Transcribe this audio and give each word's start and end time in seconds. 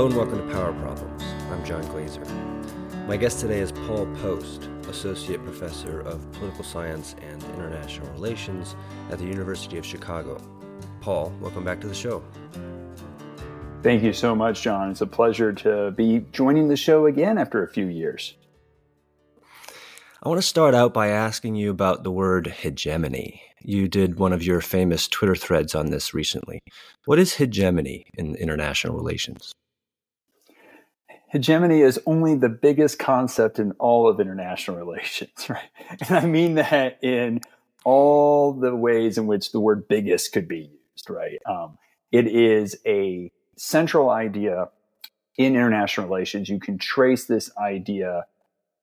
Hello 0.00 0.08
and 0.08 0.16
welcome 0.16 0.48
to 0.48 0.54
Power 0.54 0.72
Problems. 0.80 1.22
I'm 1.50 1.62
John 1.62 1.86
Glaser. 1.88 2.24
My 3.06 3.18
guest 3.18 3.38
today 3.38 3.58
is 3.58 3.70
Paul 3.70 4.06
Poast, 4.22 4.66
Associate 4.88 5.44
Professor 5.44 6.00
of 6.00 6.32
Political 6.32 6.64
Science 6.64 7.14
and 7.20 7.44
International 7.52 8.10
Relations 8.12 8.76
at 9.10 9.18
the 9.18 9.26
University 9.26 9.76
of 9.76 9.84
Chicago. 9.84 10.40
Paul, 11.02 11.30
welcome 11.38 11.64
back 11.64 11.82
to 11.82 11.86
the 11.86 11.94
show. 11.94 12.24
Thank 13.82 14.02
you 14.02 14.14
so 14.14 14.34
much, 14.34 14.62
John. 14.62 14.90
It's 14.90 15.02
a 15.02 15.06
pleasure 15.06 15.52
to 15.52 15.90
be 15.90 16.24
joining 16.32 16.68
the 16.68 16.78
show 16.78 17.04
again 17.04 17.36
after 17.36 17.62
a 17.62 17.68
few 17.68 17.84
years. 17.84 18.36
I 20.22 20.30
want 20.30 20.40
to 20.40 20.48
start 20.48 20.74
out 20.74 20.94
by 20.94 21.08
asking 21.08 21.56
you 21.56 21.70
about 21.70 22.04
the 22.04 22.10
word 22.10 22.46
hegemony. 22.46 23.42
You 23.60 23.86
did 23.86 24.18
one 24.18 24.32
of 24.32 24.42
your 24.42 24.62
famous 24.62 25.08
Twitter 25.08 25.36
threads 25.36 25.74
on 25.74 25.90
this 25.90 26.14
recently. 26.14 26.62
What 27.04 27.18
is 27.18 27.34
hegemony 27.34 28.06
in 28.16 28.34
international 28.36 28.96
relations? 28.96 29.52
Hegemony 31.30 31.80
is 31.80 31.98
only 32.06 32.34
the 32.34 32.48
biggest 32.48 32.98
concept 32.98 33.58
in 33.58 33.72
all 33.72 34.08
of 34.08 34.20
international 34.20 34.76
relations, 34.84 35.48
right? 35.48 35.70
And 36.00 36.10
I 36.10 36.26
mean 36.26 36.54
that 36.54 37.02
in 37.02 37.40
all 37.84 38.52
the 38.52 38.74
ways 38.74 39.16
in 39.16 39.26
which 39.26 39.52
the 39.52 39.60
word 39.60 39.88
biggest 39.88 40.32
could 40.32 40.48
be 40.48 40.70
used, 40.92 41.08
right? 41.08 41.38
Um, 41.46 41.78
it 42.12 42.26
is 42.26 42.76
a 42.84 43.30
central 43.56 44.10
idea 44.10 44.68
in 45.38 45.54
international 45.54 46.06
relations. 46.06 46.48
You 46.48 46.58
can 46.58 46.78
trace 46.78 47.24
this 47.24 47.50
idea 47.56 48.26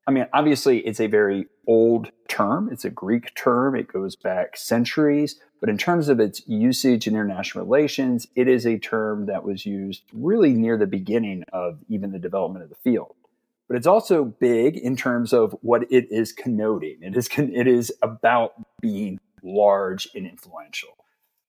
I 0.07 0.11
mean, 0.11 0.25
obviously, 0.33 0.79
it's 0.79 1.01
a 1.01 1.07
very 1.07 1.47
old 1.67 2.11
term. 2.29 2.69
It's 2.71 2.85
a 2.85 2.89
Greek 2.89 3.35
term. 3.35 3.75
It 3.75 3.91
goes 3.91 4.15
back 4.15 4.55
centuries. 4.55 5.35
But 5.59 5.69
in 5.69 5.77
terms 5.77 6.07
of 6.07 6.21
its 6.21 6.47
usage 6.47 7.07
in 7.07 7.13
international 7.13 7.65
relations, 7.65 8.25
it 8.35 8.47
is 8.47 8.65
a 8.65 8.77
term 8.77 9.25
that 9.25 9.43
was 9.43 9.65
used 9.65 10.03
really 10.13 10.53
near 10.53 10.77
the 10.77 10.87
beginning 10.87 11.43
of 11.51 11.79
even 11.89 12.13
the 12.13 12.19
development 12.19 12.63
of 12.63 12.69
the 12.69 12.75
field. 12.75 13.15
But 13.67 13.75
it's 13.75 13.87
also 13.87 14.23
big 14.23 14.77
in 14.77 14.95
terms 14.95 15.33
of 15.33 15.53
what 15.61 15.91
it 15.91 16.07
is 16.09 16.31
connoting. 16.31 16.99
It 17.01 17.17
is, 17.17 17.27
it 17.37 17.67
is 17.67 17.91
about 18.01 18.53
being 18.79 19.19
large 19.43 20.07
and 20.15 20.25
influential. 20.25 20.95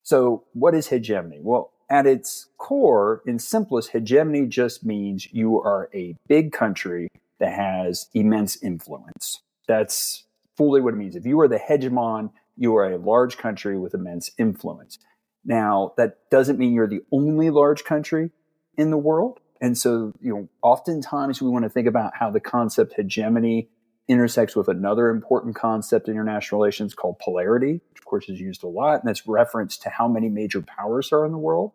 So, 0.02 0.44
what 0.52 0.74
is 0.74 0.88
hegemony? 0.88 1.38
Well, 1.42 1.70
at 1.90 2.06
its 2.06 2.48
core, 2.56 3.22
in 3.24 3.38
simplest, 3.38 3.90
hegemony 3.90 4.46
just 4.46 4.84
means 4.84 5.32
you 5.32 5.60
are 5.60 5.88
a 5.94 6.16
big 6.26 6.50
country 6.50 7.08
that 7.40 7.52
has 7.52 8.08
immense 8.14 8.62
influence. 8.62 9.40
That's 9.66 10.24
fully 10.56 10.80
what 10.80 10.94
it 10.94 10.96
means. 10.96 11.16
If 11.16 11.26
you 11.26 11.38
are 11.40 11.48
the 11.48 11.58
hegemon, 11.58 12.30
you 12.56 12.76
are 12.76 12.92
a 12.92 12.98
large 12.98 13.38
country 13.38 13.78
with 13.78 13.94
immense 13.94 14.30
influence. 14.38 14.98
Now, 15.44 15.94
that 15.96 16.30
doesn't 16.30 16.58
mean 16.58 16.72
you're 16.72 16.88
the 16.88 17.04
only 17.12 17.50
large 17.50 17.84
country 17.84 18.30
in 18.76 18.90
the 18.90 18.98
world. 18.98 19.40
And 19.60 19.76
so, 19.76 20.12
you 20.20 20.32
know, 20.32 20.48
oftentimes 20.62 21.40
we 21.40 21.48
want 21.48 21.64
to 21.64 21.68
think 21.68 21.86
about 21.86 22.16
how 22.16 22.30
the 22.30 22.40
concept 22.40 22.94
hegemony 22.96 23.68
intersects 24.08 24.56
with 24.56 24.68
another 24.68 25.10
important 25.10 25.54
concept 25.54 26.08
in 26.08 26.14
international 26.14 26.60
relations 26.60 26.94
called 26.94 27.18
polarity, 27.18 27.80
which 27.90 27.98
of 27.98 28.04
course 28.04 28.28
is 28.28 28.40
used 28.40 28.62
a 28.64 28.68
lot, 28.68 29.00
and 29.00 29.08
that's 29.08 29.26
reference 29.26 29.76
to 29.78 29.90
how 29.90 30.08
many 30.08 30.28
major 30.28 30.62
powers 30.62 31.12
are 31.12 31.26
in 31.26 31.32
the 31.32 31.38
world. 31.38 31.72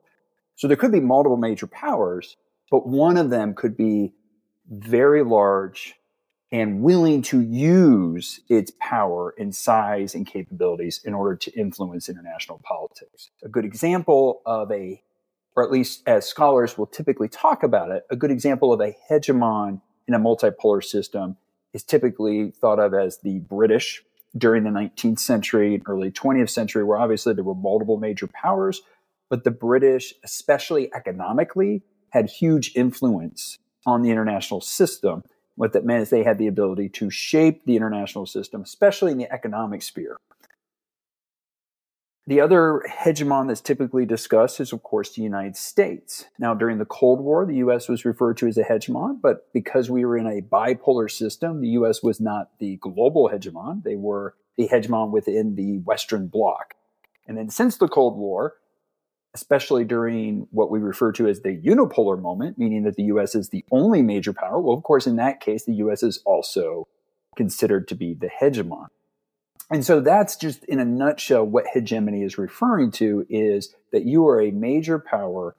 So 0.56 0.68
there 0.68 0.78
could 0.78 0.92
be 0.92 1.00
multiple 1.00 1.38
major 1.38 1.68
powers, 1.68 2.36
but 2.72 2.88
one 2.88 3.18
of 3.18 3.30
them 3.30 3.54
could 3.54 3.78
be 3.78 4.14
very 4.80 5.24
large 5.24 5.96
and 6.52 6.82
willing 6.82 7.24
to 7.24 7.42
use 7.42 8.42
its 8.48 8.72
power 8.80 9.34
and 9.40 9.56
size 9.56 10.14
and 10.14 10.28
capabilities 10.28 11.02
in 11.04 11.14
order 11.14 11.36
to 11.36 11.52
influence 11.60 12.08
international 12.08 12.62
politics. 12.64 13.32
A 13.44 13.50
good 13.50 13.66
example 13.66 14.42
of 14.46 14.72
a, 14.72 15.02
or 15.56 15.64
at 15.64 15.72
least 15.72 16.04
as 16.08 16.28
scholars 16.28 16.78
will 16.78 16.86
typically 16.86 17.28
talk 17.28 17.64
about 17.64 17.90
it, 17.90 18.04
a 18.12 18.16
good 18.16 18.30
example 18.30 18.72
of 18.72 18.80
a 18.82 18.96
hegemon 19.10 19.82
in 20.08 20.14
a 20.14 20.20
multipolar 20.20 20.84
system 20.84 21.38
is 21.74 21.84
typically 21.84 22.52
thought 22.52 22.80
of 22.80 22.94
as 22.94 23.18
the 23.24 23.40
British 23.40 24.04
during 24.38 24.64
the 24.64 24.70
19th 24.70 25.20
century 25.20 25.74
and 25.74 25.84
early 25.88 26.12
20th 26.12 26.52
century, 26.52 26.84
where 26.84 27.00
obviously 27.00 27.34
there 27.34 27.44
were 27.44 27.56
multiple 27.56 27.98
major 27.98 28.28
powers, 28.28 28.82
but 29.28 29.44
the 29.44 29.52
British, 29.52 30.14
especially 30.24 30.94
economically, 30.94 31.82
had 32.10 32.30
huge 32.30 32.76
influence 32.76 33.58
on 33.86 34.02
the 34.02 34.12
international 34.12 34.62
system. 34.62 35.24
What 35.56 35.74
that 35.74 35.86
meant 35.86 36.04
is 36.04 36.10
they 36.10 36.24
had 36.24 36.40
the 36.40 36.48
ability 36.48 36.90
to 36.90 37.10
shape 37.10 37.66
the 37.66 37.76
international 37.76 38.26
system, 38.26 38.62
especially 38.62 39.12
in 39.12 39.18
the 39.18 39.32
economic 39.32 39.82
sphere. 39.84 40.18
The 42.26 42.40
other 42.40 42.82
hegemon 42.90 43.50
that's 43.50 43.60
typically 43.60 44.06
discussed 44.06 44.62
is, 44.62 44.72
of 44.72 44.82
course, 44.82 45.14
the 45.14 45.22
United 45.22 45.58
States. 45.58 46.26
Now, 46.40 46.54
during 46.54 46.78
the 46.78 46.86
Cold 46.86 47.20
War, 47.20 47.46
the 47.46 47.58
U.S. 47.58 47.90
was 47.90 48.06
referred 48.06 48.38
to 48.38 48.48
as 48.48 48.58
a 48.58 48.64
hegemon, 48.64 49.20
but 49.22 49.52
because 49.52 49.90
we 49.90 50.06
were 50.06 50.18
in 50.18 50.26
a 50.26 50.42
bipolar 50.42 51.12
system, 51.12 51.60
the 51.60 51.68
U.S. 51.70 52.02
was 52.02 52.22
not 52.22 52.52
the 52.60 52.78
global 52.78 53.30
hegemon. 53.30 53.84
They 53.84 53.98
were 53.98 54.36
the 54.56 54.70
hegemon 54.70 55.12
within 55.12 55.56
the 55.56 55.80
Western 55.80 56.28
Bloc. 56.28 56.76
And 57.28 57.38
then 57.38 57.50
since 57.50 57.76
the 57.76 57.90
Cold 57.90 58.18
War, 58.18 58.56
especially 59.34 59.84
during 59.84 60.48
what 60.52 60.70
we 60.70 60.80
refer 60.80 61.12
to 61.14 61.28
as 61.28 61.42
the 61.42 61.58
unipolar 61.58 62.22
moment, 62.22 62.58
meaning 62.58 62.84
that 62.84 62.96
the 62.96 63.04
US 63.04 63.36
is 63.36 63.50
the 63.50 63.66
only 63.72 64.02
major 64.02 64.34
power. 64.34 64.60
Well, 64.60 64.78
of 64.78 64.84
course, 64.84 65.08
in 65.08 65.16
that 65.16 65.40
case, 65.40 65.66
the 65.66 65.76
US 65.76 66.04
is 66.04 66.20
also 66.26 66.88
considered 67.36 67.88
to 67.88 67.96
be 67.96 68.14
the 68.14 68.30
hegemon. 68.30 68.88
And 69.72 69.84
so 69.84 70.02
that's 70.02 70.36
just 70.36 70.64
in 70.66 70.80
a 70.80 70.86
nutshell 70.86 71.46
what 71.46 71.66
hegemony 71.74 72.22
is 72.22 72.38
referring 72.38 72.92
to 72.92 73.26
is 73.30 73.74
that 73.92 74.06
you 74.06 74.28
are 74.28 74.42
a 74.42 74.52
major 74.52 75.00
power 75.00 75.56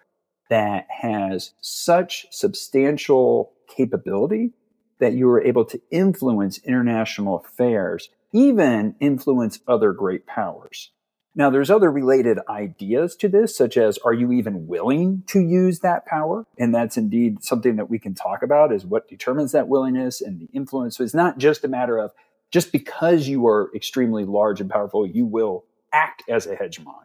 that 0.51 0.87
has 0.89 1.53
such 1.61 2.27
substantial 2.31 3.53
capability 3.67 4.53
that 5.01 5.15
you 5.15 5.29
are 5.29 5.43
able 5.43 5.65
to 5.65 5.81
influence 5.91 6.59
international 6.59 7.39
affairs, 7.39 8.11
even 8.33 8.95
influence 9.01 9.59
other 9.67 9.93
great 9.93 10.27
powers. 10.27 10.91
Now, 11.37 11.51
there's 11.51 11.71
other 11.71 11.91
related 11.91 12.39
ideas 12.49 13.17
to 13.17 13.29
this, 13.29 13.57
such 13.57 13.77
as 13.77 13.99
are 13.99 14.13
you 14.13 14.31
even 14.31 14.69
willing 14.69 15.25
to 15.29 15.41
use 15.41 15.81
that 15.81 16.07
power? 16.07 16.47
And 16.59 16.73
that's 16.73 16.97
indeed 16.97 17.43
something 17.43 17.75
that 17.77 17.91
we 17.91 17.99
can 17.99 18.15
talk 18.15 18.43
about 18.43 18.73
is 18.73 18.87
what 18.87 19.09
determines 19.09 19.51
that 19.53 19.67
willingness 19.67 20.21
and 20.21 20.39
the 20.39 20.49
influence. 20.53 20.97
So 20.97 21.03
it's 21.03 21.15
not 21.15 21.39
just 21.39 21.65
a 21.65 21.69
matter 21.69 21.99
of 21.99 22.13
just 22.53 22.71
because 22.71 23.27
you 23.27 23.49
are 23.49 23.69
extremely 23.75 24.25
large 24.25 24.61
and 24.61 24.71
powerful, 24.71 25.05
you 25.05 25.27
will 25.27 25.65
act 25.93 26.23
as 26.29 26.47
a 26.47 26.55
hegemon. 26.55 27.03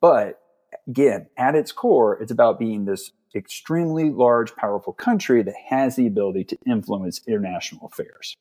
But 0.00 0.40
again, 0.86 1.26
at 1.36 1.56
its 1.56 1.72
core, 1.72 2.20
it's 2.22 2.30
about 2.30 2.60
being 2.60 2.84
this 2.84 3.10
extremely 3.34 4.10
large, 4.10 4.54
powerful 4.54 4.92
country 4.92 5.42
that 5.42 5.54
has 5.68 5.96
the 5.96 6.06
ability 6.06 6.44
to 6.44 6.58
influence 6.64 7.20
international 7.26 7.86
affairs. 7.86 8.36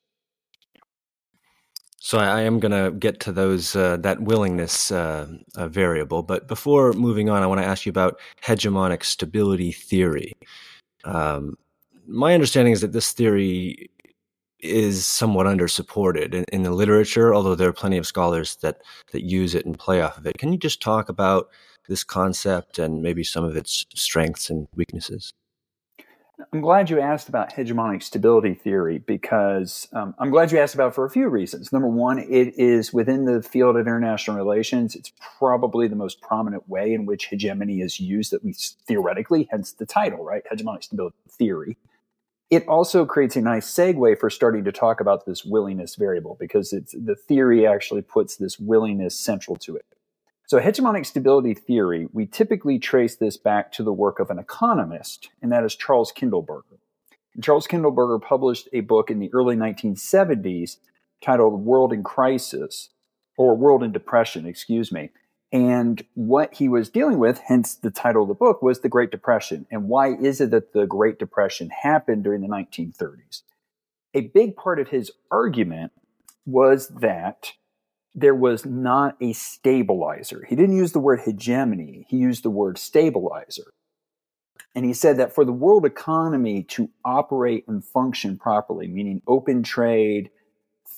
So 1.99 2.19
I 2.19 2.41
am 2.41 2.59
going 2.59 2.71
to 2.71 2.91
get 2.97 3.19
to 3.21 3.31
those 3.31 3.75
uh, 3.75 3.97
that 3.97 4.21
willingness 4.21 4.91
uh, 4.91 5.27
uh, 5.55 5.67
variable, 5.67 6.21
but 6.21 6.47
before 6.47 6.93
moving 6.93 7.29
on, 7.29 7.41
I 7.41 7.47
want 7.47 7.59
to 7.59 7.67
ask 7.67 7.85
you 7.85 7.89
about 7.89 8.19
hegemonic 8.43 9.03
stability 9.03 9.71
theory. 9.71 10.33
Um, 11.03 11.57
my 12.07 12.33
understanding 12.33 12.73
is 12.73 12.81
that 12.81 12.93
this 12.93 13.13
theory 13.13 13.89
is 14.59 15.05
somewhat 15.05 15.47
undersupported 15.47 16.33
in, 16.33 16.45
in, 16.51 16.63
the 16.63 16.71
literature, 16.71 17.33
although 17.33 17.55
there 17.55 17.69
are 17.69 17.73
plenty 17.73 17.97
of 17.97 18.07
scholars 18.07 18.57
that 18.57 18.81
that 19.11 19.23
use 19.23 19.55
it 19.55 19.65
and 19.65 19.77
play 19.77 20.01
off 20.01 20.17
of 20.17 20.25
it. 20.25 20.37
Can 20.37 20.51
you 20.51 20.57
just 20.57 20.81
talk 20.81 21.09
about 21.09 21.49
this 21.87 22.03
concept 22.03 22.79
and 22.79 23.01
maybe 23.01 23.23
some 23.23 23.43
of 23.43 23.55
its 23.55 23.85
strengths 23.95 24.49
and 24.49 24.67
weaknesses? 24.75 25.33
I'm 26.53 26.61
glad 26.61 26.91
you 26.91 26.99
asked 26.99 27.29
about 27.29 27.51
hegemonic 27.51 28.03
stability 28.03 28.53
theory 28.53 28.99
because 28.99 29.87
um, 29.91 30.13
I'm 30.19 30.29
glad 30.29 30.51
you 30.51 30.59
asked 30.59 30.75
about 30.75 30.89
it 30.89 30.93
for 30.93 31.03
a 31.03 31.09
few 31.09 31.29
reasons. 31.29 31.73
Number 31.73 31.87
one, 31.87 32.19
it 32.19 32.53
is 32.59 32.93
within 32.93 33.25
the 33.25 33.41
field 33.41 33.75
of 33.75 33.87
international 33.87 34.37
relations. 34.37 34.95
It's 34.95 35.11
probably 35.39 35.87
the 35.87 35.95
most 35.95 36.21
prominent 36.21 36.69
way 36.69 36.93
in 36.93 37.07
which 37.07 37.27
hegemony 37.27 37.81
is 37.81 37.99
used, 37.99 38.33
at 38.33 38.45
least 38.45 38.77
theoretically, 38.85 39.47
hence 39.49 39.71
the 39.71 39.87
title, 39.87 40.23
right? 40.23 40.43
Hegemonic 40.51 40.83
stability 40.83 41.17
theory. 41.27 41.77
It 42.51 42.67
also 42.67 43.05
creates 43.05 43.35
a 43.35 43.41
nice 43.41 43.67
segue 43.67 44.19
for 44.19 44.29
starting 44.29 44.63
to 44.65 44.71
talk 44.71 45.01
about 45.01 45.25
this 45.25 45.43
willingness 45.43 45.95
variable 45.95 46.37
because 46.39 46.71
it's, 46.71 46.93
the 46.93 47.15
theory 47.15 47.65
actually 47.65 48.03
puts 48.03 48.35
this 48.35 48.59
willingness 48.59 49.19
central 49.19 49.57
to 49.57 49.75
it. 49.75 49.85
So, 50.47 50.61
hegemonic 50.61 51.05
stability 51.05 51.53
theory, 51.53 52.07
we 52.13 52.25
typically 52.25 52.79
trace 52.79 53.17
this 53.17 53.35
back 53.35 53.69
to 53.73 53.83
the 53.83 53.91
work 53.91 54.17
of 54.21 54.29
an 54.29 54.39
economist, 54.39 55.29
and 55.41 55.51
that 55.51 55.65
is 55.65 55.75
Charles 55.75 56.13
Kindleberger. 56.13 56.79
And 57.35 57.43
Charles 57.43 57.67
Kindleberger 57.67 58.21
published 58.21 58.69
a 58.71 58.79
book 58.79 59.11
in 59.11 59.19
the 59.19 59.29
early 59.33 59.57
1970s 59.57 60.77
titled 61.21 61.65
World 61.65 61.91
in 61.91 62.01
Crisis, 62.01 62.91
or 63.37 63.57
World 63.57 63.83
in 63.83 63.91
Depression, 63.91 64.45
excuse 64.45 64.89
me. 64.89 65.09
And 65.51 66.05
what 66.13 66.53
he 66.53 66.69
was 66.69 66.89
dealing 66.89 67.19
with, 67.19 67.41
hence 67.47 67.75
the 67.75 67.91
title 67.91 68.21
of 68.21 68.29
the 68.29 68.33
book, 68.33 68.61
was 68.61 68.79
the 68.79 68.89
Great 68.89 69.11
Depression. 69.11 69.65
And 69.69 69.89
why 69.89 70.15
is 70.15 70.39
it 70.39 70.51
that 70.51 70.71
the 70.71 70.85
Great 70.85 71.19
Depression 71.19 71.71
happened 71.81 72.23
during 72.23 72.39
the 72.39 72.47
1930s? 72.47 73.41
A 74.13 74.21
big 74.21 74.55
part 74.55 74.79
of 74.79 74.87
his 74.87 75.11
argument 75.29 75.91
was 76.45 76.87
that 76.87 77.51
there 78.17 78.35
was 78.35 78.65
not 78.65 79.15
a 79.21 79.31
stabilizer. 79.31 80.43
He 80.49 80.55
didn't 80.55 80.75
use 80.75 80.91
the 80.91 80.99
word 80.99 81.21
hegemony, 81.23 82.07
he 82.09 82.17
used 82.17 82.43
the 82.43 82.49
word 82.49 82.79
stabilizer. 82.79 83.73
And 84.73 84.85
he 84.85 84.93
said 84.93 85.17
that 85.17 85.33
for 85.33 85.45
the 85.45 85.53
world 85.53 85.85
economy 85.85 86.63
to 86.63 86.89
operate 87.05 87.65
and 87.67 87.85
function 87.85 88.37
properly, 88.37 88.87
meaning 88.87 89.21
open 89.27 89.61
trade, 89.61 90.31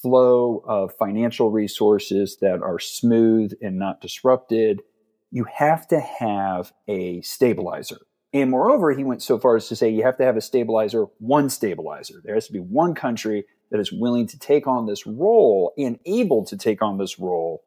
flow 0.01 0.63
of 0.65 0.93
financial 0.97 1.51
resources 1.51 2.37
that 2.41 2.61
are 2.63 2.79
smooth 2.79 3.51
and 3.61 3.77
not 3.77 3.99
disrupted, 3.99 4.81
you 5.29 5.45
have 5.53 5.87
to 5.89 5.99
have 5.99 6.71
a 6.87 7.21
stabilizer. 7.21 7.99
And 8.31 8.49
moreover, 8.49 8.93
he 8.93 9.03
went 9.03 9.21
so 9.21 9.37
far 9.37 9.57
as 9.57 9.67
to 9.67 9.75
say 9.75 9.89
you 9.89 10.03
have 10.03 10.17
to 10.17 10.25
have 10.25 10.37
a 10.37 10.41
stabilizer, 10.41 11.05
one 11.17 11.49
stabilizer. 11.49 12.21
There 12.23 12.35
has 12.35 12.47
to 12.47 12.53
be 12.53 12.59
one 12.59 12.95
country 12.95 13.45
that 13.71 13.79
is 13.79 13.91
willing 13.91 14.27
to 14.27 14.39
take 14.39 14.67
on 14.67 14.85
this 14.85 15.05
role 15.05 15.73
and 15.77 15.99
able 16.05 16.45
to 16.45 16.57
take 16.57 16.81
on 16.81 16.97
this 16.97 17.19
role 17.19 17.63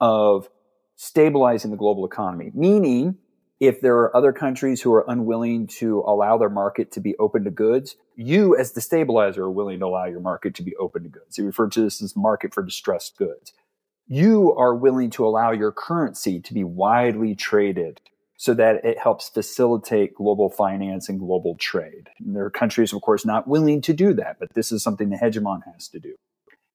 of 0.00 0.48
stabilizing 0.96 1.70
the 1.70 1.76
global 1.76 2.04
economy. 2.04 2.50
Meaning, 2.54 3.16
if 3.60 3.80
there 3.80 3.96
are 3.98 4.16
other 4.16 4.32
countries 4.32 4.82
who 4.82 4.92
are 4.92 5.04
unwilling 5.06 5.68
to 5.68 6.00
allow 6.00 6.36
their 6.36 6.50
market 6.50 6.90
to 6.92 7.00
be 7.00 7.16
open 7.18 7.44
to 7.44 7.50
goods, 7.50 7.96
you 8.16 8.56
as 8.56 8.72
the 8.72 8.80
stabilizer 8.80 9.44
are 9.44 9.50
willing 9.50 9.78
to 9.78 9.86
allow 9.86 10.04
your 10.04 10.20
market 10.20 10.54
to 10.56 10.62
be 10.62 10.74
open 10.76 11.04
to 11.04 11.08
goods. 11.08 11.36
He 11.36 11.42
referred 11.42 11.72
to 11.72 11.82
this 11.82 12.02
as 12.02 12.16
market 12.16 12.52
for 12.52 12.62
distressed 12.62 13.16
goods. 13.16 13.52
You 14.08 14.52
are 14.56 14.74
willing 14.74 15.10
to 15.10 15.24
allow 15.24 15.52
your 15.52 15.70
currency 15.70 16.40
to 16.40 16.54
be 16.54 16.64
widely 16.64 17.34
traded 17.36 18.00
so 18.42 18.54
that 18.54 18.84
it 18.84 18.98
helps 18.98 19.28
facilitate 19.28 20.16
global 20.16 20.50
finance 20.50 21.08
and 21.08 21.20
global 21.20 21.54
trade. 21.60 22.10
And 22.18 22.34
there 22.34 22.44
are 22.44 22.50
countries, 22.50 22.92
of 22.92 23.00
course, 23.00 23.24
not 23.24 23.46
willing 23.46 23.80
to 23.82 23.92
do 23.92 24.12
that, 24.14 24.40
but 24.40 24.52
this 24.54 24.72
is 24.72 24.82
something 24.82 25.10
the 25.10 25.16
hegemon 25.16 25.60
has 25.72 25.86
to 25.90 26.00
do. 26.00 26.16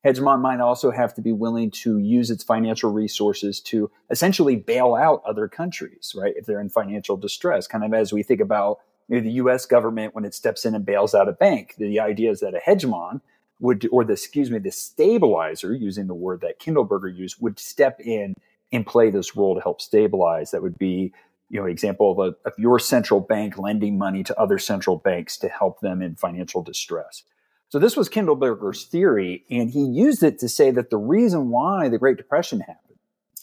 Hegemon 0.06 0.40
might 0.40 0.62
also 0.62 0.92
have 0.92 1.14
to 1.16 1.22
be 1.22 1.34
willing 1.34 1.70
to 1.72 1.98
use 1.98 2.32
its 2.32 2.42
financial 2.42 2.94
resources 2.94 3.60
to 3.64 3.92
essentially 4.10 4.56
bail 4.56 4.96
out 4.96 5.22
other 5.28 5.50
countries, 5.50 6.16
right? 6.18 6.34
If 6.38 6.46
they're 6.46 6.62
in 6.62 6.70
financial 6.70 7.18
distress, 7.18 7.68
kind 7.68 7.84
of 7.84 7.94
as 7.94 8.14
we 8.14 8.24
think 8.24 8.40
about 8.40 8.80
maybe 9.10 9.28
the 9.28 9.36
US 9.44 9.66
government 9.66 10.16
when 10.16 10.24
it 10.24 10.34
steps 10.34 10.64
in 10.64 10.74
and 10.74 10.86
bails 10.86 11.14
out 11.14 11.28
a 11.28 11.34
bank. 11.34 11.76
The 11.78 12.00
idea 12.00 12.32
is 12.32 12.40
that 12.40 12.56
a 12.56 12.62
hegemon 12.66 13.20
would, 13.60 13.90
or 13.92 14.06
the, 14.06 14.14
excuse 14.14 14.50
me, 14.50 14.60
the 14.60 14.72
stabilizer, 14.72 15.74
using 15.74 16.08
the 16.08 16.16
word 16.16 16.40
that 16.40 16.62
Kindleberger 16.62 17.14
used, 17.14 17.42
would 17.42 17.60
step 17.60 18.00
in 18.00 18.36
and 18.72 18.86
play 18.86 19.10
this 19.10 19.36
role 19.36 19.56
to 19.56 19.62
help 19.62 19.82
stabilize. 19.82 20.52
That 20.52 20.62
would 20.62 20.78
be 20.78 21.14
you 21.50 21.60
know, 21.60 21.66
example 21.66 22.12
of, 22.12 22.20
a, 22.20 22.48
of 22.48 22.54
your 22.58 22.80
central 22.80 23.20
bank 23.20 23.58
lending 23.58 23.98
money 23.98 24.24
to 24.24 24.40
other 24.40 24.58
central 24.58 24.98
banks 24.98 25.38
to 25.38 25.48
help 25.48 25.80
them 25.80 26.02
in 26.02 26.16
financial 26.16 26.62
distress. 26.62 27.24
So 27.70 27.80
this 27.80 27.98
was 27.98 28.10
Kindleberger's 28.10 28.86
theory, 28.86 29.44
and 29.50 29.70
he 29.70 29.84
used 29.84 30.24
it 30.24 30.40
to 30.40 30.50
say 30.50 30.72
that 30.72 30.90
the 30.90 30.98
reason 30.98 31.50
why 31.50 31.90
the 31.90 31.98
Great 31.98 32.18
Depression 32.18 32.62
happened 32.62 33.00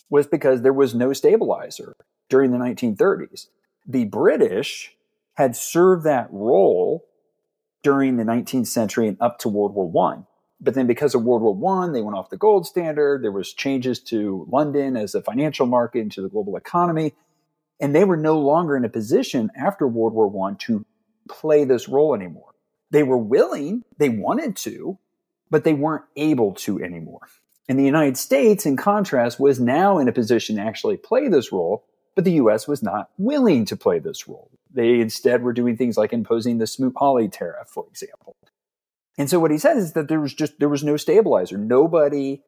was 0.09 0.27
because 0.27 0.63
there 0.63 0.73
was 0.73 0.95
no 0.95 1.13
stabilizer 1.13 1.97
during 2.29 2.51
the 2.51 2.59
1930s. 2.59 3.47
The 3.87 4.05
British 4.05 4.95
had 5.35 5.57
served 5.57 6.05
that 6.05 6.29
role 6.31 7.05
during 7.83 8.17
the 8.17 8.25
19th 8.25 8.67
century 8.67 9.09
and 9.09 9.19
up 9.21 9.39
to 9.41 9.49
World 9.49 9.75
War 9.75 9.89
One. 9.89 10.27
But 10.61 10.75
then 10.75 10.87
because 10.87 11.15
of 11.15 11.23
World 11.23 11.43
War 11.43 11.55
One, 11.55 11.93
they 11.93 12.01
went 12.01 12.17
off 12.17 12.31
the 12.31 12.39
gold 12.39 12.67
standard. 12.67 13.23
There 13.23 13.33
was 13.33 13.53
changes 13.53 14.01
to 14.05 14.47
London 14.51 14.97
as 14.97 15.15
a 15.15 15.23
financial 15.23 15.67
market 15.67 15.99
into 15.99 16.23
the 16.23 16.31
global 16.31 16.57
economy. 16.57 17.13
And 17.85 17.95
they 17.95 18.05
were 18.05 18.17
no 18.17 18.39
longer 18.39 18.79
in 18.79 18.87
a 18.87 18.89
position 18.89 19.51
after 19.55 19.87
World 19.87 20.15
War 20.15 20.27
One 20.27 20.57
to 20.61 20.87
play 21.29 21.67
this 21.67 21.87
role 21.87 22.15
anymore. 22.15 22.55
They 22.91 23.03
were 23.03 23.19
willing, 23.19 23.85
they 23.99 24.09
wanted 24.09 24.57
to, 24.57 24.97
but 25.51 25.65
they 25.65 25.75
weren't 25.75 26.07
able 26.17 26.55
to 26.55 26.83
anymore. 26.83 27.29
And 27.69 27.79
the 27.79 27.85
United 27.85 28.17
States, 28.17 28.65
in 28.65 28.79
contrast, 28.79 29.39
was 29.39 29.61
now 29.61 29.99
in 29.99 30.09
a 30.09 30.13
position 30.13 30.57
to 30.57 30.63
actually 30.63 30.97
play 30.97 31.29
this 31.29 31.53
role, 31.53 31.85
but 32.15 32.25
the 32.25 32.41
US 32.45 32.67
was 32.67 32.83
not 32.83 33.11
willing 33.19 33.67
to 33.67 33.77
play 33.77 33.99
this 33.99 34.27
role. 34.27 34.51
They 34.73 35.01
instead 35.01 35.43
were 35.43 35.53
doing 35.53 35.77
things 35.77 35.99
like 35.99 36.15
imposing 36.15 36.57
the 36.57 36.67
Smoot-Hawley 36.67 37.29
tariff, 37.29 37.69
for 37.69 37.85
example. 37.91 38.35
And 39.19 39.29
so 39.29 39.39
what 39.39 39.51
he 39.51 39.59
says 39.59 39.85
is 39.85 39.93
that 39.93 40.09
there 40.09 40.21
was 40.23 40.33
just 40.33 40.59
there 40.59 40.71
was 40.71 40.83
no 40.83 40.97
stabilizer. 40.97 41.59
Nobody 41.59 42.45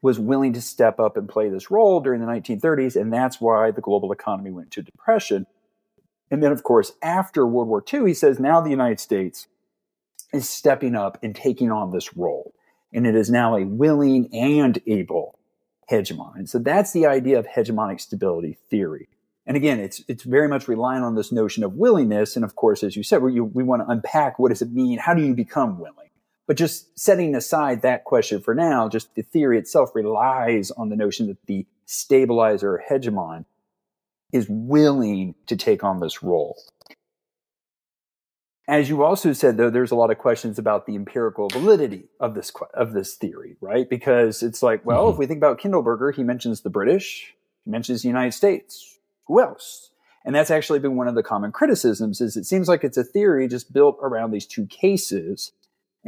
was 0.00 0.18
willing 0.18 0.52
to 0.52 0.60
step 0.60 1.00
up 1.00 1.16
and 1.16 1.28
play 1.28 1.48
this 1.48 1.70
role 1.70 2.00
during 2.00 2.20
the 2.20 2.26
1930s, 2.26 3.00
and 3.00 3.12
that's 3.12 3.40
why 3.40 3.70
the 3.70 3.80
global 3.80 4.12
economy 4.12 4.50
went 4.50 4.70
to 4.70 4.82
depression. 4.82 5.46
And 6.30 6.42
then, 6.42 6.52
of 6.52 6.62
course, 6.62 6.92
after 7.02 7.46
World 7.46 7.68
War 7.68 7.82
II, 7.92 8.06
he 8.06 8.14
says 8.14 8.38
now 8.38 8.60
the 8.60 8.70
United 8.70 9.00
States 9.00 9.48
is 10.32 10.48
stepping 10.48 10.94
up 10.94 11.18
and 11.22 11.34
taking 11.34 11.72
on 11.72 11.90
this 11.90 12.16
role. 12.16 12.52
And 12.92 13.06
it 13.06 13.14
is 13.14 13.30
now 13.30 13.56
a 13.56 13.64
willing 13.64 14.28
and 14.34 14.80
able 14.86 15.38
hegemon. 15.90 16.36
And 16.36 16.48
so 16.48 16.58
that's 16.58 16.92
the 16.92 17.06
idea 17.06 17.38
of 17.38 17.46
hegemonic 17.46 18.00
stability 18.00 18.58
theory. 18.70 19.08
And 19.46 19.56
again, 19.56 19.80
it's, 19.80 20.04
it's 20.08 20.24
very 20.24 20.48
much 20.48 20.68
relying 20.68 21.02
on 21.02 21.14
this 21.14 21.32
notion 21.32 21.64
of 21.64 21.74
willingness. 21.74 22.36
And 22.36 22.44
of 22.44 22.54
course, 22.54 22.82
as 22.82 22.96
you 22.96 23.02
said, 23.02 23.22
we, 23.22 23.40
we 23.40 23.64
want 23.64 23.82
to 23.82 23.90
unpack 23.90 24.38
what 24.38 24.50
does 24.50 24.60
it 24.60 24.70
mean? 24.70 24.98
How 24.98 25.14
do 25.14 25.22
you 25.22 25.34
become 25.34 25.78
willing? 25.78 26.07
But 26.48 26.56
just 26.56 26.98
setting 26.98 27.34
aside 27.34 27.82
that 27.82 28.04
question 28.04 28.40
for 28.40 28.54
now, 28.54 28.88
just 28.88 29.14
the 29.14 29.22
theory 29.22 29.58
itself 29.58 29.94
relies 29.94 30.70
on 30.70 30.88
the 30.88 30.96
notion 30.96 31.26
that 31.28 31.46
the 31.46 31.66
stabilizer 31.84 32.82
hegemon 32.90 33.44
is 34.32 34.46
willing 34.48 35.34
to 35.46 35.56
take 35.56 35.84
on 35.84 36.00
this 36.00 36.22
role. 36.22 36.56
As 38.66 38.88
you 38.88 39.02
also 39.02 39.34
said, 39.34 39.58
though, 39.58 39.70
there's 39.70 39.90
a 39.90 39.94
lot 39.94 40.10
of 40.10 40.18
questions 40.18 40.58
about 40.58 40.86
the 40.86 40.94
empirical 40.94 41.48
validity 41.48 42.04
of 42.18 42.34
this 42.34 42.50
of 42.74 42.92
this 42.94 43.14
theory, 43.14 43.56
right? 43.60 43.88
Because 43.88 44.42
it's 44.42 44.62
like, 44.62 44.84
well, 44.84 45.04
mm-hmm. 45.04 45.12
if 45.12 45.18
we 45.18 45.26
think 45.26 45.38
about 45.38 45.60
Kindleberger, 45.60 46.14
he 46.14 46.22
mentions 46.22 46.62
the 46.62 46.70
British, 46.70 47.34
he 47.64 47.70
mentions 47.70 48.02
the 48.02 48.08
United 48.08 48.32
States. 48.32 48.98
Who 49.26 49.40
else? 49.40 49.90
And 50.24 50.34
that's 50.34 50.50
actually 50.50 50.78
been 50.78 50.96
one 50.96 51.08
of 51.08 51.14
the 51.14 51.22
common 51.22 51.52
criticisms. 51.52 52.22
Is 52.22 52.36
it 52.38 52.44
seems 52.44 52.68
like 52.68 52.84
it's 52.84 52.98
a 52.98 53.04
theory 53.04 53.48
just 53.48 53.72
built 53.72 53.98
around 54.02 54.30
these 54.30 54.46
two 54.46 54.66
cases 54.66 55.52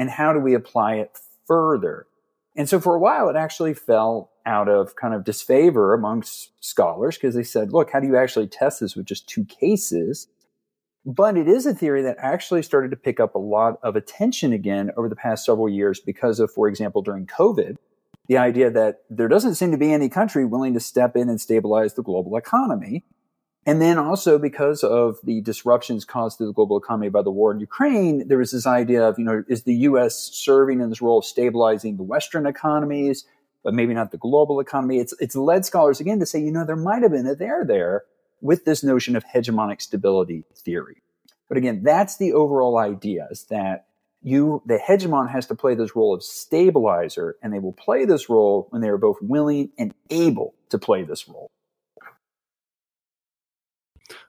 and 0.01 0.09
how 0.09 0.33
do 0.33 0.41
we 0.41 0.55
apply 0.55 0.95
it 0.95 1.17
further? 1.47 2.07
And 2.57 2.67
so 2.67 2.81
for 2.81 2.95
a 2.95 2.99
while, 2.99 3.29
it 3.29 3.37
actually 3.37 3.75
fell 3.75 4.31
out 4.47 4.67
of 4.67 4.97
kind 4.97 5.13
of 5.13 5.25
disfavor 5.25 5.93
amongst 5.93 6.53
scholars 6.65 7.19
because 7.19 7.35
they 7.35 7.43
said, 7.43 7.75
look, 7.75 7.91
how 7.91 8.01
do 8.01 8.07
you 8.07 8.17
actually 8.17 8.47
test 8.47 8.81
this 8.81 8.97
with 8.97 9.05
just 9.05 9.29
two 9.29 9.45
cases? 9.45 10.27
But 11.05 11.37
it 11.37 11.47
is 11.47 11.67
a 11.67 11.75
theory 11.75 12.01
that 12.03 12.17
actually 12.19 12.63
started 12.63 12.91
to 12.93 12.97
pick 12.97 13.21
up 13.21 13.35
a 13.35 13.39
lot 13.39 13.79
of 13.83 13.95
attention 13.95 14.55
again 14.55 14.91
over 14.97 15.07
the 15.07 15.17
past 15.17 15.45
several 15.45 15.69
years 15.69 16.01
because 16.01 16.41
of, 16.41 16.51
for 16.51 16.67
example, 16.67 17.03
during 17.03 17.27
COVID, 17.27 17.77
the 18.27 18.39
idea 18.39 18.71
that 18.71 19.03
there 19.11 19.29
doesn't 19.29 19.57
seem 19.57 19.71
to 19.71 19.77
be 19.77 19.93
any 19.93 20.09
country 20.09 20.47
willing 20.47 20.73
to 20.73 20.81
step 20.81 21.15
in 21.15 21.29
and 21.29 21.39
stabilize 21.39 21.93
the 21.93 22.03
global 22.03 22.37
economy. 22.37 23.05
And 23.67 23.81
then 23.81 23.99
also 23.99 24.39
because 24.39 24.83
of 24.83 25.19
the 25.23 25.43
disruptions 25.43 26.05
caused 26.05 26.39
to 26.39 26.47
the 26.47 26.53
global 26.53 26.79
economy 26.79 27.11
by 27.11 27.23
the 27.23 27.31
war 27.31 27.53
in 27.53 27.61
Ukraine, 27.61 28.27
there 28.27 28.39
was 28.39 28.53
this 28.53 28.67
idea 28.67 29.07
of, 29.07 29.19
you 29.19 29.25
know, 29.25 29.45
is 29.49 29.65
the 29.65 29.75
U.S. 29.75 30.17
serving 30.33 30.81
in 30.81 30.89
this 30.89 31.03
role 31.03 31.19
of 31.19 31.27
stabilizing 31.27 31.97
the 31.97 32.03
Western 32.03 32.47
economies, 32.47 33.27
but 33.63 33.75
maybe 33.75 33.93
not 33.93 34.13
the 34.13 34.19
global 34.19 34.61
economy? 34.61 34.99
It's, 34.99 35.15
it's 35.21 35.37
led 35.37 35.67
scholars 35.67 36.01
again 36.01 36.21
to 36.21 36.27
say, 36.27 36.41
you 36.41 36.51
know, 36.51 36.65
there 36.65 36.75
might 36.75 37.03
have 37.03 37.13
been 37.13 37.27
a 37.27 37.35
there 37.35 37.65
there 37.67 38.05
with 38.41 38.65
this 38.65 38.83
notion 38.83 39.15
of 39.15 39.25
hegemonic 39.25 39.83
stability 39.83 40.45
theory. 40.57 41.03
But 41.49 41.59
again, 41.59 41.83
that's 41.83 42.17
the 42.17 42.33
overall 42.33 42.79
idea 42.79 43.29
is 43.31 43.45
that 43.51 43.87
you, 44.23 44.63
the 44.65 44.79
hegemon 44.79 45.31
has 45.31 45.47
to 45.47 45.55
play 45.55 45.75
this 45.75 45.95
role 45.95 46.15
of 46.15 46.23
stabilizer, 46.23 47.37
and 47.43 47.53
they 47.53 47.59
will 47.59 47.73
play 47.73 48.07
this 48.07 48.31
role 48.31 48.69
when 48.71 48.81
they 48.81 48.89
are 48.89 48.99
both 48.99 49.17
willing 49.21 49.71
and 49.79 49.93
able 50.09 50.55
to 50.71 50.79
play 50.79 51.03
this 51.03 51.29
role. 51.29 51.51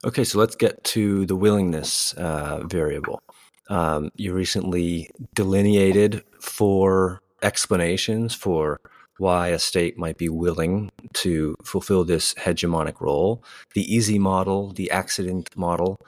Okay, 0.03 0.23
so 0.23 0.39
let's 0.39 0.55
get 0.55 0.83
to 0.83 1.27
the 1.27 1.35
willingness 1.35 2.13
uh, 2.13 2.63
variable. 2.65 3.21
Um, 3.69 4.09
you 4.15 4.33
recently 4.33 5.11
delineated 5.35 6.23
four 6.39 7.21
explanations 7.43 8.33
for 8.33 8.79
why 9.19 9.49
a 9.49 9.59
state 9.59 9.99
might 9.99 10.17
be 10.17 10.27
willing 10.27 10.89
to 11.13 11.55
fulfill 11.63 12.03
this 12.03 12.33
hegemonic 12.33 12.99
role 12.99 13.43
the 13.75 13.93
easy 13.93 14.17
model, 14.17 14.71
the 14.71 14.89
accident 14.89 15.55
model, 15.55 15.99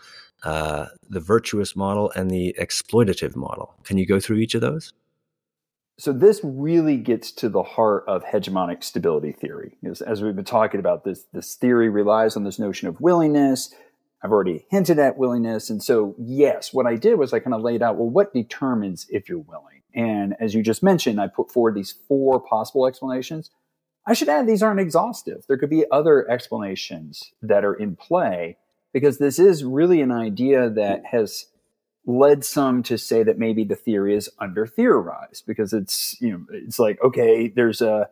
uh, 0.43 0.88
the 1.07 1.19
virtuous 1.19 1.75
model, 1.75 2.12
and 2.15 2.31
the 2.31 2.55
exploitative 2.59 3.35
model. 3.35 3.75
Can 3.83 4.00
you 4.00 4.07
go 4.07 4.19
through 4.19 4.38
each 4.38 4.55
of 4.55 4.62
those? 4.62 4.91
So 6.03 6.12
this 6.12 6.41
really 6.43 6.98
gets 6.98 7.31
to 7.31 7.48
the 7.48 7.63
heart 7.63 8.03
of 8.10 8.25
hegemonic 8.25 8.83
stability 8.83 9.31
theory. 9.31 9.77
As, 9.89 10.01
as, 10.01 10.22
we've 10.22 10.36
been 10.36 10.43
talking 10.43 10.81
about, 10.81 11.05
this 11.05 11.24
this 11.31 11.55
theory 11.55 11.88
relies 11.88 12.36
on 12.36 12.43
this 12.43 12.60
notion 12.60 12.89
of 12.89 13.00
willingness. 13.00 13.74
I've 14.22 14.33
already 14.33 14.65
hinted 14.69 15.00
at 15.00 15.17
willingness, 15.17 15.69
and 15.69 15.81
so 15.81 16.13
yes, 16.19 16.74
what 16.74 16.86
I 16.86 16.98
did 16.98 17.17
was 17.17 17.31
I 17.31 17.39
kind 17.39 17.53
of 17.53 17.62
laid 17.62 17.81
out 17.81 17.95
well, 17.95 18.10
what 18.10 18.33
determines 18.33 19.07
if 19.12 19.29
you're 19.29 19.39
willing? 19.39 19.81
And 19.95 20.36
as 20.41 20.53
you 20.53 20.62
just 20.62 20.83
mentioned, 20.83 21.22
I 21.22 21.27
put 21.27 21.50
forward 21.50 21.75
these 21.75 21.95
four 22.10 22.41
possible 22.41 22.86
explanations. 22.86 23.50
I 24.05 24.13
should 24.13 24.27
add 24.27 24.45
these 24.45 24.62
aren't 24.62 24.81
exhaustive. 24.81 25.45
There 25.48 25.57
could 25.57 25.69
be 25.69 25.86
other 25.89 26.29
explanations 26.29 27.31
that 27.41 27.63
are 27.63 27.75
in 27.75 27.95
play 27.95 28.57
because 28.91 29.19
this 29.19 29.39
is 29.39 29.63
really 29.63 30.01
an 30.01 30.12
idea 30.12 30.69
that 30.69 31.05
has 31.05 31.45
led 32.05 32.43
some 32.43 32.83
to 32.83 32.98
say 32.98 33.24
that 33.24 33.39
maybe 33.39 33.63
the 33.63 33.75
theory 33.75 34.15
is 34.15 34.29
under 34.39 34.67
theorized 34.67 35.45
because 35.48 35.72
it's 35.72 36.19
you 36.22 36.31
know 36.31 36.45
it's 36.51 36.77
like 36.77 37.01
okay 37.01 37.48
there's 37.48 37.81
a 37.81 38.10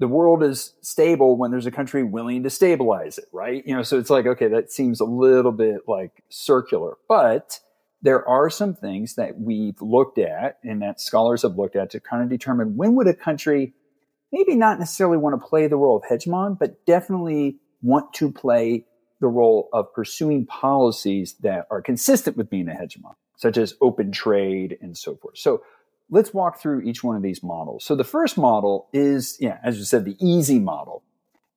the 0.00 0.08
world 0.08 0.42
is 0.42 0.74
stable 0.80 1.36
when 1.36 1.50
there's 1.50 1.66
a 1.66 1.72
country 1.72 2.04
willing 2.04 2.44
to 2.44 2.50
stabilize 2.50 3.18
it, 3.18 3.26
right? 3.32 3.66
You 3.66 3.74
know, 3.74 3.82
so 3.82 3.98
it's 3.98 4.10
like, 4.10 4.26
okay, 4.26 4.46
that 4.48 4.70
seems 4.70 5.00
a 5.00 5.04
little 5.04 5.52
bit 5.52 5.82
like 5.88 6.22
circular, 6.28 6.96
but 7.08 7.58
there 8.00 8.26
are 8.28 8.48
some 8.48 8.74
things 8.74 9.16
that 9.16 9.40
we've 9.40 9.80
looked 9.82 10.18
at 10.18 10.58
and 10.62 10.82
that 10.82 11.00
scholars 11.00 11.42
have 11.42 11.56
looked 11.56 11.74
at 11.74 11.90
to 11.90 12.00
kind 12.00 12.22
of 12.22 12.28
determine 12.28 12.76
when 12.76 12.94
would 12.94 13.08
a 13.08 13.14
country 13.14 13.74
maybe 14.30 14.54
not 14.54 14.78
necessarily 14.78 15.16
want 15.16 15.40
to 15.40 15.48
play 15.48 15.66
the 15.66 15.76
role 15.76 15.96
of 15.96 16.04
hegemon, 16.04 16.56
but 16.56 16.84
definitely 16.86 17.56
want 17.82 18.12
to 18.14 18.30
play 18.30 18.84
the 19.20 19.26
role 19.26 19.68
of 19.72 19.92
pursuing 19.94 20.46
policies 20.46 21.34
that 21.40 21.66
are 21.72 21.82
consistent 21.82 22.36
with 22.36 22.48
being 22.48 22.68
a 22.68 22.72
hegemon, 22.72 23.14
such 23.38 23.56
as 23.56 23.74
open 23.80 24.12
trade 24.12 24.76
and 24.82 24.98
so 24.98 25.16
forth. 25.16 25.38
So 25.38 25.62
let's 26.10 26.34
walk 26.34 26.60
through 26.60 26.82
each 26.82 27.02
one 27.02 27.16
of 27.16 27.22
these 27.22 27.42
models. 27.42 27.84
So 27.84 27.94
the 27.94 28.04
first 28.04 28.36
model 28.36 28.88
is, 28.92 29.38
yeah, 29.40 29.58
as 29.64 29.78
you 29.78 29.84
said, 29.84 30.04
the 30.04 30.16
easy 30.20 30.58
model. 30.58 31.02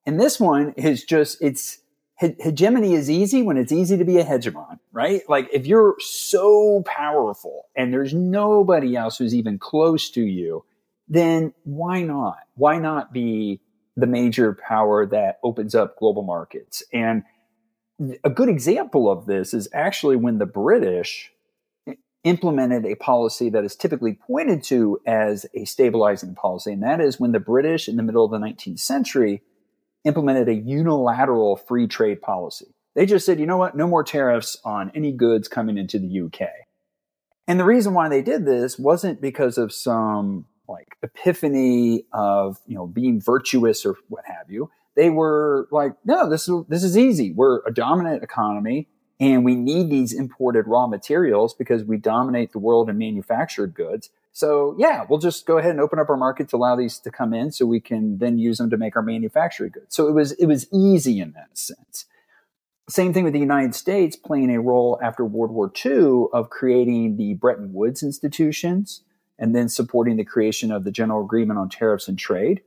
And 0.05 0.19
this 0.19 0.39
one 0.39 0.73
is 0.77 1.03
just, 1.03 1.41
it's, 1.41 1.79
hegemony 2.15 2.93
is 2.93 3.09
easy 3.09 3.41
when 3.41 3.57
it's 3.57 3.71
easy 3.71 3.97
to 3.97 4.05
be 4.05 4.19
a 4.19 4.23
hegemon, 4.23 4.79
right? 4.91 5.21
Like 5.27 5.49
if 5.51 5.65
you're 5.65 5.95
so 5.99 6.83
powerful 6.85 7.65
and 7.75 7.91
there's 7.91 8.13
nobody 8.13 8.95
else 8.95 9.17
who's 9.17 9.33
even 9.33 9.57
close 9.57 10.09
to 10.11 10.21
you, 10.21 10.63
then 11.07 11.53
why 11.63 12.03
not? 12.03 12.37
Why 12.55 12.77
not 12.77 13.11
be 13.11 13.59
the 13.97 14.05
major 14.05 14.53
power 14.53 15.05
that 15.07 15.39
opens 15.43 15.73
up 15.73 15.97
global 15.97 16.21
markets? 16.21 16.83
And 16.93 17.23
a 18.23 18.29
good 18.29 18.49
example 18.49 19.09
of 19.09 19.25
this 19.25 19.53
is 19.53 19.67
actually 19.73 20.15
when 20.15 20.37
the 20.37 20.45
British 20.45 21.31
implemented 22.23 22.85
a 22.85 22.95
policy 22.95 23.49
that 23.49 23.63
is 23.63 23.75
typically 23.75 24.13
pointed 24.13 24.63
to 24.63 24.99
as 25.07 25.45
a 25.55 25.65
stabilizing 25.65 26.35
policy. 26.35 26.71
And 26.71 26.83
that 26.83 27.01
is 27.01 27.19
when 27.19 27.31
the 27.31 27.39
British 27.39 27.87
in 27.87 27.95
the 27.95 28.03
middle 28.03 28.23
of 28.23 28.31
the 28.31 28.37
19th 28.37 28.79
century 28.79 29.41
implemented 30.03 30.47
a 30.47 30.53
unilateral 30.53 31.55
free 31.55 31.87
trade 31.87 32.21
policy. 32.21 32.73
They 32.95 33.05
just 33.05 33.25
said, 33.25 33.39
you 33.39 33.45
know 33.45 33.57
what, 33.57 33.75
no 33.75 33.87
more 33.87 34.03
tariffs 34.03 34.57
on 34.63 34.91
any 34.93 35.11
goods 35.11 35.47
coming 35.47 35.77
into 35.77 35.97
the 35.97 36.21
UK. 36.21 36.47
And 37.47 37.59
the 37.59 37.65
reason 37.65 37.93
why 37.93 38.09
they 38.09 38.21
did 38.21 38.45
this 38.45 38.77
wasn't 38.77 39.21
because 39.21 39.57
of 39.57 39.73
some 39.73 40.45
like 40.67 40.97
epiphany 41.01 42.05
of, 42.13 42.59
you 42.67 42.75
know, 42.75 42.87
being 42.87 43.19
virtuous 43.19 43.85
or 43.85 43.95
what 44.09 44.25
have 44.25 44.49
you. 44.49 44.69
They 44.95 45.09
were 45.09 45.67
like, 45.71 45.93
no, 46.05 46.29
this 46.29 46.47
is, 46.47 46.63
this 46.67 46.83
is 46.83 46.97
easy. 46.97 47.31
We're 47.31 47.61
a 47.65 47.73
dominant 47.73 48.23
economy 48.23 48.87
and 49.21 49.45
we 49.45 49.55
need 49.55 49.91
these 49.91 50.11
imported 50.11 50.67
raw 50.67 50.87
materials 50.87 51.53
because 51.53 51.83
we 51.83 51.95
dominate 51.95 52.51
the 52.51 52.59
world 52.59 52.89
in 52.89 52.97
manufactured 52.97 53.75
goods. 53.75 54.09
So 54.33 54.75
yeah, 54.79 55.05
we'll 55.07 55.19
just 55.19 55.45
go 55.45 55.59
ahead 55.59 55.71
and 55.71 55.79
open 55.79 55.99
up 55.99 56.09
our 56.09 56.17
market 56.17 56.49
to 56.49 56.55
allow 56.55 56.75
these 56.75 56.97
to 56.99 57.11
come 57.11 57.31
in 57.33 57.51
so 57.51 57.67
we 57.67 57.79
can 57.79 58.17
then 58.17 58.39
use 58.39 58.57
them 58.57 58.71
to 58.71 58.77
make 58.77 58.95
our 58.95 59.03
manufactured 59.03 59.73
goods. 59.73 59.95
So 59.95 60.07
it 60.07 60.13
was 60.13 60.31
it 60.33 60.47
was 60.47 60.67
easy 60.73 61.19
in 61.19 61.33
that 61.33 61.55
sense. 61.57 62.05
Same 62.89 63.13
thing 63.13 63.23
with 63.23 63.33
the 63.33 63.39
United 63.39 63.75
States 63.75 64.15
playing 64.15 64.49
a 64.49 64.59
role 64.59 64.99
after 65.03 65.23
World 65.23 65.51
War 65.51 65.71
II 65.85 66.25
of 66.33 66.49
creating 66.49 67.17
the 67.17 67.35
Bretton 67.35 67.73
Woods 67.73 68.01
institutions 68.01 69.03
and 69.37 69.55
then 69.55 69.69
supporting 69.69 70.17
the 70.17 70.25
creation 70.25 70.71
of 70.71 70.83
the 70.83 70.91
General 70.91 71.23
Agreement 71.23 71.59
on 71.59 71.69
Tariffs 71.69 72.07
and 72.07 72.17
Trade. 72.17 72.61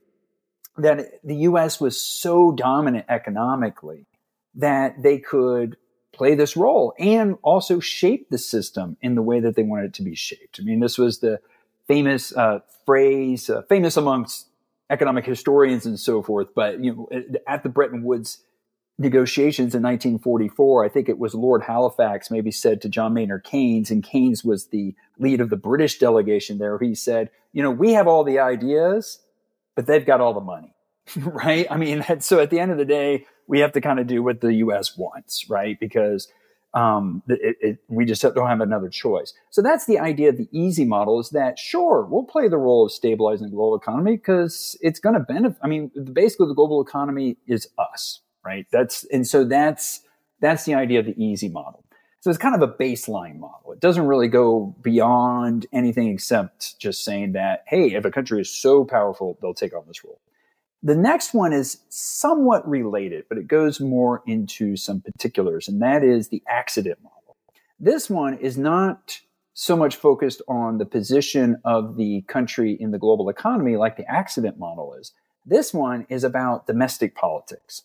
That 0.76 1.20
the 1.25 1.37
US 1.37 1.80
was 1.80 2.00
so 2.00 2.52
dominant 2.52 3.06
economically 3.08 4.06
that 4.54 5.02
they 5.02 5.18
could 5.18 5.76
play 6.16 6.35
this 6.35 6.56
role 6.56 6.94
and 6.99 7.37
also 7.42 7.80
shape 7.80 8.30
the 8.30 8.38
system 8.38 8.97
in 9.00 9.14
the 9.14 9.23
way 9.23 9.40
that 9.40 9.56
they 9.56 9.62
wanted 9.62 9.87
it 9.87 9.94
to 9.94 10.02
be 10.02 10.14
shaped. 10.14 10.59
I 10.61 10.64
mean, 10.64 10.80
this 10.80 10.99
was 10.99 11.21
the 11.21 11.40
famous 11.87 12.35
uh, 12.37 12.61
phrase, 12.87 13.50
uh, 13.50 13.62
famous 13.62 13.97
amongst 13.97 14.49
economic 14.90 15.25
historians 15.25 15.87
and 15.87 15.99
so 15.99 16.23
forth. 16.23 16.49
But 16.54 16.83
you 16.83 16.94
know, 16.94 17.40
at 17.47 17.62
the 17.62 17.68
Bretton 17.68 18.02
Woods 18.02 18.38
negotiations 18.99 19.75
in 19.75 19.83
1944, 19.83 20.85
I 20.85 20.88
think 20.88 21.09
it 21.09 21.18
was 21.18 21.35
Lord 21.35 21.62
Halifax 21.62 22.30
maybe 22.30 22.50
said 22.50 22.80
to 22.83 22.88
John 22.88 23.14
Maynard 23.14 23.44
Keynes, 23.44 23.90
and 23.90 24.02
Keynes 24.02 24.44
was 24.44 24.66
the 24.66 24.94
lead 25.18 25.40
of 25.40 25.50
the 25.50 25.56
British 25.56 25.99
delegation 25.99 26.59
there. 26.59 26.78
He 26.78 26.94
said, 26.94 27.30
"You 27.52 27.62
know, 27.62 27.71
we 27.71 27.92
have 27.92 28.06
all 28.06 28.25
the 28.25 28.38
ideas, 28.38 29.21
but 29.75 29.87
they've 29.87 30.06
got 30.06 30.21
all 30.21 30.35
the 30.35 30.40
money." 30.40 30.75
right? 31.16 31.66
I 31.71 31.76
mean, 31.76 32.04
so 32.21 32.40
at 32.40 32.50
the 32.50 32.61
end 32.61 32.73
of 32.73 32.78
the 32.78 32.85
day, 32.85 33.26
we 33.46 33.60
have 33.60 33.72
to 33.72 33.80
kind 33.80 33.98
of 33.98 34.06
do 34.06 34.22
what 34.22 34.40
the 34.40 34.54
U.S. 34.54 34.96
wants, 34.96 35.48
right? 35.48 35.78
Because 35.78 36.28
um, 36.74 37.22
it, 37.28 37.56
it, 37.60 37.78
we 37.88 38.04
just 38.04 38.22
don't 38.22 38.48
have 38.48 38.60
another 38.60 38.88
choice. 38.88 39.32
So 39.50 39.62
that's 39.62 39.86
the 39.86 40.00
idea 40.00 40.28
of 40.30 40.36
the 40.36 40.48
easy 40.50 40.84
model 40.84 41.20
is 41.20 41.30
that 41.30 41.58
sure, 41.58 42.06
we'll 42.10 42.24
play 42.24 42.48
the 42.48 42.58
role 42.58 42.86
of 42.86 42.92
stabilizing 42.92 43.46
the 43.46 43.54
global 43.54 43.76
economy 43.76 44.16
because 44.16 44.76
it's 44.80 44.98
going 44.98 45.14
to 45.14 45.20
benefit. 45.20 45.58
I 45.62 45.68
mean, 45.68 45.92
basically 46.12 46.48
the 46.48 46.54
global 46.54 46.82
economy 46.82 47.36
is 47.46 47.68
us, 47.78 48.20
right? 48.44 48.66
That's, 48.72 49.04
and 49.04 49.26
so 49.26 49.44
that's, 49.44 50.00
that's 50.40 50.64
the 50.64 50.74
idea 50.74 50.98
of 50.98 51.06
the 51.06 51.22
easy 51.22 51.48
model. 51.48 51.84
So 52.20 52.30
it's 52.30 52.38
kind 52.38 52.60
of 52.60 52.62
a 52.62 52.72
baseline 52.72 53.38
model. 53.38 53.72
It 53.72 53.80
doesn't 53.80 54.06
really 54.06 54.28
go 54.28 54.74
beyond 54.80 55.66
anything 55.72 56.08
except 56.08 56.78
just 56.80 57.04
saying 57.04 57.32
that, 57.32 57.64
hey, 57.66 57.94
if 57.94 58.04
a 58.04 58.10
country 58.10 58.40
is 58.40 58.50
so 58.50 58.84
powerful, 58.84 59.38
they'll 59.40 59.54
take 59.54 59.76
on 59.76 59.84
this 59.86 60.02
role. 60.02 60.20
The 60.85 60.95
next 60.95 61.33
one 61.33 61.55
is 61.55 61.79
somewhat 61.88 62.69
related, 62.69 63.25
but 63.31 63.38
it 63.38 63.49
goes 63.49 63.81
more 63.81 64.23
into 64.26 64.76
some 64.76 65.00
particulars, 65.00 65.67
and 65.67 65.81
that 65.81 66.05
is 66.05 66.29
the 66.29 66.43
accident 66.47 66.99
model. 67.03 67.38
This 67.81 68.11
one 68.11 68.35
is 68.35 68.59
not 68.59 69.19
so 69.55 69.76
much 69.76 69.97
focused 69.97 70.43
on 70.47 70.76
the 70.76 70.85
position 70.85 71.57
of 71.64 71.97
the 71.97 72.21
country 72.29 72.76
in 72.79 72.91
the 72.91 72.99
global 72.99 73.31
economy 73.31 73.76
like 73.76 73.97
the 73.97 74.07
accident 74.11 74.59
model 74.59 74.93
is. 75.00 75.12
This 75.47 75.73
one 75.73 76.05
is 76.11 76.23
about 76.23 76.67
domestic 76.67 77.14
politics. 77.14 77.81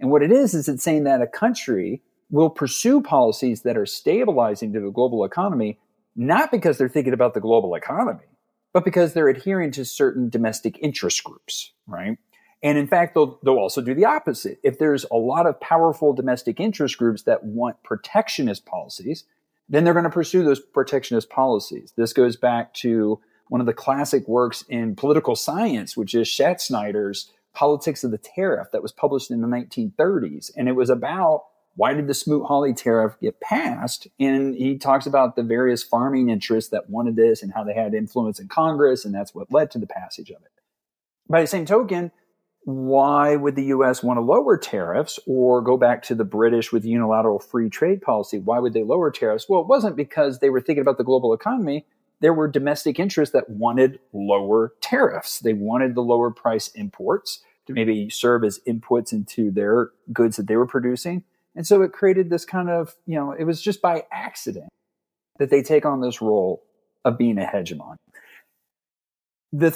And 0.00 0.10
what 0.10 0.24
it 0.24 0.32
is, 0.32 0.52
is 0.52 0.68
it's 0.68 0.82
saying 0.82 1.04
that 1.04 1.22
a 1.22 1.28
country 1.28 2.02
will 2.28 2.50
pursue 2.50 3.00
policies 3.00 3.62
that 3.62 3.76
are 3.76 3.86
stabilizing 3.86 4.72
to 4.72 4.80
the 4.80 4.90
global 4.90 5.24
economy, 5.24 5.78
not 6.16 6.50
because 6.50 6.76
they're 6.76 6.88
thinking 6.88 7.12
about 7.12 7.34
the 7.34 7.40
global 7.40 7.76
economy, 7.76 8.24
but 8.72 8.84
because 8.84 9.12
they're 9.12 9.28
adhering 9.28 9.70
to 9.70 9.84
certain 9.84 10.28
domestic 10.28 10.76
interest 10.80 11.22
groups, 11.22 11.72
right? 11.86 12.18
And 12.62 12.78
in 12.78 12.86
fact, 12.86 13.14
they'll, 13.14 13.38
they'll 13.42 13.58
also 13.58 13.82
do 13.82 13.94
the 13.94 14.04
opposite. 14.04 14.60
If 14.62 14.78
there's 14.78 15.04
a 15.10 15.16
lot 15.16 15.46
of 15.46 15.60
powerful 15.60 16.12
domestic 16.12 16.60
interest 16.60 16.96
groups 16.96 17.22
that 17.22 17.44
want 17.44 17.82
protectionist 17.82 18.64
policies, 18.66 19.24
then 19.68 19.84
they're 19.84 19.94
going 19.94 20.04
to 20.04 20.10
pursue 20.10 20.44
those 20.44 20.60
protectionist 20.60 21.28
policies. 21.28 21.92
This 21.96 22.12
goes 22.12 22.36
back 22.36 22.72
to 22.74 23.20
one 23.48 23.60
of 23.60 23.66
the 23.66 23.72
classic 23.72 24.28
works 24.28 24.64
in 24.68 24.94
political 24.94 25.34
science, 25.34 25.96
which 25.96 26.14
is 26.14 26.28
Schattschneider's 26.28 27.30
Politics 27.54 28.02
of 28.02 28.10
the 28.10 28.18
Tariff 28.18 28.68
that 28.72 28.82
was 28.82 28.92
published 28.92 29.30
in 29.30 29.42
the 29.42 29.46
1930s. 29.46 30.50
And 30.56 30.68
it 30.68 30.72
was 30.72 30.88
about 30.88 31.44
why 31.74 31.94
did 31.94 32.06
the 32.06 32.14
Smoot-Hawley 32.14 32.74
tariff 32.74 33.14
get 33.20 33.40
passed? 33.40 34.06
And 34.20 34.54
he 34.54 34.78
talks 34.78 35.06
about 35.06 35.36
the 35.36 35.42
various 35.42 35.82
farming 35.82 36.28
interests 36.28 36.70
that 36.70 36.90
wanted 36.90 37.16
this 37.16 37.42
and 37.42 37.52
how 37.52 37.64
they 37.64 37.74
had 37.74 37.94
influence 37.94 38.38
in 38.38 38.48
Congress, 38.48 39.04
and 39.04 39.14
that's 39.14 39.34
what 39.34 39.52
led 39.52 39.70
to 39.72 39.78
the 39.78 39.86
passage 39.86 40.30
of 40.30 40.42
it. 40.42 40.50
By 41.28 41.40
the 41.40 41.46
same 41.46 41.64
token, 41.64 42.10
why 42.64 43.34
would 43.34 43.56
the 43.56 43.64
US 43.64 44.02
want 44.02 44.18
to 44.18 44.22
lower 44.22 44.56
tariffs 44.56 45.18
or 45.26 45.60
go 45.60 45.76
back 45.76 46.02
to 46.04 46.14
the 46.14 46.24
British 46.24 46.72
with 46.72 46.84
unilateral 46.84 47.40
free 47.40 47.68
trade 47.68 48.02
policy? 48.02 48.38
Why 48.38 48.58
would 48.58 48.72
they 48.72 48.84
lower 48.84 49.10
tariffs? 49.10 49.48
Well, 49.48 49.60
it 49.60 49.66
wasn't 49.66 49.96
because 49.96 50.38
they 50.38 50.50
were 50.50 50.60
thinking 50.60 50.82
about 50.82 50.98
the 50.98 51.04
global 51.04 51.32
economy. 51.34 51.86
There 52.20 52.32
were 52.32 52.46
domestic 52.46 53.00
interests 53.00 53.32
that 53.32 53.50
wanted 53.50 53.98
lower 54.12 54.74
tariffs. 54.80 55.40
They 55.40 55.54
wanted 55.54 55.96
the 55.96 56.02
lower 56.02 56.30
price 56.30 56.68
imports 56.68 57.40
to 57.66 57.72
maybe 57.72 58.08
serve 58.10 58.44
as 58.44 58.60
inputs 58.66 59.12
into 59.12 59.50
their 59.50 59.90
goods 60.12 60.36
that 60.36 60.46
they 60.46 60.56
were 60.56 60.66
producing. 60.66 61.24
And 61.56 61.66
so 61.66 61.82
it 61.82 61.92
created 61.92 62.30
this 62.30 62.44
kind 62.44 62.70
of, 62.70 62.94
you 63.06 63.16
know, 63.16 63.32
it 63.32 63.44
was 63.44 63.60
just 63.60 63.82
by 63.82 64.04
accident 64.12 64.68
that 65.38 65.50
they 65.50 65.62
take 65.62 65.84
on 65.84 66.00
this 66.00 66.22
role 66.22 66.62
of 67.04 67.18
being 67.18 67.38
a 67.38 67.44
hegemon. 67.44 67.96
The 69.52 69.72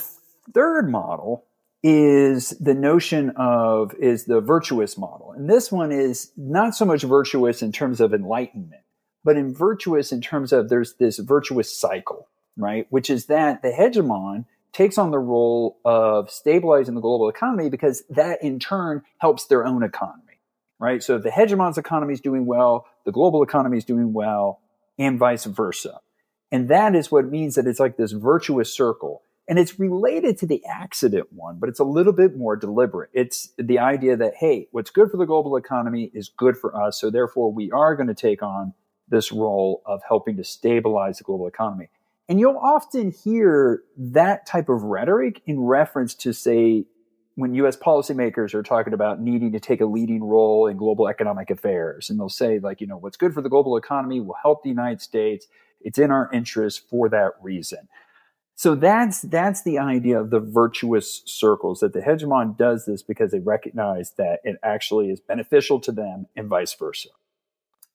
third 0.54 0.88
model 0.88 1.45
is 1.88 2.50
the 2.58 2.74
notion 2.74 3.30
of 3.36 3.94
is 3.94 4.24
the 4.24 4.40
virtuous 4.40 4.98
model. 4.98 5.32
And 5.36 5.48
this 5.48 5.70
one 5.70 5.92
is 5.92 6.32
not 6.36 6.74
so 6.74 6.84
much 6.84 7.02
virtuous 7.02 7.62
in 7.62 7.70
terms 7.70 8.00
of 8.00 8.12
enlightenment, 8.12 8.82
but 9.22 9.36
in 9.36 9.54
virtuous 9.54 10.10
in 10.10 10.20
terms 10.20 10.52
of 10.52 10.68
there's 10.68 10.94
this 10.94 11.18
virtuous 11.18 11.72
cycle, 11.72 12.26
right? 12.56 12.88
Which 12.90 13.08
is 13.08 13.26
that 13.26 13.62
the 13.62 13.68
hegemon 13.68 14.46
takes 14.72 14.98
on 14.98 15.12
the 15.12 15.20
role 15.20 15.78
of 15.84 16.28
stabilizing 16.28 16.96
the 16.96 17.00
global 17.00 17.28
economy 17.28 17.70
because 17.70 18.02
that 18.10 18.42
in 18.42 18.58
turn 18.58 19.02
helps 19.18 19.46
their 19.46 19.64
own 19.64 19.84
economy, 19.84 20.40
right? 20.80 21.04
So 21.04 21.18
the 21.18 21.30
hegemon's 21.30 21.78
economy 21.78 22.14
is 22.14 22.20
doing 22.20 22.46
well, 22.46 22.86
the 23.04 23.12
global 23.12 23.44
economy 23.44 23.78
is 23.78 23.84
doing 23.84 24.12
well, 24.12 24.58
and 24.98 25.20
vice 25.20 25.44
versa. 25.44 26.00
And 26.50 26.68
that 26.68 26.96
is 26.96 27.12
what 27.12 27.26
means 27.26 27.54
that 27.54 27.68
it's 27.68 27.78
like 27.78 27.96
this 27.96 28.10
virtuous 28.10 28.74
circle 28.74 29.22
and 29.48 29.58
it's 29.58 29.78
related 29.78 30.38
to 30.38 30.46
the 30.46 30.64
accident 30.66 31.32
one, 31.32 31.58
but 31.58 31.68
it's 31.68 31.78
a 31.78 31.84
little 31.84 32.12
bit 32.12 32.36
more 32.36 32.56
deliberate. 32.56 33.10
It's 33.12 33.52
the 33.58 33.78
idea 33.78 34.16
that, 34.16 34.34
hey, 34.36 34.68
what's 34.72 34.90
good 34.90 35.10
for 35.10 35.16
the 35.16 35.26
global 35.26 35.56
economy 35.56 36.10
is 36.12 36.28
good 36.28 36.56
for 36.56 36.74
us. 36.74 37.00
So 37.00 37.10
therefore, 37.10 37.52
we 37.52 37.70
are 37.70 37.94
going 37.94 38.08
to 38.08 38.14
take 38.14 38.42
on 38.42 38.74
this 39.08 39.30
role 39.30 39.82
of 39.86 40.00
helping 40.06 40.36
to 40.36 40.44
stabilize 40.44 41.18
the 41.18 41.24
global 41.24 41.46
economy. 41.46 41.88
And 42.28 42.40
you'll 42.40 42.58
often 42.58 43.12
hear 43.12 43.82
that 43.96 44.46
type 44.46 44.68
of 44.68 44.82
rhetoric 44.82 45.42
in 45.46 45.60
reference 45.60 46.14
to, 46.16 46.32
say, 46.32 46.86
when 47.36 47.54
US 47.54 47.76
policymakers 47.76 48.52
are 48.52 48.64
talking 48.64 48.94
about 48.94 49.20
needing 49.20 49.52
to 49.52 49.60
take 49.60 49.80
a 49.80 49.86
leading 49.86 50.24
role 50.24 50.66
in 50.66 50.76
global 50.76 51.06
economic 51.06 51.50
affairs. 51.50 52.10
And 52.10 52.18
they'll 52.18 52.28
say, 52.28 52.58
like, 52.58 52.80
you 52.80 52.86
know, 52.88 52.96
what's 52.96 53.16
good 53.16 53.32
for 53.32 53.42
the 53.42 53.48
global 53.48 53.76
economy 53.76 54.20
will 54.20 54.36
help 54.42 54.64
the 54.64 54.70
United 54.70 55.00
States. 55.00 55.46
It's 55.82 55.98
in 55.98 56.10
our 56.10 56.28
interest 56.32 56.88
for 56.90 57.08
that 57.10 57.32
reason. 57.40 57.88
So 58.58 58.74
that's 58.74 59.20
that's 59.20 59.62
the 59.62 59.78
idea 59.78 60.18
of 60.18 60.30
the 60.30 60.40
virtuous 60.40 61.22
circles 61.26 61.80
that 61.80 61.92
the 61.92 62.00
hegemon 62.00 62.56
does 62.56 62.86
this 62.86 63.02
because 63.02 63.30
they 63.30 63.38
recognize 63.38 64.12
that 64.12 64.40
it 64.44 64.56
actually 64.62 65.10
is 65.10 65.20
beneficial 65.20 65.78
to 65.80 65.92
them 65.92 66.26
and 66.34 66.48
vice 66.48 66.74
versa. 66.74 67.10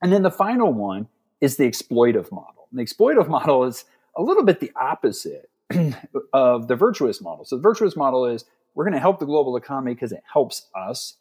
And 0.01 0.13
then 0.13 0.22
the 0.22 0.32
final 0.32 0.72
one 0.72 1.08
is 1.41 1.58
the 1.58 1.70
exploitive 1.70 2.32
model. 2.32 2.68
And 2.72 2.80
the 2.80 2.86
exploitive 2.86 3.27
model 3.39 3.63
is 3.63 3.86
a 4.15 4.22
little 4.22 4.44
bit 4.44 4.60
the 4.60 4.72
opposite 4.75 5.50
of 6.34 6.68
the 6.68 6.75
virtuous 6.75 7.22
model. 7.22 7.44
So 7.44 7.56
the 7.56 7.62
virtuous 7.62 7.96
model 7.96 8.25
is 8.25 8.46
we're 8.75 8.86
going 8.86 8.94
to 8.94 9.00
help 9.00 9.20
the 9.20 9.25
global 9.25 9.58
economy 9.58 9.94
because 9.94 10.12
it 10.12 10.24
helps 10.32 10.68
us. 10.75 11.18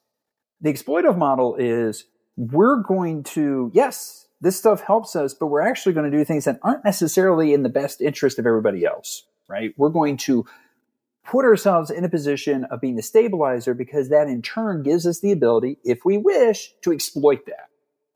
The 0.60 0.72
exploitive 0.72 1.16
model 1.16 1.56
is 1.56 2.04
we're 2.36 2.76
going 2.76 3.22
to, 3.24 3.70
yes, 3.74 4.26
this 4.40 4.56
stuff 4.56 4.82
helps 4.82 5.16
us, 5.16 5.34
but 5.34 5.46
we're 5.46 5.60
actually 5.60 5.92
going 5.92 6.10
to 6.10 6.16
do 6.16 6.24
things 6.24 6.44
that 6.44 6.58
aren't 6.62 6.84
necessarily 6.84 7.52
in 7.52 7.62
the 7.62 7.68
best 7.68 8.00
interest 8.00 8.38
of 8.38 8.46
everybody 8.46 8.84
else, 8.84 9.24
right? 9.50 9.74
We're 9.76 9.88
going 9.90 10.16
to 10.18 10.46
put 11.24 11.44
ourselves 11.44 11.90
in 11.90 12.04
a 12.04 12.08
position 12.08 12.64
of 12.64 12.80
being 12.80 12.96
the 12.96 13.02
stabilizer 13.02 13.74
because 13.74 14.08
that 14.08 14.28
in 14.28 14.40
turn 14.40 14.82
gives 14.82 15.06
us 15.06 15.20
the 15.20 15.32
ability, 15.32 15.78
if 15.84 16.04
we 16.04 16.16
wish, 16.16 16.72
to 16.82 16.92
exploit 16.92 17.44
that, 17.46 17.68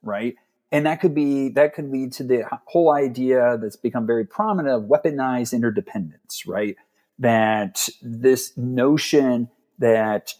right? 0.03 0.37
And 0.73 0.87
that 0.87 1.01
could 1.01 1.15
be, 1.15 1.51
that 1.51 1.75
could 1.75 1.91
lead 1.91 2.13
to 2.15 2.25
the 2.25 2.45
whole 2.67 2.93
idea 2.93 3.59
that's 3.61 3.77
become 3.77 4.07
very 4.07 4.25
prominent 4.25 4.75
of 4.75 4.89
weaponized 4.89 5.53
interdependence, 5.53 6.47
right? 6.47 6.77
That 7.19 7.89
this 8.01 8.57
notion 8.57 9.51
that 9.79 10.35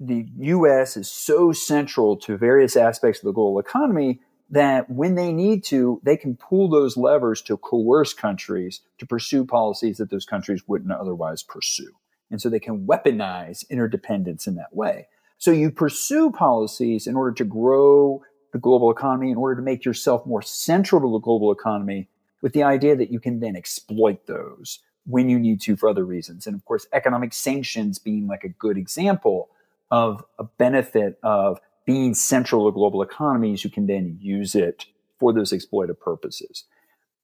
the 0.00 0.26
US 0.36 0.96
is 0.96 1.10
so 1.10 1.52
central 1.52 2.16
to 2.18 2.36
various 2.36 2.76
aspects 2.76 3.20
of 3.20 3.26
the 3.26 3.32
global 3.32 3.58
economy 3.58 4.20
that 4.50 4.90
when 4.90 5.14
they 5.14 5.32
need 5.32 5.62
to, 5.64 6.00
they 6.04 6.16
can 6.16 6.36
pull 6.36 6.68
those 6.68 6.96
levers 6.96 7.42
to 7.42 7.56
coerce 7.56 8.14
countries 8.14 8.80
to 8.98 9.06
pursue 9.06 9.44
policies 9.44 9.98
that 9.98 10.10
those 10.10 10.24
countries 10.24 10.62
wouldn't 10.66 10.92
otherwise 10.92 11.42
pursue. 11.42 11.92
And 12.30 12.40
so 12.40 12.48
they 12.48 12.60
can 12.60 12.86
weaponize 12.86 13.68
interdependence 13.68 14.46
in 14.46 14.54
that 14.56 14.74
way. 14.74 15.08
So 15.38 15.50
you 15.50 15.70
pursue 15.70 16.30
policies 16.30 17.06
in 17.06 17.16
order 17.16 17.32
to 17.32 17.44
grow 17.44 18.22
the 18.52 18.58
global 18.58 18.90
economy, 18.90 19.30
in 19.30 19.36
order 19.36 19.56
to 19.56 19.62
make 19.62 19.84
yourself 19.84 20.26
more 20.26 20.42
central 20.42 21.00
to 21.00 21.12
the 21.12 21.20
global 21.20 21.52
economy, 21.52 22.08
with 22.40 22.52
the 22.52 22.62
idea 22.62 22.96
that 22.96 23.10
you 23.10 23.20
can 23.20 23.40
then 23.40 23.56
exploit 23.56 24.26
those 24.26 24.80
when 25.06 25.28
you 25.28 25.38
need 25.38 25.60
to 25.62 25.76
for 25.76 25.88
other 25.88 26.04
reasons. 26.04 26.46
And 26.46 26.54
of 26.54 26.64
course, 26.64 26.86
economic 26.92 27.32
sanctions 27.32 27.98
being 27.98 28.26
like 28.26 28.44
a 28.44 28.48
good 28.48 28.76
example 28.76 29.50
of 29.90 30.24
a 30.38 30.44
benefit 30.44 31.18
of 31.22 31.60
being 31.88 32.12
central 32.12 32.66
to 32.66 32.74
global 32.74 33.00
economies, 33.00 33.64
you 33.64 33.70
can 33.70 33.86
then 33.86 34.18
use 34.20 34.54
it 34.54 34.84
for 35.18 35.32
those 35.32 35.54
exploitive 35.54 35.98
purposes. 35.98 36.64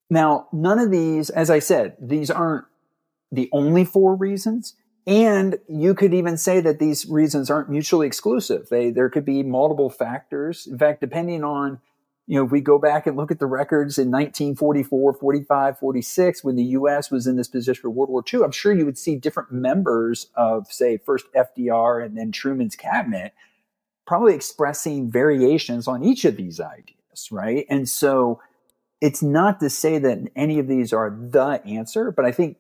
Now, 0.09 0.49
none 0.55 0.79
of 0.79 0.91
these, 0.91 1.29
as 1.29 1.51
I 1.51 1.59
said, 1.59 1.97
these 2.01 2.31
aren't 2.31 2.65
the 3.31 3.51
only 3.53 3.85
four 3.85 4.15
reasons. 4.17 4.75
And 5.07 5.59
you 5.69 5.93
could 5.93 6.15
even 6.15 6.39
say 6.39 6.63
that 6.63 6.79
these 6.79 7.05
reasons 7.05 7.51
aren't 7.51 7.69
mutually 7.69 8.07
exclusive. 8.07 8.71
They, 8.71 8.89
there 8.89 9.11
could 9.11 9.27
be 9.27 9.43
multiple 9.43 9.91
factors. 9.91 10.67
In 10.67 10.79
fact, 10.79 11.03
depending 11.03 11.45
on, 11.45 11.79
you 12.27 12.39
know, 12.39 12.47
if 12.47 12.51
we 12.51 12.63
go 12.63 12.79
back 12.79 13.07
and 13.07 13.19
look 13.19 13.31
at 13.31 13.41
the 13.41 13.47
records 13.47 13.99
in 13.99 14.11
1944, 14.11 15.13
45, 15.13 15.79
46, 15.79 16.43
when 16.43 16.57
the 16.57 16.65
U.S. 16.65 17.11
was 17.11 17.27
in 17.27 17.37
this 17.37 17.49
position 17.49 17.83
for 17.83 17.91
World 17.91 18.09
War 18.09 18.25
II, 18.33 18.43
I'm 18.43 18.51
sure 18.51 18.73
you 18.73 18.87
would 18.87 18.97
see 18.97 19.17
different 19.17 19.53
members 19.53 20.31
of, 20.35 20.73
say, 20.73 20.97
first 20.97 21.27
FDR 21.35 22.03
and 22.03 22.17
then 22.17 22.33
Truman's 22.33 22.77
cabinet 22.77 23.35
probably 24.07 24.35
expressing 24.35 25.11
variations 25.11 25.89
on 25.89 26.05
each 26.05 26.25
of 26.25 26.37
these 26.37 26.61
ideas, 26.61 27.29
right? 27.31 27.67
And 27.69 27.89
so 27.89 28.41
it's 29.01 29.23
not 29.23 29.61
to 29.61 29.71
say 29.71 29.99
that 29.99 30.19
any 30.37 30.59
of 30.59 30.69
these 30.69 30.93
are 30.93 31.11
the 31.11 31.63
answer, 31.67 32.11
but 32.11 32.25
I 32.25 32.33
think 32.33 32.57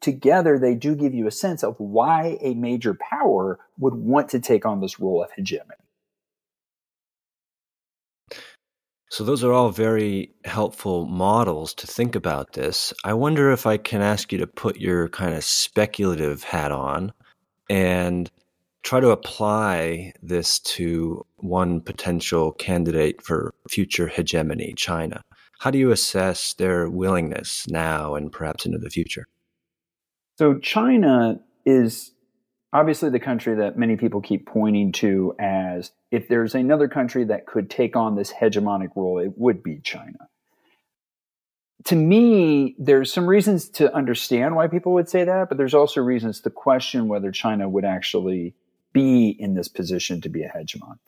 together 0.00 0.58
they 0.58 0.74
do 0.74 0.94
give 0.94 1.14
you 1.14 1.26
a 1.26 1.32
sense 1.32 1.64
of 1.64 1.74
why 1.78 2.38
a 2.40 2.54
major 2.54 2.94
power 2.94 3.58
would 3.78 3.94
want 3.94 4.28
to 4.30 4.40
take 4.40 4.64
on 4.64 4.80
this 4.80 5.00
role 5.00 5.22
of 5.22 5.30
hegemony. 5.32 5.74
So, 9.10 9.24
those 9.24 9.42
are 9.42 9.52
all 9.52 9.70
very 9.70 10.30
helpful 10.44 11.06
models 11.06 11.72
to 11.74 11.86
think 11.86 12.14
about 12.14 12.52
this. 12.52 12.92
I 13.04 13.14
wonder 13.14 13.50
if 13.50 13.66
I 13.66 13.78
can 13.78 14.02
ask 14.02 14.30
you 14.32 14.38
to 14.38 14.46
put 14.46 14.76
your 14.76 15.08
kind 15.08 15.34
of 15.34 15.42
speculative 15.44 16.44
hat 16.44 16.72
on 16.72 17.14
and 17.70 18.30
try 18.88 19.00
to 19.00 19.10
apply 19.10 20.10
this 20.22 20.58
to 20.60 21.22
one 21.36 21.78
potential 21.78 22.52
candidate 22.52 23.20
for 23.20 23.52
future 23.68 24.08
hegemony, 24.08 24.72
China. 24.78 25.20
How 25.58 25.70
do 25.70 25.76
you 25.76 25.90
assess 25.90 26.54
their 26.54 26.88
willingness 26.88 27.68
now 27.68 28.14
and 28.14 28.32
perhaps 28.32 28.64
into 28.64 28.78
the 28.78 28.88
future? 28.88 29.26
So, 30.38 30.58
China 30.60 31.38
is 31.66 32.12
obviously 32.72 33.10
the 33.10 33.20
country 33.20 33.56
that 33.56 33.76
many 33.76 33.96
people 33.96 34.22
keep 34.22 34.46
pointing 34.46 34.92
to 34.92 35.34
as 35.38 35.92
if 36.10 36.28
there's 36.28 36.54
another 36.54 36.88
country 36.88 37.24
that 37.24 37.44
could 37.46 37.68
take 37.68 37.94
on 37.94 38.16
this 38.16 38.32
hegemonic 38.32 38.96
role, 38.96 39.18
it 39.18 39.36
would 39.36 39.62
be 39.62 39.80
China. 39.80 40.30
To 41.84 41.94
me, 41.94 42.74
there's 42.78 43.12
some 43.12 43.26
reasons 43.26 43.68
to 43.70 43.94
understand 43.94 44.56
why 44.56 44.66
people 44.66 44.94
would 44.94 45.10
say 45.10 45.24
that, 45.24 45.50
but 45.50 45.58
there's 45.58 45.74
also 45.74 46.00
reasons 46.00 46.40
to 46.40 46.48
question 46.48 47.06
whether 47.06 47.30
China 47.30 47.68
would 47.68 47.84
actually 47.84 48.54
be 48.92 49.36
in 49.38 49.54
this 49.54 49.68
position 49.68 50.20
to 50.20 50.28
be 50.28 50.42
a 50.42 50.48
hegemon. 50.48 50.98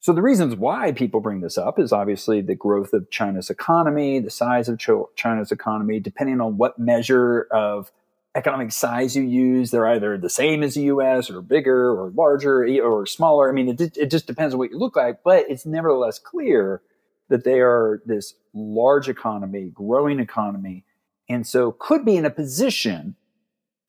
So 0.00 0.12
the 0.12 0.22
reasons 0.22 0.54
why 0.54 0.92
people 0.92 1.20
bring 1.20 1.40
this 1.40 1.58
up 1.58 1.78
is 1.78 1.92
obviously 1.92 2.40
the 2.40 2.54
growth 2.54 2.92
of 2.92 3.10
China's 3.10 3.50
economy, 3.50 4.20
the 4.20 4.30
size 4.30 4.68
of 4.68 4.78
China's 5.16 5.50
economy, 5.50 5.98
depending 5.98 6.40
on 6.40 6.56
what 6.56 6.78
measure 6.78 7.48
of 7.50 7.90
economic 8.36 8.70
size 8.70 9.16
you 9.16 9.22
use, 9.22 9.70
they're 9.70 9.86
either 9.86 10.18
the 10.18 10.30
same 10.30 10.62
as 10.62 10.74
the 10.74 10.82
US 10.82 11.30
or 11.30 11.40
bigger 11.40 11.90
or 11.90 12.10
larger 12.10 12.64
or 12.82 13.06
smaller. 13.06 13.48
I 13.48 13.52
mean, 13.52 13.70
it, 13.70 13.96
it 13.96 14.10
just 14.10 14.26
depends 14.26 14.54
on 14.54 14.58
what 14.58 14.70
you 14.70 14.78
look 14.78 14.94
like, 14.94 15.22
but 15.24 15.46
it's 15.48 15.66
nevertheless 15.66 16.18
clear 16.18 16.82
that 17.28 17.44
they 17.44 17.60
are 17.60 18.02
this 18.04 18.34
large 18.54 19.08
economy, 19.08 19.70
growing 19.72 20.20
economy, 20.20 20.84
and 21.28 21.46
so 21.46 21.72
could 21.72 22.04
be 22.04 22.16
in 22.16 22.24
a 22.24 22.30
position 22.30 23.16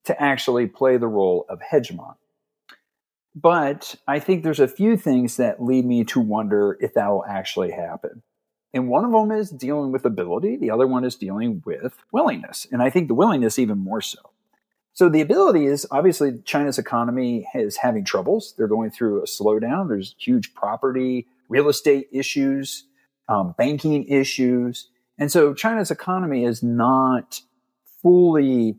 to 0.05 0.19
actually 0.21 0.65
play 0.65 0.97
the 0.97 1.07
role 1.07 1.45
of 1.49 1.59
hegemon. 1.59 2.15
But 3.39 3.93
I 4.07 4.17
think 4.17 4.43
there's 4.43 4.59
a 4.59 4.67
few 4.67 4.97
things 4.97 5.37
that 5.37 5.61
lead 5.61 5.85
me 5.85 6.03
to 6.05 6.19
wonder 6.19 6.75
if 6.81 6.95
that 6.95 7.07
will 7.07 7.25
actually 7.25 7.69
happen. 7.71 8.23
And 8.73 8.89
one 8.89 9.05
of 9.05 9.11
them 9.11 9.31
is 9.31 9.51
dealing 9.51 9.91
with 9.91 10.05
ability, 10.05 10.57
the 10.57 10.71
other 10.71 10.87
one 10.87 11.05
is 11.05 11.15
dealing 11.15 11.61
with 11.63 11.93
willingness. 12.11 12.65
And 12.71 12.81
I 12.81 12.89
think 12.89 13.07
the 13.07 13.13
willingness 13.13 13.59
even 13.59 13.77
more 13.77 14.01
so. 14.01 14.19
So 14.93 15.07
the 15.07 15.21
ability 15.21 15.67
is 15.67 15.85
obviously 15.91 16.39
China's 16.45 16.79
economy 16.79 17.47
is 17.53 17.77
having 17.77 18.03
troubles. 18.03 18.55
They're 18.57 18.67
going 18.67 18.89
through 18.89 19.21
a 19.21 19.25
slowdown. 19.25 19.87
There's 19.87 20.15
huge 20.17 20.55
property, 20.55 21.27
real 21.47 21.69
estate 21.69 22.07
issues, 22.11 22.85
um, 23.29 23.53
banking 23.55 24.07
issues. 24.07 24.89
And 25.19 25.31
so 25.31 25.53
China's 25.53 25.91
economy 25.91 26.43
is 26.43 26.63
not 26.63 27.41
fully 28.01 28.77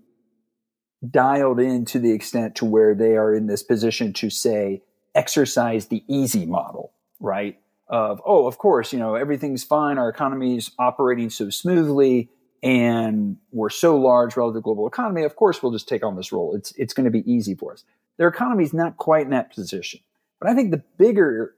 dialed 1.09 1.61
in 1.61 1.85
to 1.87 1.99
the 1.99 2.13
extent 2.13 2.55
to 2.57 2.65
where 2.65 2.95
they 2.95 3.17
are 3.17 3.35
in 3.35 3.47
this 3.47 3.63
position 3.63 4.13
to 4.15 4.31
say 4.31 4.83
exercise 5.15 5.87
the 5.87 6.05
easy 6.09 6.47
model, 6.47 6.93
right? 7.21 7.59
Of, 7.89 8.21
oh, 8.25 8.47
of 8.47 8.59
course, 8.59 8.93
you 8.93 8.99
know, 8.99 9.15
everything's 9.15 9.65
fine. 9.65 9.99
Our 9.99 10.09
economy 10.09 10.57
is 10.57 10.71
operating 10.79 11.31
so 11.31 11.51
smoothly 11.51 12.29
and 12.63 13.37
we're 13.53 13.71
so 13.71 13.97
large 13.97 14.37
relative 14.37 14.55
to 14.55 14.59
the 14.59 14.63
global 14.63 14.87
economy. 14.87 15.23
Of 15.23 15.37
course, 15.37 15.63
we'll 15.63 15.73
just 15.73 15.89
take 15.89 16.05
on 16.05 16.17
this 16.17 16.33
role. 16.33 16.55
It's, 16.55 16.73
it's 16.73 16.93
going 16.93 17.05
to 17.05 17.11
be 17.11 17.31
easy 17.31 17.55
for 17.55 17.73
us. 17.73 17.85
Their 18.17 18.29
economy 18.29 18.65
is 18.65 18.75
not 18.75 18.97
quite 18.97 19.25
in 19.25 19.31
that 19.31 19.55
position. 19.55 20.01
But 20.41 20.51
I 20.51 20.55
think 20.55 20.71
the 20.71 20.83
bigger 20.99 21.55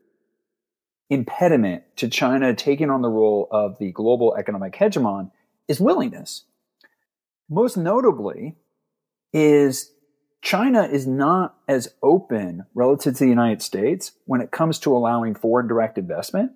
impediment 1.09 1.83
to 1.96 2.09
China 2.09 2.55
taking 2.55 2.90
on 2.90 3.03
the 3.03 3.09
role 3.09 3.48
of 3.50 3.79
the 3.79 3.90
global 3.92 4.37
economic 4.37 4.74
hegemon 4.74 5.31
is 5.66 5.81
willingness. 5.81 6.44
Most 7.48 7.76
notably, 7.76 8.57
is 9.33 9.93
China 10.43 10.83
is 10.83 11.07
not 11.07 11.57
as 11.69 11.95
open 12.03 12.64
relative 12.75 13.14
to 13.14 13.25
the 13.25 13.31
United 13.31 13.62
States 13.62 14.12
when 14.25 14.40
it 14.40 14.51
comes 14.51 14.79
to 14.81 14.97
allowing 14.97 15.35
foreign 15.35 15.69
direct 15.69 15.99
investment 15.99 16.53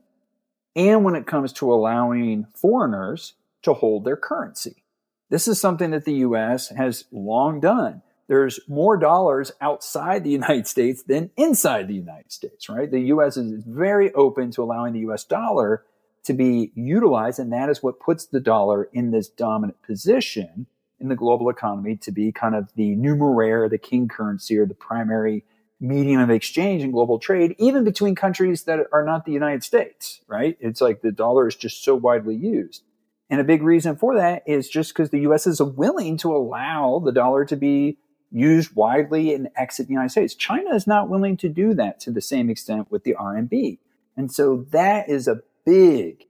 and 0.74 1.04
when 1.04 1.14
it 1.14 1.26
comes 1.26 1.52
to 1.54 1.72
allowing 1.72 2.46
foreigners 2.54 3.34
to 3.62 3.74
hold 3.74 4.04
their 4.04 4.16
currency. 4.16 4.84
This 5.30 5.48
is 5.48 5.60
something 5.60 5.90
that 5.90 6.04
the 6.04 6.14
US 6.14 6.68
has 6.70 7.04
long 7.12 7.60
done. 7.60 8.02
There's 8.26 8.60
more 8.68 8.96
dollars 8.96 9.52
outside 9.60 10.24
the 10.24 10.30
United 10.42 10.66
States 10.66 11.02
than 11.02 11.30
inside 11.36 11.88
the 11.88 11.94
United 11.94 12.32
States, 12.32 12.68
right? 12.68 12.90
The 12.90 13.00
US 13.00 13.36
is 13.36 13.62
very 13.66 14.12
open 14.14 14.50
to 14.52 14.62
allowing 14.62 14.94
the 14.94 15.10
US 15.10 15.24
dollar 15.24 15.84
to 16.24 16.32
be 16.32 16.72
utilized, 16.74 17.38
and 17.38 17.52
that 17.52 17.68
is 17.68 17.82
what 17.82 18.00
puts 18.00 18.24
the 18.24 18.40
dollar 18.40 18.84
in 18.94 19.10
this 19.10 19.28
dominant 19.28 19.82
position 19.82 20.66
in 21.00 21.08
the 21.08 21.16
global 21.16 21.48
economy 21.48 21.96
to 21.96 22.12
be 22.12 22.32
kind 22.32 22.54
of 22.54 22.70
the 22.76 22.96
numeraire, 22.96 23.68
the 23.68 23.78
king 23.78 24.08
currency, 24.08 24.56
or 24.56 24.66
the 24.66 24.74
primary 24.74 25.44
medium 25.80 26.20
of 26.20 26.30
exchange 26.30 26.82
in 26.82 26.90
global 26.90 27.18
trade, 27.18 27.54
even 27.58 27.84
between 27.84 28.14
countries 28.14 28.64
that 28.64 28.80
are 28.92 29.04
not 29.04 29.24
the 29.24 29.32
United 29.32 29.62
States, 29.62 30.20
right? 30.26 30.56
It's 30.60 30.80
like 30.80 31.02
the 31.02 31.12
dollar 31.12 31.48
is 31.48 31.56
just 31.56 31.84
so 31.84 31.94
widely 31.94 32.34
used. 32.34 32.82
And 33.28 33.40
a 33.40 33.44
big 33.44 33.62
reason 33.62 33.96
for 33.96 34.14
that 34.16 34.42
is 34.46 34.68
just 34.68 34.94
because 34.94 35.10
the 35.10 35.20
US 35.20 35.46
is 35.46 35.60
willing 35.60 36.16
to 36.18 36.34
allow 36.34 37.00
the 37.04 37.12
dollar 37.12 37.44
to 37.46 37.56
be 37.56 37.98
used 38.30 38.74
widely 38.74 39.32
and 39.32 39.48
exit 39.56 39.86
the 39.86 39.92
United 39.92 40.10
States. 40.10 40.34
China 40.34 40.74
is 40.74 40.86
not 40.86 41.08
willing 41.08 41.36
to 41.38 41.48
do 41.48 41.74
that 41.74 42.00
to 42.00 42.10
the 42.10 42.20
same 42.20 42.50
extent 42.50 42.90
with 42.90 43.04
the 43.04 43.14
RMB. 43.14 43.78
And 44.16 44.32
so 44.32 44.66
that 44.70 45.08
is 45.08 45.28
a 45.28 45.40
big, 45.64 46.26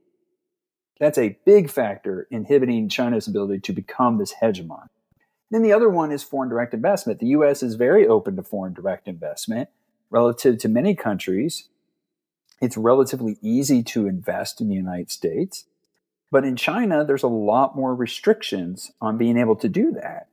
that's 0.99 1.19
a 1.19 1.39
big 1.45 1.71
factor 1.71 2.27
inhibiting 2.31 2.89
China's 2.89 3.27
ability 3.27 3.61
to 3.61 3.73
become 3.73 4.19
this 4.19 4.35
hegemon. 4.41 4.89
Then 5.51 5.63
the 5.63 5.73
other 5.73 5.89
one 5.89 6.11
is 6.13 6.23
foreign 6.23 6.49
direct 6.49 6.75
investment. 6.75 7.21
The 7.21 7.29
US 7.29 7.63
is 7.63 7.75
very 7.75 8.07
open 8.07 8.37
to 8.37 8.43
foreign 8.43 8.73
direct 8.73 9.09
investment 9.09 9.69
relative 10.11 10.59
to 10.59 10.69
many 10.69 10.95
countries. 10.95 11.69
It's 12.61 12.77
relatively 12.77 13.39
easy 13.43 13.83
to 13.85 14.07
invest 14.07 14.61
in 14.61 14.69
the 14.69 14.75
United 14.75 15.11
States. 15.11 15.65
But 16.31 16.45
in 16.45 16.57
China, 16.57 17.05
there's 17.05 17.23
a 17.23 17.29
lot 17.29 17.77
more 17.77 17.95
restrictions 17.95 18.93
on 19.01 19.19
being 19.19 19.37
able 19.37 19.57
to 19.57 19.69
do 19.69 19.93
that. 19.93 20.29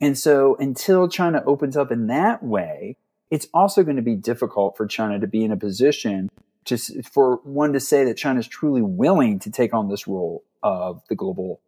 And 0.00 0.18
so 0.18 0.56
until 0.56 1.08
China 1.08 1.42
opens 1.46 1.76
up 1.76 1.92
in 1.92 2.08
that 2.08 2.42
way, 2.42 2.96
it's 3.30 3.48
also 3.54 3.82
going 3.82 3.96
to 3.96 4.02
be 4.02 4.16
difficult 4.16 4.76
for 4.76 4.86
China 4.86 5.18
to 5.18 5.26
be 5.26 5.44
in 5.44 5.52
a 5.52 5.56
position 5.56 6.30
to, 6.66 7.02
for 7.02 7.40
one 7.44 7.72
to 7.72 7.80
say 7.80 8.04
that 8.04 8.16
China 8.16 8.40
is 8.40 8.48
truly 8.48 8.82
willing 8.82 9.38
to 9.40 9.50
take 9.50 9.74
on 9.74 9.88
this 9.88 10.06
role 10.06 10.44
of 10.62 11.02
the 11.08 11.14
global 11.14 11.60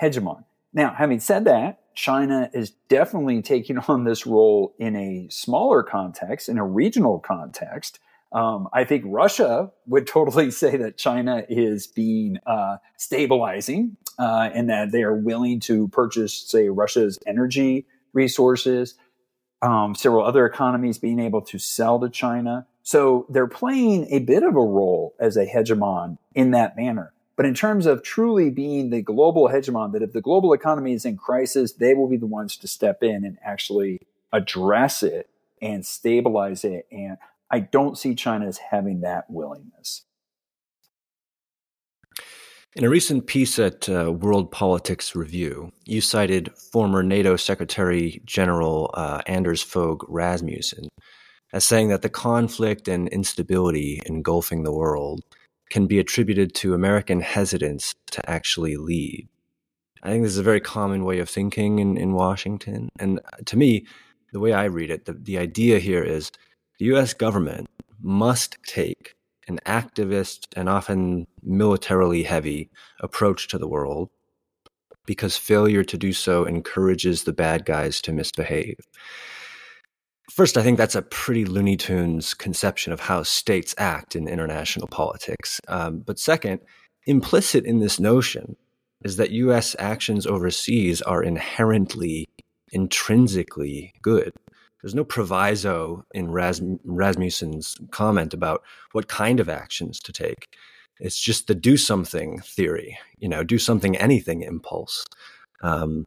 hegemon. 0.00 0.44
Now, 0.72 0.94
having 0.94 1.20
said 1.20 1.44
that, 1.44 1.80
China 1.94 2.50
is 2.52 2.72
definitely 2.88 3.42
taking 3.42 3.78
on 3.78 4.04
this 4.04 4.26
role 4.26 4.74
in 4.78 4.94
a 4.96 5.26
smaller 5.30 5.82
context, 5.82 6.48
in 6.48 6.58
a 6.58 6.64
regional 6.64 7.18
context. 7.18 7.98
Um, 8.32 8.68
I 8.72 8.84
think 8.84 9.04
Russia 9.06 9.72
would 9.86 10.06
totally 10.06 10.50
say 10.50 10.76
that 10.76 10.98
China 10.98 11.44
is 11.48 11.86
being 11.86 12.38
uh, 12.46 12.76
stabilizing 12.98 13.96
uh, 14.18 14.50
and 14.52 14.68
that 14.68 14.92
they 14.92 15.02
are 15.02 15.14
willing 15.14 15.60
to 15.60 15.88
purchase, 15.88 16.34
say, 16.34 16.68
Russia's 16.68 17.18
energy 17.26 17.86
resources. 18.12 18.94
Um, 19.62 19.94
several 19.94 20.24
other 20.24 20.44
economies 20.44 20.98
being 20.98 21.18
able 21.18 21.40
to 21.42 21.58
sell 21.58 21.98
to 22.00 22.10
China. 22.10 22.66
So 22.86 23.26
they're 23.28 23.48
playing 23.48 24.06
a 24.12 24.20
bit 24.20 24.44
of 24.44 24.54
a 24.54 24.60
role 24.60 25.16
as 25.18 25.36
a 25.36 25.44
hegemon 25.44 26.18
in 26.36 26.52
that 26.52 26.76
manner. 26.76 27.12
But 27.34 27.44
in 27.44 27.52
terms 27.52 27.84
of 27.84 28.04
truly 28.04 28.48
being 28.48 28.90
the 28.90 29.02
global 29.02 29.48
hegemon, 29.48 29.92
that 29.92 30.02
if 30.02 30.12
the 30.12 30.20
global 30.20 30.52
economy 30.52 30.92
is 30.92 31.04
in 31.04 31.16
crisis, 31.16 31.72
they 31.72 31.94
will 31.94 32.08
be 32.08 32.16
the 32.16 32.28
ones 32.28 32.56
to 32.58 32.68
step 32.68 33.02
in 33.02 33.24
and 33.24 33.38
actually 33.44 33.98
address 34.32 35.02
it 35.02 35.28
and 35.60 35.84
stabilize 35.84 36.62
it. 36.62 36.86
And 36.92 37.16
I 37.50 37.58
don't 37.58 37.98
see 37.98 38.14
China 38.14 38.46
as 38.46 38.58
having 38.58 39.00
that 39.00 39.28
willingness. 39.28 40.02
In 42.76 42.84
a 42.84 42.88
recent 42.88 43.26
piece 43.26 43.58
at 43.58 43.88
uh, 43.88 44.12
World 44.12 44.52
Politics 44.52 45.16
Review, 45.16 45.72
you 45.86 46.00
cited 46.00 46.56
former 46.56 47.02
NATO 47.02 47.34
Secretary 47.34 48.22
General 48.24 48.92
uh, 48.94 49.22
Anders 49.26 49.62
Fogh 49.62 50.04
Rasmussen 50.06 50.88
as 51.56 51.64
saying 51.64 51.88
that 51.88 52.02
the 52.02 52.10
conflict 52.10 52.86
and 52.86 53.08
instability 53.08 54.02
engulfing 54.04 54.62
the 54.62 54.74
world 54.74 55.24
can 55.70 55.86
be 55.86 55.98
attributed 55.98 56.54
to 56.54 56.74
American 56.74 57.20
hesitance 57.20 57.94
to 58.10 58.30
actually 58.30 58.76
lead. 58.76 59.26
I 60.02 60.10
think 60.10 60.22
this 60.22 60.32
is 60.32 60.38
a 60.38 60.52
very 60.52 60.60
common 60.60 61.02
way 61.06 61.18
of 61.18 61.30
thinking 61.30 61.78
in, 61.78 61.96
in 61.96 62.12
Washington. 62.12 62.90
And 62.98 63.20
to 63.46 63.56
me, 63.56 63.86
the 64.34 64.38
way 64.38 64.52
I 64.52 64.64
read 64.64 64.90
it, 64.90 65.06
the, 65.06 65.14
the 65.14 65.38
idea 65.38 65.78
here 65.78 66.04
is 66.04 66.30
the 66.78 66.94
US 66.94 67.14
government 67.14 67.70
must 68.02 68.58
take 68.66 69.14
an 69.48 69.58
activist 69.64 70.48
and 70.54 70.68
often 70.68 71.26
militarily 71.42 72.24
heavy 72.24 72.68
approach 73.00 73.48
to 73.48 73.56
the 73.56 73.66
world 73.66 74.10
because 75.06 75.38
failure 75.38 75.84
to 75.84 75.96
do 75.96 76.12
so 76.12 76.44
encourages 76.44 77.24
the 77.24 77.32
bad 77.32 77.64
guys 77.64 78.02
to 78.02 78.12
misbehave. 78.12 78.76
First, 80.30 80.56
I 80.56 80.62
think 80.62 80.76
that's 80.76 80.96
a 80.96 81.02
pretty 81.02 81.44
Looney 81.44 81.76
Tunes 81.76 82.34
conception 82.34 82.92
of 82.92 83.00
how 83.00 83.22
states 83.22 83.74
act 83.78 84.16
in 84.16 84.28
international 84.28 84.88
politics. 84.88 85.60
Um, 85.68 85.98
but 86.00 86.18
second, 86.18 86.60
implicit 87.06 87.64
in 87.64 87.78
this 87.78 88.00
notion 88.00 88.56
is 89.04 89.16
that 89.16 89.30
US 89.30 89.76
actions 89.78 90.26
overseas 90.26 91.00
are 91.02 91.22
inherently, 91.22 92.28
intrinsically 92.72 93.94
good. 94.02 94.32
There's 94.82 94.94
no 94.94 95.04
proviso 95.04 96.04
in 96.12 96.30
Ras- 96.30 96.60
Rasmussen's 96.84 97.76
comment 97.90 98.34
about 98.34 98.62
what 98.92 99.08
kind 99.08 99.38
of 99.38 99.48
actions 99.48 100.00
to 100.00 100.12
take. 100.12 100.48
It's 100.98 101.20
just 101.20 101.46
the 101.46 101.54
do 101.54 101.76
something 101.76 102.40
theory, 102.40 102.98
you 103.18 103.28
know, 103.28 103.44
do 103.44 103.58
something, 103.58 103.96
anything 103.96 104.42
impulse. 104.42 105.04
Um, 105.62 106.06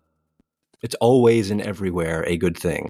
it's 0.81 0.95
always 0.95 1.51
and 1.51 1.61
everywhere 1.61 2.23
a 2.25 2.37
good 2.37 2.57
thing 2.57 2.89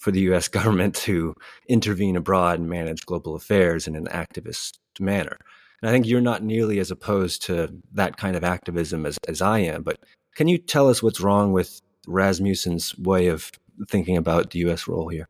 for 0.00 0.10
the 0.10 0.20
US 0.32 0.48
government 0.58 0.94
to 0.96 1.34
intervene 1.68 2.16
abroad 2.16 2.58
and 2.58 2.68
manage 2.68 3.06
global 3.06 3.34
affairs 3.34 3.86
in 3.86 3.94
an 3.94 4.06
activist 4.06 4.78
manner. 5.00 5.38
And 5.82 5.90
I 5.90 5.92
think 5.92 6.06
you're 6.06 6.20
not 6.20 6.42
nearly 6.42 6.78
as 6.78 6.90
opposed 6.90 7.42
to 7.42 7.68
that 7.92 8.16
kind 8.16 8.36
of 8.36 8.44
activism 8.44 9.04
as, 9.04 9.18
as 9.28 9.42
I 9.42 9.58
am, 9.60 9.82
but 9.82 9.98
can 10.34 10.48
you 10.48 10.58
tell 10.58 10.88
us 10.88 11.02
what's 11.02 11.20
wrong 11.20 11.52
with 11.52 11.80
Rasmussen's 12.06 12.96
way 12.98 13.28
of 13.28 13.50
thinking 13.88 14.16
about 14.16 14.50
the 14.50 14.60
U.S. 14.60 14.86
role 14.86 15.08
here? 15.08 15.28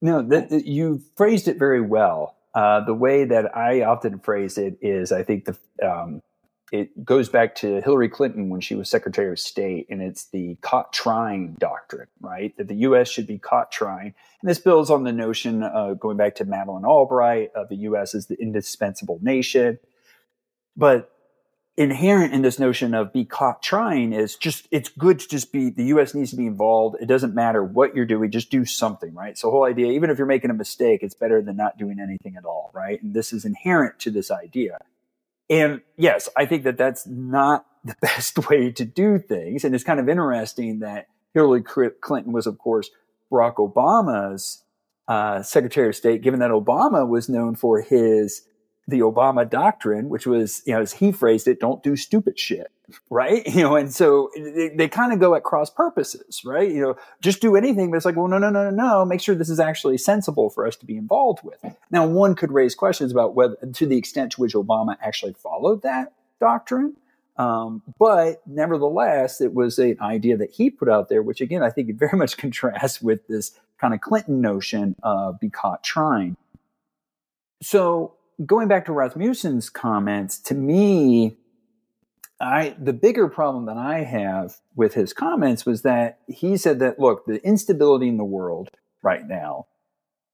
No, 0.00 0.28
you 0.50 1.00
phrased 1.16 1.48
it 1.48 1.58
very 1.58 1.80
well. 1.80 2.36
Uh, 2.54 2.84
the 2.84 2.94
way 2.94 3.24
that 3.24 3.56
I 3.56 3.82
often 3.82 4.18
phrase 4.18 4.58
it 4.58 4.76
is, 4.82 5.10
I 5.12 5.22
think 5.22 5.46
the 5.46 5.56
um, 5.82 6.20
it 6.72 7.04
goes 7.04 7.28
back 7.28 7.54
to 7.56 7.82
Hillary 7.82 8.08
Clinton 8.08 8.48
when 8.48 8.62
she 8.62 8.74
was 8.74 8.88
Secretary 8.88 9.30
of 9.30 9.38
State, 9.38 9.86
and 9.90 10.00
it's 10.00 10.24
the 10.30 10.56
caught 10.62 10.90
trying 10.90 11.52
doctrine, 11.58 12.08
right? 12.22 12.56
That 12.56 12.68
the 12.68 12.76
U.S. 12.76 13.10
should 13.10 13.26
be 13.26 13.38
caught 13.38 13.70
trying. 13.70 14.14
And 14.40 14.50
this 14.50 14.58
builds 14.58 14.88
on 14.88 15.04
the 15.04 15.12
notion, 15.12 15.62
uh, 15.62 15.92
going 15.92 16.16
back 16.16 16.34
to 16.36 16.46
Madeleine 16.46 16.86
Albright, 16.86 17.50
of 17.54 17.68
the 17.68 17.76
U.S. 17.76 18.14
as 18.14 18.26
the 18.26 18.40
indispensable 18.40 19.18
nation. 19.20 19.78
But 20.74 21.10
inherent 21.76 22.32
in 22.32 22.40
this 22.40 22.58
notion 22.58 22.94
of 22.94 23.12
be 23.12 23.26
caught 23.26 23.62
trying 23.62 24.12
is 24.14 24.36
just 24.36 24.66
it's 24.70 24.88
good 24.90 25.18
to 25.18 25.28
just 25.28 25.52
be 25.52 25.70
the 25.70 25.84
US 25.84 26.14
needs 26.14 26.30
to 26.30 26.36
be 26.36 26.46
involved. 26.46 26.96
It 27.00 27.06
doesn't 27.06 27.34
matter 27.34 27.62
what 27.62 27.94
you're 27.94 28.06
doing, 28.06 28.30
just 28.30 28.50
do 28.50 28.64
something, 28.64 29.14
right? 29.14 29.36
So 29.36 29.50
whole 29.50 29.64
idea, 29.64 29.92
even 29.92 30.08
if 30.08 30.16
you're 30.16 30.26
making 30.26 30.50
a 30.50 30.54
mistake, 30.54 31.02
it's 31.02 31.14
better 31.14 31.42
than 31.42 31.56
not 31.56 31.78
doing 31.78 31.98
anything 32.00 32.36
at 32.36 32.44
all, 32.44 32.70
right? 32.74 33.02
And 33.02 33.14
this 33.14 33.32
is 33.32 33.44
inherent 33.44 33.98
to 34.00 34.10
this 34.10 34.30
idea. 34.30 34.78
And 35.52 35.82
yes, 35.98 36.30
I 36.34 36.46
think 36.46 36.64
that 36.64 36.78
that's 36.78 37.06
not 37.06 37.66
the 37.84 37.94
best 38.00 38.48
way 38.48 38.70
to 38.72 38.84
do 38.84 39.18
things. 39.18 39.64
And 39.64 39.74
it's 39.74 39.84
kind 39.84 40.00
of 40.00 40.08
interesting 40.08 40.80
that 40.80 41.08
Hillary 41.34 41.62
Clinton 41.62 42.32
was, 42.32 42.46
of 42.46 42.58
course, 42.58 42.90
Barack 43.30 43.56
Obama's 43.56 44.62
uh, 45.08 45.42
Secretary 45.42 45.88
of 45.88 45.96
State, 45.96 46.22
given 46.22 46.40
that 46.40 46.50
Obama 46.50 47.06
was 47.06 47.28
known 47.28 47.54
for 47.54 47.82
his 47.82 48.42
the 48.88 49.00
Obama 49.00 49.48
doctrine, 49.48 50.08
which 50.08 50.26
was, 50.26 50.62
you 50.66 50.74
know, 50.74 50.80
as 50.80 50.92
he 50.92 51.12
phrased 51.12 51.46
it, 51.46 51.60
don't 51.60 51.82
do 51.82 51.94
stupid 51.94 52.38
shit, 52.38 52.70
right? 53.10 53.46
You 53.54 53.62
know, 53.62 53.76
and 53.76 53.92
so 53.94 54.30
they, 54.34 54.70
they 54.70 54.88
kind 54.88 55.12
of 55.12 55.20
go 55.20 55.34
at 55.34 55.44
cross 55.44 55.70
purposes, 55.70 56.42
right? 56.44 56.70
You 56.70 56.80
know, 56.80 56.96
just 57.20 57.40
do 57.40 57.54
anything, 57.54 57.90
but 57.90 57.96
it's 57.98 58.06
like, 58.06 58.16
well, 58.16 58.28
no, 58.28 58.38
no, 58.38 58.50
no, 58.50 58.70
no, 58.70 58.70
no. 58.70 59.04
Make 59.04 59.20
sure 59.20 59.34
this 59.34 59.50
is 59.50 59.60
actually 59.60 59.98
sensible 59.98 60.50
for 60.50 60.66
us 60.66 60.76
to 60.76 60.86
be 60.86 60.96
involved 60.96 61.40
with. 61.44 61.64
Now, 61.90 62.06
one 62.06 62.34
could 62.34 62.50
raise 62.50 62.74
questions 62.74 63.12
about 63.12 63.34
whether, 63.34 63.56
to 63.56 63.86
the 63.86 63.96
extent 63.96 64.32
to 64.32 64.40
which 64.40 64.54
Obama 64.54 64.96
actually 65.00 65.34
followed 65.34 65.82
that 65.82 66.12
doctrine. 66.40 66.96
Um, 67.36 67.82
but 67.98 68.42
nevertheless, 68.46 69.40
it 69.40 69.54
was 69.54 69.78
an 69.78 69.96
idea 70.00 70.36
that 70.36 70.50
he 70.50 70.70
put 70.70 70.88
out 70.88 71.08
there, 71.08 71.22
which 71.22 71.40
again, 71.40 71.62
I 71.62 71.70
think 71.70 71.94
very 71.94 72.18
much 72.18 72.36
contrasts 72.36 73.00
with 73.00 73.26
this 73.28 73.52
kind 73.78 73.94
of 73.94 74.00
Clinton 74.00 74.40
notion 74.40 74.96
of 75.02 75.40
be 75.40 75.50
caught 75.50 75.82
trying. 75.84 76.36
So 77.62 78.14
going 78.44 78.68
back 78.68 78.86
to 78.86 78.92
Rasmussen's 78.92 79.70
comments, 79.70 80.38
to 80.40 80.54
me, 80.54 81.36
I 82.40 82.74
the 82.78 82.92
bigger 82.92 83.28
problem 83.28 83.66
that 83.66 83.76
I 83.76 84.02
have 84.02 84.56
with 84.74 84.94
his 84.94 85.12
comments 85.12 85.64
was 85.64 85.82
that 85.82 86.18
he 86.26 86.56
said 86.56 86.80
that 86.80 86.98
look, 86.98 87.24
the 87.26 87.44
instability 87.46 88.08
in 88.08 88.16
the 88.16 88.24
world 88.24 88.70
right 89.02 89.26
now, 89.26 89.66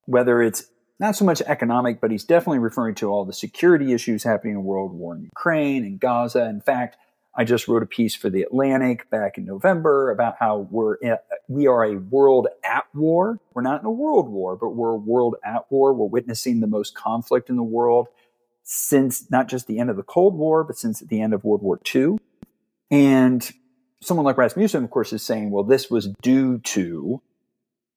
whether 0.07 0.41
it's 0.43 0.65
not 0.99 1.15
so 1.17 1.25
much 1.25 1.41
economic, 1.43 2.01
but 2.01 2.11
he's 2.11 2.25
definitely 2.25 2.59
referring 2.59 2.95
to 2.97 3.09
all 3.09 3.25
the 3.25 3.33
security 3.33 3.93
issues 3.93 4.25
happening 4.25 4.55
in 4.55 4.65
world, 4.65 4.93
war 4.93 5.15
in 5.15 5.23
Ukraine 5.23 5.85
and 5.85 6.01
Gaza. 6.01 6.47
In 6.47 6.61
fact, 6.61 6.97
I 7.35 7.45
just 7.45 7.69
wrote 7.69 7.83
a 7.83 7.87
piece 7.87 8.15
for 8.15 8.31
the 8.31 8.43
Atlantic 8.43 9.09
back 9.11 9.39
in 9.39 9.45
November 9.45 10.11
about 10.11 10.37
how 10.41 10.67
we're 10.71 10.95
in, 10.95 11.17
we 11.47 11.67
are 11.67 11.85
a 11.85 11.97
world 11.97 12.49
at 12.65 12.85
war. 12.95 13.39
We're 13.55 13.63
not 13.63 13.81
in 13.81 13.87
a 13.87 13.91
world 13.91 14.29
war, 14.29 14.57
but 14.57 14.71
we're 14.71 14.91
a 14.91 14.97
world 14.97 15.37
at 15.45 15.71
war. 15.71 15.93
We're 15.93 16.07
witnessing 16.07 16.61
the 16.61 16.67
most 16.67 16.95
conflict 16.95 17.49
in 17.49 17.57
the 17.57 17.63
world 17.63 18.09
since 18.65 19.31
not 19.31 19.49
just 19.49 19.67
the 19.67 19.79
end 19.79 19.89
of 19.89 19.97
the 19.97 20.03
Cold 20.03 20.35
War, 20.35 20.63
but 20.63 20.77
since 20.77 21.01
the 21.01 21.23
end 21.23 21.33
of 21.33 21.43
World 21.43 21.63
War 21.63 21.81
II. 21.95 22.19
And 22.91 23.51
someone 24.01 24.27
like 24.27 24.37
Rasmussen, 24.37 24.85
of 24.85 24.91
course, 24.91 25.13
is 25.13 25.23
saying, 25.23 25.51
well, 25.51 25.65
this 25.65 25.91
was 25.91 26.09
due 26.21 26.59
to 26.59 27.23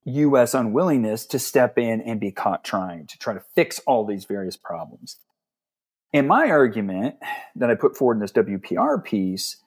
US 0.05 0.53
unwillingness 0.53 1.25
to 1.27 1.39
step 1.39 1.77
in 1.77 2.01
and 2.01 2.19
be 2.19 2.31
caught 2.31 2.63
trying 2.63 3.05
to 3.07 3.17
try 3.19 3.33
to 3.33 3.43
fix 3.53 3.79
all 3.85 4.05
these 4.05 4.25
various 4.25 4.55
problems. 4.55 5.17
And 6.13 6.27
my 6.27 6.49
argument 6.49 7.15
that 7.55 7.69
I 7.69 7.75
put 7.75 7.97
forward 7.97 8.15
in 8.15 8.19
this 8.19 8.31
WPR 8.33 9.03
piece, 9.03 9.57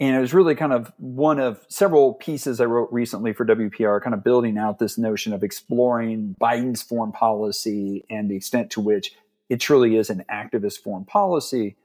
and 0.00 0.16
it 0.16 0.20
was 0.20 0.32
really 0.32 0.54
kind 0.54 0.72
of 0.72 0.92
one 0.96 1.38
of 1.38 1.64
several 1.68 2.14
pieces 2.14 2.60
I 2.60 2.64
wrote 2.64 2.88
recently 2.92 3.32
for 3.32 3.44
WPR, 3.44 4.02
kind 4.02 4.14
of 4.14 4.24
building 4.24 4.56
out 4.56 4.78
this 4.78 4.96
notion 4.96 5.32
of 5.32 5.42
exploring 5.42 6.34
Biden's 6.40 6.82
foreign 6.82 7.12
policy 7.12 8.04
and 8.08 8.30
the 8.30 8.36
extent 8.36 8.70
to 8.72 8.80
which 8.80 9.12
it 9.48 9.60
truly 9.60 9.96
is 9.96 10.08
an 10.08 10.24
activist 10.30 10.82
foreign 10.82 11.04
policy 11.04 11.76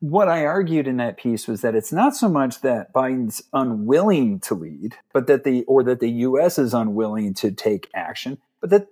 what 0.00 0.28
I 0.28 0.46
argued 0.46 0.88
in 0.88 0.96
that 0.96 1.18
piece 1.18 1.46
was 1.46 1.60
that 1.60 1.74
it's 1.74 1.92
not 1.92 2.16
so 2.16 2.28
much 2.28 2.62
that 2.62 2.92
Biden's 2.92 3.42
unwilling 3.52 4.40
to 4.40 4.54
lead, 4.54 4.96
but 5.12 5.26
that 5.26 5.44
the 5.44 5.62
or 5.64 5.82
that 5.84 6.00
the 6.00 6.10
U.S. 6.10 6.58
is 6.58 6.74
unwilling 6.74 7.34
to 7.34 7.52
take 7.52 7.90
action, 7.94 8.38
but 8.60 8.70
that 8.70 8.88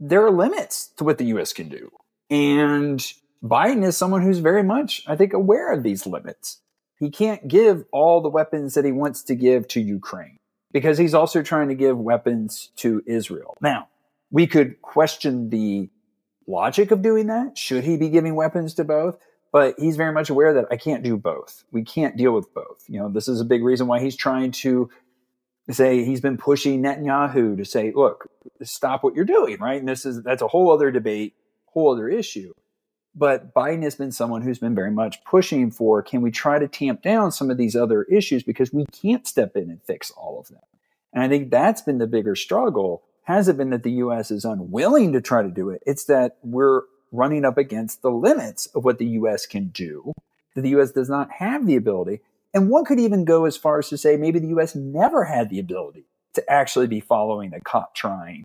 there 0.00 0.24
are 0.24 0.30
limits 0.30 0.88
to 0.96 1.04
what 1.04 1.18
the 1.18 1.26
U.S. 1.26 1.52
can 1.52 1.68
do. 1.68 1.90
And 2.28 3.00
Biden 3.42 3.84
is 3.84 3.96
someone 3.96 4.22
who's 4.22 4.38
very 4.38 4.62
much, 4.62 5.02
I 5.06 5.16
think, 5.16 5.32
aware 5.32 5.72
of 5.72 5.82
these 5.82 6.06
limits. 6.06 6.60
He 6.98 7.10
can't 7.10 7.46
give 7.46 7.84
all 7.92 8.20
the 8.20 8.28
weapons 8.28 8.74
that 8.74 8.84
he 8.84 8.92
wants 8.92 9.22
to 9.24 9.34
give 9.34 9.68
to 9.68 9.80
Ukraine 9.80 10.38
because 10.72 10.98
he's 10.98 11.14
also 11.14 11.42
trying 11.42 11.68
to 11.68 11.74
give 11.74 11.96
weapons 11.96 12.70
to 12.76 13.02
Israel. 13.06 13.56
Now, 13.60 13.88
we 14.30 14.46
could 14.46 14.82
question 14.82 15.50
the 15.50 15.88
logic 16.46 16.90
of 16.90 17.02
doing 17.02 17.28
that. 17.28 17.56
Should 17.56 17.84
he 17.84 17.96
be 17.96 18.08
giving 18.08 18.34
weapons 18.34 18.74
to 18.74 18.84
both? 18.84 19.18
but 19.52 19.74
he's 19.78 19.96
very 19.96 20.12
much 20.12 20.30
aware 20.30 20.52
that 20.54 20.66
I 20.70 20.76
can't 20.76 21.02
do 21.02 21.16
both. 21.16 21.64
We 21.72 21.82
can't 21.82 22.16
deal 22.16 22.32
with 22.32 22.52
both. 22.52 22.84
You 22.86 23.00
know, 23.00 23.08
this 23.08 23.28
is 23.28 23.40
a 23.40 23.44
big 23.44 23.62
reason 23.62 23.86
why 23.86 24.00
he's 24.00 24.16
trying 24.16 24.52
to 24.52 24.90
say 25.70 26.04
he's 26.04 26.20
been 26.20 26.36
pushing 26.36 26.82
Netanyahu 26.82 27.56
to 27.56 27.64
say, 27.64 27.92
look, 27.94 28.30
stop 28.62 29.02
what 29.02 29.14
you're 29.14 29.24
doing, 29.24 29.58
right? 29.58 29.78
And 29.78 29.88
this 29.88 30.04
is 30.04 30.22
that's 30.22 30.42
a 30.42 30.48
whole 30.48 30.70
other 30.70 30.90
debate, 30.90 31.34
whole 31.66 31.92
other 31.92 32.08
issue. 32.08 32.52
But 33.18 33.52
Biden 33.52 33.82
has 33.82 33.96
been 33.96 34.12
someone 34.12 34.42
who's 34.42 34.60
been 34.60 34.76
very 34.76 34.92
much 34.92 35.24
pushing 35.24 35.72
for 35.72 36.02
can 36.02 36.22
we 36.22 36.30
try 36.30 36.60
to 36.60 36.68
tamp 36.68 37.02
down 37.02 37.32
some 37.32 37.50
of 37.50 37.56
these 37.56 37.74
other 37.74 38.04
issues 38.04 38.44
because 38.44 38.72
we 38.72 38.84
can't 38.92 39.26
step 39.26 39.56
in 39.56 39.70
and 39.70 39.82
fix 39.82 40.12
all 40.12 40.38
of 40.38 40.46
them. 40.46 40.60
And 41.12 41.24
I 41.24 41.28
think 41.28 41.50
that's 41.50 41.82
been 41.82 41.98
the 41.98 42.06
bigger 42.06 42.36
struggle. 42.36 43.02
Has 43.24 43.48
it 43.48 43.56
been 43.56 43.70
that 43.70 43.82
the 43.82 43.90
US 44.04 44.30
is 44.30 44.44
unwilling 44.44 45.12
to 45.14 45.20
try 45.20 45.42
to 45.42 45.50
do 45.50 45.68
it? 45.70 45.82
It's 45.84 46.04
that 46.04 46.36
we're 46.44 46.82
running 47.10 47.44
up 47.44 47.58
against 47.58 48.02
the 48.02 48.10
limits 48.12 48.66
of 48.66 48.84
what 48.84 48.98
the 48.98 49.06
US 49.06 49.46
can 49.46 49.68
do, 49.68 50.12
that 50.54 50.62
the 50.62 50.78
US 50.78 50.92
does 50.92 51.08
not 51.08 51.28
have 51.38 51.66
the 51.66 51.74
ability. 51.74 52.20
And 52.54 52.70
one 52.70 52.84
could 52.84 53.00
even 53.00 53.24
go 53.24 53.46
as 53.46 53.56
far 53.56 53.80
as 53.80 53.88
to 53.88 53.98
say 53.98 54.16
maybe 54.16 54.38
the 54.38 54.54
US 54.58 54.76
never 54.76 55.24
had 55.24 55.50
the 55.50 55.58
ability 55.58 56.04
to 56.34 56.48
actually 56.48 56.86
be 56.86 57.00
following 57.00 57.50
the 57.50 57.60
caught 57.60 57.96
trying 57.96 58.44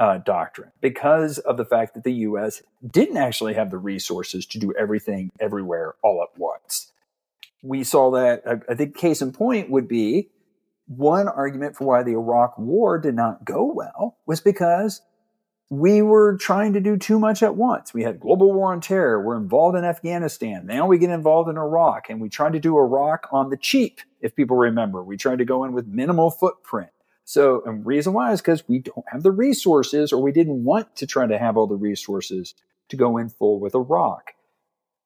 uh, 0.00 0.16
doctrine 0.18 0.72
because 0.80 1.38
of 1.38 1.58
the 1.58 1.64
fact 1.64 1.94
that 1.94 2.04
the 2.04 2.12
US 2.12 2.62
didn't 2.84 3.18
actually 3.18 3.54
have 3.54 3.70
the 3.70 3.78
resources 3.78 4.46
to 4.46 4.58
do 4.58 4.72
everything 4.76 5.30
everywhere 5.38 5.94
all 6.02 6.22
at 6.22 6.40
once. 6.40 6.90
We 7.62 7.84
saw 7.84 8.10
that, 8.12 8.42
I, 8.46 8.72
I 8.72 8.74
think, 8.74 8.96
case 8.96 9.20
in 9.20 9.32
point 9.32 9.70
would 9.70 9.86
be 9.86 10.30
one 10.86 11.28
argument 11.28 11.76
for 11.76 11.84
why 11.84 12.02
the 12.02 12.12
Iraq 12.12 12.58
war 12.58 12.98
did 12.98 13.14
not 13.14 13.44
go 13.44 13.64
well 13.64 14.16
was 14.26 14.40
because 14.40 15.02
we 15.68 16.00
were 16.02 16.36
trying 16.38 16.72
to 16.72 16.80
do 16.80 16.96
too 16.96 17.18
much 17.18 17.42
at 17.42 17.54
once. 17.54 17.92
We 17.92 18.02
had 18.02 18.18
global 18.18 18.52
war 18.54 18.72
on 18.72 18.80
terror. 18.80 19.22
We're 19.22 19.36
involved 19.36 19.76
in 19.76 19.84
Afghanistan. 19.84 20.66
Now 20.66 20.86
we 20.86 20.98
get 20.98 21.10
involved 21.10 21.50
in 21.50 21.58
Iraq 21.58 22.08
and 22.08 22.20
we 22.20 22.30
tried 22.30 22.54
to 22.54 22.58
do 22.58 22.76
Iraq 22.76 23.28
on 23.30 23.50
the 23.50 23.56
cheap. 23.58 24.00
If 24.22 24.34
people 24.34 24.56
remember, 24.56 25.04
we 25.04 25.18
tried 25.18 25.38
to 25.38 25.44
go 25.44 25.62
in 25.64 25.72
with 25.72 25.86
minimal 25.86 26.30
footprint. 26.30 26.90
So, 27.30 27.62
and 27.64 27.86
reason 27.86 28.12
why 28.12 28.32
is 28.32 28.40
because 28.40 28.66
we 28.66 28.80
don't 28.80 29.04
have 29.06 29.22
the 29.22 29.30
resources 29.30 30.12
or 30.12 30.20
we 30.20 30.32
didn't 30.32 30.64
want 30.64 30.96
to 30.96 31.06
try 31.06 31.28
to 31.28 31.38
have 31.38 31.56
all 31.56 31.68
the 31.68 31.76
resources 31.76 32.56
to 32.88 32.96
go 32.96 33.18
in 33.18 33.28
full 33.28 33.60
with 33.60 33.76
Iraq. 33.76 34.32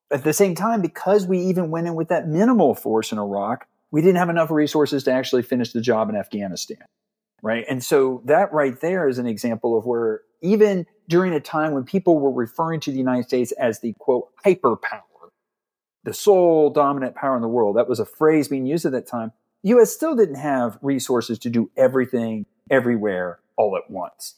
At 0.09 0.23
the 0.23 0.33
same 0.33 0.55
time, 0.55 0.81
because 0.81 1.27
we 1.27 1.37
even 1.37 1.69
went 1.69 1.85
in 1.85 1.93
with 1.93 2.07
that 2.07 2.27
minimal 2.27 2.73
force 2.73 3.11
in 3.11 3.19
Iraq, 3.19 3.67
we 3.91 4.01
didn't 4.01 4.15
have 4.15 4.29
enough 4.29 4.49
resources 4.49 5.03
to 5.03 5.11
actually 5.11 5.43
finish 5.43 5.71
the 5.71 5.81
job 5.81 6.09
in 6.09 6.15
Afghanistan. 6.15 6.79
Right. 7.43 7.63
And 7.69 7.83
so 7.83 8.23
that 8.25 8.51
right 8.51 8.81
there 8.81 9.07
is 9.07 9.19
an 9.19 9.27
example 9.27 9.77
of 9.77 9.85
where 9.85 10.21
even 10.41 10.87
during 11.07 11.31
a 11.31 11.39
time 11.39 11.73
when 11.73 11.83
people 11.83 12.17
were 12.17 12.31
referring 12.31 12.79
to 12.79 12.91
the 12.91 12.97
United 12.97 13.25
States 13.25 13.51
as 13.51 13.81
the 13.81 13.93
quote 13.99 14.29
hyperpower, 14.43 15.29
the 16.03 16.13
sole 16.15 16.71
dominant 16.71 17.13
power 17.13 17.35
in 17.35 17.43
the 17.43 17.47
world. 17.47 17.77
That 17.77 17.87
was 17.87 17.99
a 17.99 18.05
phrase 18.05 18.47
being 18.47 18.65
used 18.65 18.87
at 18.87 18.93
that 18.93 19.05
time. 19.05 19.31
US 19.65 19.91
still 19.91 20.15
didn't 20.15 20.35
have 20.35 20.77
resources 20.81 21.39
to 21.39 21.49
do 21.49 21.69
everything 21.75 22.45
everywhere 22.69 23.39
all 23.57 23.75
at 23.75 23.89
once. 23.89 24.35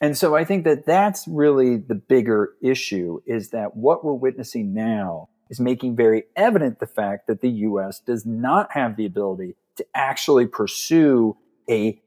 And 0.00 0.16
so 0.16 0.34
I 0.34 0.44
think 0.44 0.64
that 0.64 0.86
that's 0.86 1.26
really 1.28 1.76
the 1.76 1.94
bigger 1.94 2.54
issue 2.62 3.20
is 3.26 3.50
that 3.50 3.76
what 3.76 4.04
we're 4.04 4.14
witnessing 4.14 4.72
now 4.72 5.28
is 5.50 5.60
making 5.60 5.96
very 5.96 6.24
evident 6.36 6.78
the 6.78 6.86
fact 6.86 7.26
that 7.26 7.40
the 7.40 7.50
US 7.50 8.00
does 8.00 8.24
not 8.24 8.72
have 8.72 8.96
the 8.96 9.06
ability 9.06 9.56
to 9.76 9.86
actually 9.94 10.46
pursue 10.46 11.36
a 11.68 12.00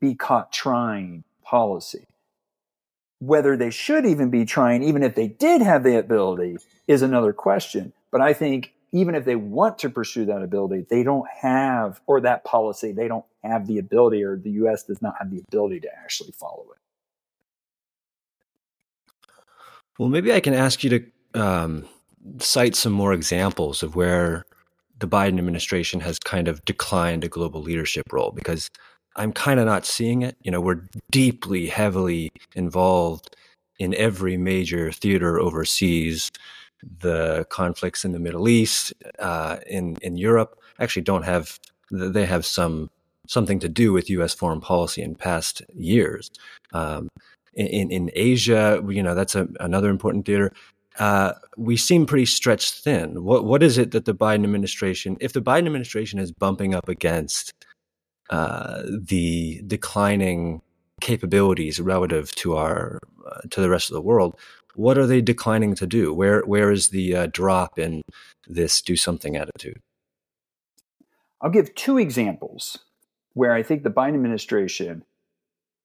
be 0.00 0.14
caught 0.14 0.52
trying 0.52 1.24
policy 1.44 2.06
whether 3.18 3.56
they 3.56 3.70
should 3.70 4.04
even 4.04 4.30
be 4.30 4.44
trying, 4.44 4.82
even 4.82 5.02
if 5.02 5.14
they 5.14 5.28
did 5.28 5.62
have 5.62 5.82
the 5.82 5.98
ability, 5.98 6.56
is 6.86 7.02
another 7.02 7.32
question. 7.32 7.92
But 8.10 8.20
I 8.20 8.32
think 8.32 8.72
even 8.92 9.14
if 9.14 9.24
they 9.24 9.36
want 9.36 9.78
to 9.80 9.90
pursue 9.90 10.24
that 10.26 10.42
ability, 10.42 10.86
they 10.88 11.02
don't 11.02 11.28
have, 11.28 12.00
or 12.06 12.20
that 12.20 12.44
policy, 12.44 12.92
they 12.92 13.08
don't 13.08 13.24
have 13.42 13.66
the 13.66 13.78
ability, 13.78 14.22
or 14.22 14.36
the 14.36 14.50
US 14.50 14.84
does 14.84 15.02
not 15.02 15.14
have 15.18 15.30
the 15.30 15.42
ability 15.48 15.80
to 15.80 15.88
actually 15.92 16.32
follow 16.32 16.66
it. 16.72 16.78
Well, 19.98 20.08
maybe 20.08 20.32
I 20.32 20.40
can 20.40 20.54
ask 20.54 20.84
you 20.84 20.90
to 20.90 21.40
um, 21.40 21.88
cite 22.38 22.74
some 22.74 22.92
more 22.92 23.12
examples 23.12 23.82
of 23.82 23.96
where 23.96 24.44
the 24.98 25.08
Biden 25.08 25.38
administration 25.38 26.00
has 26.00 26.18
kind 26.18 26.48
of 26.48 26.64
declined 26.64 27.24
a 27.24 27.28
global 27.28 27.62
leadership 27.62 28.04
role 28.12 28.30
because 28.30 28.70
I'm 29.16 29.32
kind 29.32 29.60
of 29.60 29.66
not 29.66 29.84
seeing 29.86 30.22
it. 30.22 30.36
You 30.42 30.50
know, 30.50 30.60
we're 30.60 30.82
deeply, 31.10 31.66
heavily 31.66 32.30
involved 32.54 33.36
in 33.78 33.94
every 33.94 34.36
major 34.36 34.92
theater 34.92 35.38
overseas. 35.38 36.30
The 37.00 37.46
conflicts 37.50 38.04
in 38.04 38.12
the 38.12 38.18
Middle 38.18 38.48
East, 38.48 38.92
uh, 39.18 39.58
in 39.66 39.96
in 40.02 40.16
Europe, 40.16 40.58
actually 40.78 41.02
don't 41.02 41.24
have. 41.24 41.58
They 41.90 42.26
have 42.26 42.44
some 42.44 42.90
something 43.28 43.58
to 43.60 43.68
do 43.68 43.92
with 43.92 44.10
U.S. 44.10 44.34
foreign 44.34 44.60
policy 44.60 45.02
in 45.02 45.14
past 45.14 45.62
years. 45.74 46.30
Um, 46.72 47.08
in 47.54 47.90
in 47.90 48.10
Asia, 48.14 48.82
you 48.88 49.02
know, 49.02 49.14
that's 49.14 49.34
a, 49.34 49.48
another 49.60 49.90
important 49.90 50.26
theater. 50.26 50.52
Uh, 50.98 51.32
we 51.56 51.76
seem 51.76 52.06
pretty 52.06 52.26
stretched 52.26 52.74
thin. 52.74 53.24
What 53.24 53.44
what 53.44 53.62
is 53.62 53.78
it 53.78 53.90
that 53.90 54.04
the 54.04 54.14
Biden 54.14 54.44
administration, 54.44 55.16
if 55.20 55.32
the 55.32 55.42
Biden 55.42 55.66
administration 55.66 56.18
is 56.18 56.32
bumping 56.32 56.74
up 56.74 56.88
against 56.88 57.52
uh, 58.30 58.82
the 58.86 59.62
declining 59.66 60.62
capabilities 61.00 61.80
relative 61.80 62.34
to 62.36 62.56
our 62.56 62.98
uh, 63.26 63.40
to 63.50 63.60
the 63.60 63.70
rest 63.70 63.90
of 63.90 63.94
the 63.94 64.00
world 64.00 64.36
what 64.76 64.98
are 64.98 65.06
they 65.06 65.20
declining 65.20 65.74
to 65.76 65.86
do? 65.86 66.12
Where 66.12 66.42
where 66.42 66.70
is 66.70 66.88
the 66.88 67.16
uh, 67.16 67.26
drop 67.32 67.78
in 67.78 68.02
this 68.46 68.80
do 68.80 68.96
something 68.96 69.36
attitude? 69.36 69.80
I'll 71.40 71.50
give 71.50 71.74
two 71.74 71.98
examples 71.98 72.78
where 73.36 73.52
i 73.52 73.62
think 73.62 73.82
the 73.82 73.90
biden 73.90 74.14
administration 74.14 75.04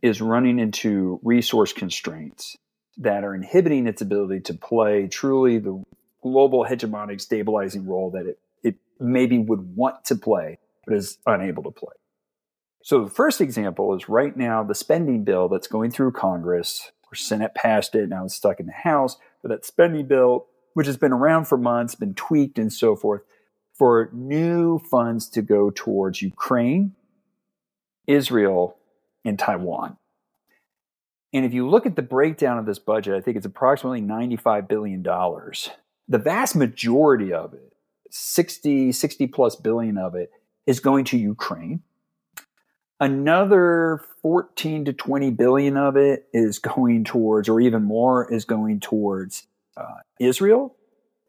is 0.01 0.21
running 0.21 0.57
into 0.57 1.19
resource 1.21 1.73
constraints 1.73 2.55
that 2.97 3.23
are 3.23 3.35
inhibiting 3.35 3.85
its 3.87 4.01
ability 4.01 4.39
to 4.39 4.53
play 4.53 5.07
truly 5.07 5.59
the 5.59 5.83
global 6.23 6.65
hegemonic 6.65 7.19
stabilizing 7.19 7.85
role 7.85 8.09
that 8.09 8.25
it, 8.25 8.39
it 8.63 8.75
maybe 8.99 9.37
would 9.37 9.75
want 9.75 10.03
to 10.05 10.15
play 10.15 10.57
but 10.85 10.95
is 10.95 11.17
unable 11.27 11.61
to 11.61 11.71
play. 11.71 11.93
So 12.83 13.03
the 13.03 13.11
first 13.11 13.41
example 13.41 13.95
is 13.95 14.09
right 14.09 14.35
now 14.35 14.63
the 14.63 14.73
spending 14.73 15.23
bill 15.23 15.47
that's 15.47 15.67
going 15.67 15.91
through 15.91 16.13
Congress, 16.13 16.91
or 17.11 17.15
Senate 17.15 17.53
passed 17.55 17.95
it, 17.95 18.09
now 18.09 18.23
was 18.23 18.33
stuck 18.33 18.59
in 18.59 18.65
the 18.65 18.71
House, 18.71 19.17
but 19.41 19.49
that 19.49 19.65
spending 19.65 20.05
bill, 20.05 20.47
which 20.73 20.87
has 20.87 20.97
been 20.97 21.11
around 21.11 21.45
for 21.45 21.57
months, 21.57 21.95
been 21.95 22.13
tweaked 22.13 22.57
and 22.57 22.71
so 22.71 22.95
forth, 22.95 23.21
for 23.73 24.09
new 24.13 24.79
funds 24.79 25.27
to 25.29 25.41
go 25.41 25.69
towards 25.69 26.21
Ukraine, 26.21 26.93
Israel, 28.07 28.77
and 29.25 29.37
Taiwan. 29.37 29.97
And 31.33 31.45
if 31.45 31.53
you 31.53 31.67
look 31.67 31.85
at 31.85 31.95
the 31.95 32.01
breakdown 32.01 32.57
of 32.57 32.65
this 32.65 32.79
budget, 32.79 33.15
I 33.15 33.21
think 33.21 33.37
it's 33.37 33.45
approximately 33.45 34.01
$95 34.01 34.67
billion. 34.67 35.01
The 35.01 36.17
vast 36.17 36.55
majority 36.55 37.31
of 37.31 37.53
it, 37.53 37.73
60, 38.09 38.91
60 38.91 39.27
plus 39.27 39.55
billion 39.55 39.97
of 39.97 40.15
it, 40.15 40.31
is 40.67 40.79
going 40.79 41.05
to 41.05 41.17
Ukraine 41.17 41.81
Another 43.01 43.99
14 44.21 44.85
to 44.85 44.93
20 44.93 45.31
billion 45.31 45.75
of 45.75 45.97
it 45.97 46.27
is 46.33 46.59
going 46.59 47.03
towards, 47.03 47.49
or 47.49 47.59
even 47.59 47.81
more, 47.81 48.31
is 48.31 48.45
going 48.45 48.79
towards 48.79 49.47
uh, 49.75 50.01
Israel. 50.19 50.75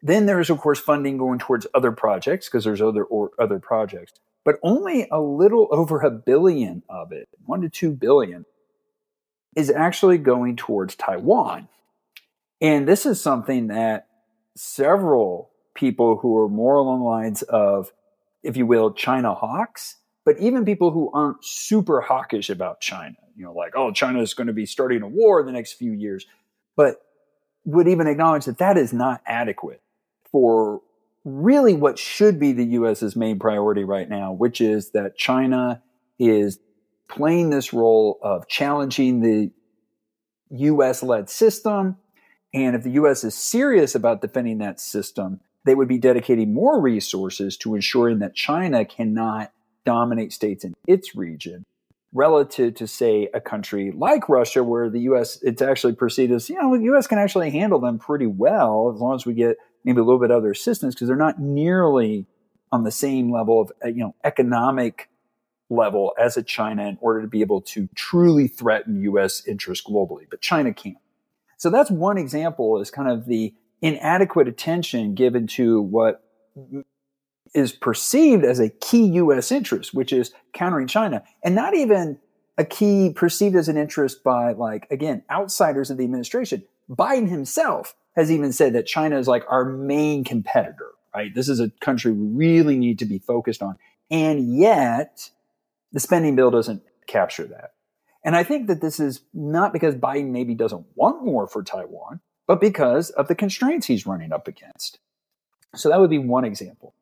Then 0.03 0.27
there's, 0.27 0.51
of 0.51 0.59
course, 0.59 0.79
funding 0.79 1.17
going 1.17 1.39
towards 1.39 1.65
other 1.73 1.91
projects 1.91 2.47
because 2.47 2.63
there's 2.63 2.79
other 2.79 3.03
or 3.03 3.31
other 3.39 3.57
projects, 3.57 4.13
but 4.45 4.59
only 4.61 5.07
a 5.11 5.19
little 5.19 5.67
over 5.71 5.99
a 6.01 6.11
billion 6.11 6.83
of 6.87 7.11
it, 7.11 7.27
one 7.43 7.61
to 7.61 7.69
two 7.69 7.89
billion, 7.91 8.45
is 9.55 9.71
actually 9.71 10.19
going 10.19 10.55
towards 10.55 10.93
Taiwan. 10.93 11.69
And 12.61 12.87
this 12.87 13.03
is 13.03 13.19
something 13.19 13.67
that 13.67 14.05
several 14.55 15.49
people 15.73 16.17
who 16.17 16.37
are 16.37 16.49
more 16.49 16.75
along 16.75 16.99
the 16.99 17.05
lines 17.05 17.41
of, 17.41 17.91
if 18.43 18.55
you 18.55 18.67
will, 18.67 18.93
China 18.93 19.33
hawks, 19.33 19.95
but 20.25 20.39
even 20.39 20.65
people 20.65 20.91
who 20.91 21.11
aren't 21.13 21.43
super 21.43 22.01
hawkish 22.01 22.49
about 22.49 22.81
China, 22.81 23.15
you 23.35 23.43
know, 23.43 23.53
like, 23.53 23.73
oh, 23.75 23.91
China 23.91 24.21
is 24.21 24.33
going 24.33 24.47
to 24.47 24.53
be 24.53 24.65
starting 24.65 25.01
a 25.01 25.07
war 25.07 25.39
in 25.39 25.45
the 25.45 25.51
next 25.51 25.73
few 25.73 25.91
years, 25.91 26.25
but 26.75 27.01
would 27.65 27.87
even 27.87 28.07
acknowledge 28.07 28.45
that 28.45 28.57
that 28.57 28.77
is 28.77 28.93
not 28.93 29.21
adequate 29.25 29.81
for 30.31 30.81
really 31.23 31.73
what 31.73 31.97
should 31.97 32.39
be 32.39 32.51
the 32.51 32.65
US's 32.65 33.15
main 33.15 33.39
priority 33.39 33.83
right 33.83 34.09
now, 34.09 34.33
which 34.33 34.59
is 34.59 34.91
that 34.91 35.17
China 35.17 35.81
is 36.19 36.59
playing 37.09 37.49
this 37.49 37.73
role 37.73 38.19
of 38.21 38.47
challenging 38.47 39.21
the 39.21 39.51
US 40.49 41.03
led 41.03 41.29
system. 41.29 41.97
And 42.53 42.75
if 42.75 42.83
the 42.83 42.91
US 42.91 43.23
is 43.23 43.35
serious 43.35 43.95
about 43.95 44.21
defending 44.21 44.59
that 44.59 44.79
system, 44.79 45.39
they 45.65 45.75
would 45.75 45.87
be 45.87 45.97
dedicating 45.97 46.53
more 46.53 46.79
resources 46.81 47.55
to 47.57 47.75
ensuring 47.75 48.19
that 48.19 48.35
China 48.35 48.83
cannot 48.83 49.51
dominate 49.85 50.33
states 50.33 50.63
in 50.63 50.73
its 50.87 51.15
region 51.15 51.65
relative 52.13 52.75
to 52.75 52.87
say 52.87 53.27
a 53.33 53.41
country 53.41 53.91
like 53.91 54.29
Russia 54.29 54.63
where 54.63 54.89
the 54.89 54.99
US 55.01 55.41
it's 55.41 55.61
actually 55.61 55.93
perceived 55.93 56.31
as 56.31 56.49
you 56.49 56.61
know 56.61 56.77
the 56.77 56.83
US 56.95 57.07
can 57.07 57.17
actually 57.17 57.49
handle 57.49 57.79
them 57.79 57.97
pretty 57.97 58.27
well 58.27 58.91
as 58.93 59.01
long 59.01 59.15
as 59.15 59.25
we 59.25 59.33
get 59.33 59.57
maybe 59.83 59.99
a 59.99 60.03
little 60.03 60.19
bit 60.19 60.31
other 60.31 60.51
assistance 60.51 60.93
because 60.93 61.07
they're 61.07 61.17
not 61.17 61.39
nearly 61.39 62.27
on 62.71 62.83
the 62.83 62.91
same 62.91 63.31
level 63.31 63.61
of 63.61 63.71
uh, 63.83 63.87
you 63.87 63.99
know 63.99 64.15
economic 64.23 65.09
level 65.69 66.13
as 66.19 66.37
a 66.37 66.43
China 66.43 66.85
in 66.87 66.97
order 67.01 67.21
to 67.21 67.27
be 67.27 67.41
able 67.41 67.61
to 67.61 67.89
truly 67.95 68.47
threaten 68.47 69.01
US 69.01 69.45
interests 69.47 69.85
globally 69.85 70.25
but 70.29 70.39
China 70.39 70.73
can't. 70.73 70.97
So 71.57 71.69
that's 71.69 71.89
one 71.89 72.17
example 72.17 72.79
is 72.79 72.91
kind 72.91 73.09
of 73.09 73.25
the 73.25 73.53
inadequate 73.81 74.47
attention 74.47 75.15
given 75.15 75.47
to 75.47 75.81
what 75.81 76.23
is 77.53 77.71
perceived 77.71 78.43
as 78.43 78.59
a 78.59 78.69
key 78.69 79.05
U.S. 79.05 79.51
interest, 79.51 79.93
which 79.93 80.11
is 80.11 80.31
countering 80.53 80.87
China, 80.87 81.23
and 81.43 81.55
not 81.55 81.75
even 81.75 82.19
a 82.57 82.65
key 82.65 83.11
perceived 83.15 83.55
as 83.55 83.67
an 83.67 83.77
interest 83.77 84.23
by, 84.23 84.53
like, 84.53 84.87
again, 84.91 85.23
outsiders 85.29 85.89
of 85.89 85.97
the 85.97 86.03
administration. 86.03 86.63
Biden 86.89 87.29
himself 87.29 87.95
has 88.15 88.31
even 88.31 88.51
said 88.51 88.73
that 88.73 88.85
China 88.85 89.17
is 89.17 89.27
like 89.27 89.43
our 89.49 89.65
main 89.65 90.23
competitor, 90.23 90.91
right? 91.15 91.33
This 91.33 91.49
is 91.49 91.59
a 91.59 91.71
country 91.81 92.11
we 92.11 92.27
really 92.27 92.77
need 92.77 92.99
to 92.99 93.05
be 93.05 93.19
focused 93.19 93.63
on. 93.63 93.77
And 94.11 94.55
yet, 94.55 95.29
the 95.91 95.99
spending 95.99 96.35
bill 96.35 96.51
doesn't 96.51 96.83
capture 97.07 97.45
that. 97.45 97.73
And 98.23 98.35
I 98.35 98.43
think 98.43 98.67
that 98.67 98.81
this 98.81 98.99
is 98.99 99.21
not 99.33 99.73
because 99.73 99.95
Biden 99.95 100.29
maybe 100.29 100.55
doesn't 100.55 100.85
want 100.95 101.25
more 101.25 101.47
for 101.47 101.63
Taiwan, 101.63 102.19
but 102.47 102.61
because 102.61 103.09
of 103.09 103.27
the 103.27 103.35
constraints 103.35 103.87
he's 103.87 104.05
running 104.05 104.31
up 104.31 104.47
against. 104.47 104.99
So 105.75 105.89
that 105.89 105.99
would 105.99 106.09
be 106.09 106.19
one 106.19 106.45
example. 106.45 106.93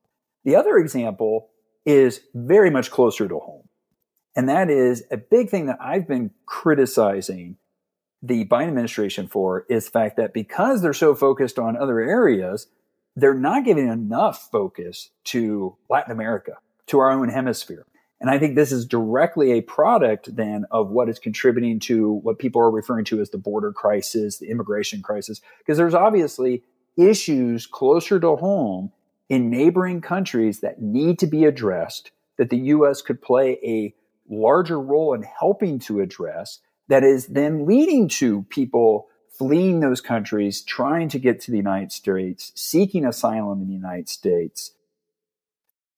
The 0.44 0.56
other 0.56 0.78
example 0.78 1.50
is 1.86 2.22
very 2.34 2.70
much 2.70 2.92
closer 2.92 3.28
to 3.28 3.40
home. 3.40 3.68
And 4.36 4.48
that 4.50 4.70
is 4.70 5.04
a 5.12 5.18
big 5.18 5.50
thing 5.50 5.66
that 5.66 5.78
I've 5.82 6.08
been 6.08 6.32
criticizing 6.46 7.58
the 8.24 8.46
Biden 8.46 8.68
administration 8.68 9.28
for 9.28 9.66
is 9.68 9.86
the 9.86 9.92
fact 9.92 10.18
that 10.18 10.34
because 10.34 10.82
they're 10.82 10.94
so 10.94 11.16
focused 11.16 11.58
on 11.58 11.76
other 11.76 12.00
areas, 12.00 12.68
they're 13.16 13.34
not 13.34 13.66
giving 13.66 13.88
enough 13.88 14.50
focus 14.52 15.10
to 15.26 15.76
Latin 15.90 16.12
America, 16.12 16.58
to 16.88 17.00
our 17.00 17.12
own 17.12 17.30
hemisphere. 17.30 17.86
And 18.22 18.30
I 18.30 18.38
think 18.38 18.56
this 18.56 18.72
is 18.72 18.86
directly 18.86 19.54
a 19.54 19.62
product 19.62 20.36
then 20.36 20.66
of 20.70 20.90
what 20.90 21.10
is 21.10 21.18
contributing 21.18 21.80
to 21.82 22.12
what 22.12 22.38
people 22.38 22.62
are 22.62 22.70
referring 22.70 23.06
to 23.06 23.20
as 23.20 23.32
the 23.32 23.40
border 23.40 23.74
crisis, 23.74 24.38
the 24.38 24.50
immigration 24.50 25.02
crisis, 25.02 25.42
because 25.58 25.78
there's 25.78 25.96
obviously 25.96 26.64
issues 26.96 27.66
closer 27.66 28.20
to 28.20 28.36
home 28.36 28.92
in 29.32 29.50
neighboring 29.50 30.02
countries 30.02 30.60
that 30.60 30.82
need 30.82 31.18
to 31.18 31.26
be 31.26 31.46
addressed 31.46 32.12
that 32.38 32.50
the 32.50 32.58
US 32.58 33.02
could 33.02 33.22
play 33.22 33.58
a 33.64 33.96
larger 34.30 34.78
role 34.78 35.14
in 35.14 35.24
helping 35.24 35.80
to 35.80 36.02
address 36.02 36.60
that 36.90 37.06
is 37.06 37.28
then 37.28 37.66
leading 37.66 38.10
to 38.10 38.44
people 38.50 39.08
fleeing 39.30 39.80
those 39.80 40.02
countries, 40.02 40.62
trying 40.62 41.08
to 41.08 41.18
get 41.18 41.40
to 41.40 41.50
the 41.50 41.56
United 41.56 41.94
States, 41.94 42.52
seeking 42.56 43.06
asylum 43.06 43.62
in 43.62 43.70
the 43.70 43.74
United 43.74 44.10
States. 44.10 44.74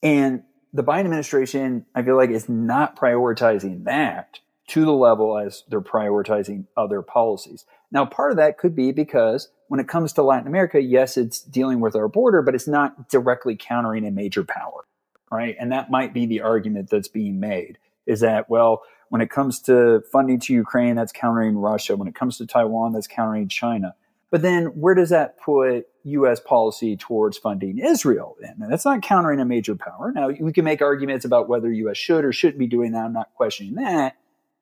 And 0.04 0.44
the 0.72 0.84
Biden 0.84 1.06
administration, 1.06 1.88
I 1.96 2.04
feel 2.04 2.16
like, 2.16 2.30
is 2.30 2.48
not 2.48 2.96
prioritizing 2.96 3.86
that 3.86 4.42
to 4.74 4.86
the 4.86 4.92
level 4.92 5.38
as 5.38 5.64
they're 5.70 5.82
prioritizing 5.82 6.66
other 6.76 7.04
policies. 7.04 7.64
Now, 7.92 8.06
part 8.06 8.32
of 8.32 8.38
that 8.38 8.58
could 8.58 8.76
be 8.76 8.92
because 8.92 9.50
when 9.68 9.80
it 9.80 9.88
comes 9.88 10.14
to 10.14 10.24
Latin 10.24 10.48
America, 10.48 10.82
yes, 10.82 11.16
it's 11.16 11.42
dealing 11.42 11.80
with 11.80 11.96
our 11.96 12.08
border, 12.08 12.42
but 12.42 12.56
it's 12.56 12.68
not 12.68 13.08
directly 13.08 13.56
countering 13.56 14.04
a 14.04 14.10
major 14.10 14.44
power, 14.44 14.84
right? 15.32 15.56
And 15.60 15.72
that 15.72 15.92
might 15.92 16.12
be 16.12 16.26
the 16.26 16.42
argument 16.42 16.90
that's 16.90 17.08
being 17.08 17.40
made 17.40 17.78
is 18.08 18.22
that, 18.22 18.50
well, 18.50 18.82
when 19.10 19.22
it 19.22 19.30
comes 19.30 19.60
to 19.62 20.02
funding 20.12 20.40
to 20.40 20.54
Ukraine, 20.54 20.96
that's 20.96 21.12
countering 21.12 21.56
Russia. 21.56 21.96
When 21.96 22.08
it 22.08 22.16
comes 22.16 22.40
to 22.40 22.48
Taiwan, 22.48 22.94
that's 22.94 23.06
countering 23.06 23.50
China. 23.50 23.94
But 24.32 24.42
then 24.42 24.66
where 24.80 24.96
does 24.96 25.12
that 25.12 25.40
put 25.40 25.86
U.S. 26.06 26.40
policy 26.40 26.98
towards 26.98 27.38
funding 27.38 27.78
Israel? 27.78 28.38
And 28.42 28.72
that's 28.72 28.86
not 28.86 29.04
countering 29.04 29.40
a 29.40 29.46
major 29.46 29.76
power. 29.76 30.12
Now, 30.12 30.30
we 30.30 30.52
can 30.52 30.66
make 30.66 30.82
arguments 30.82 31.26
about 31.26 31.48
whether 31.48 31.72
U.S. 31.72 31.98
should 31.98 32.26
or 32.26 32.34
shouldn't 32.34 32.58
be 32.58 32.66
doing 32.66 32.94
that. 32.94 33.06
I'm 33.06 33.14
not 33.14 33.30
questioning 33.36 33.76
that. 33.76 34.16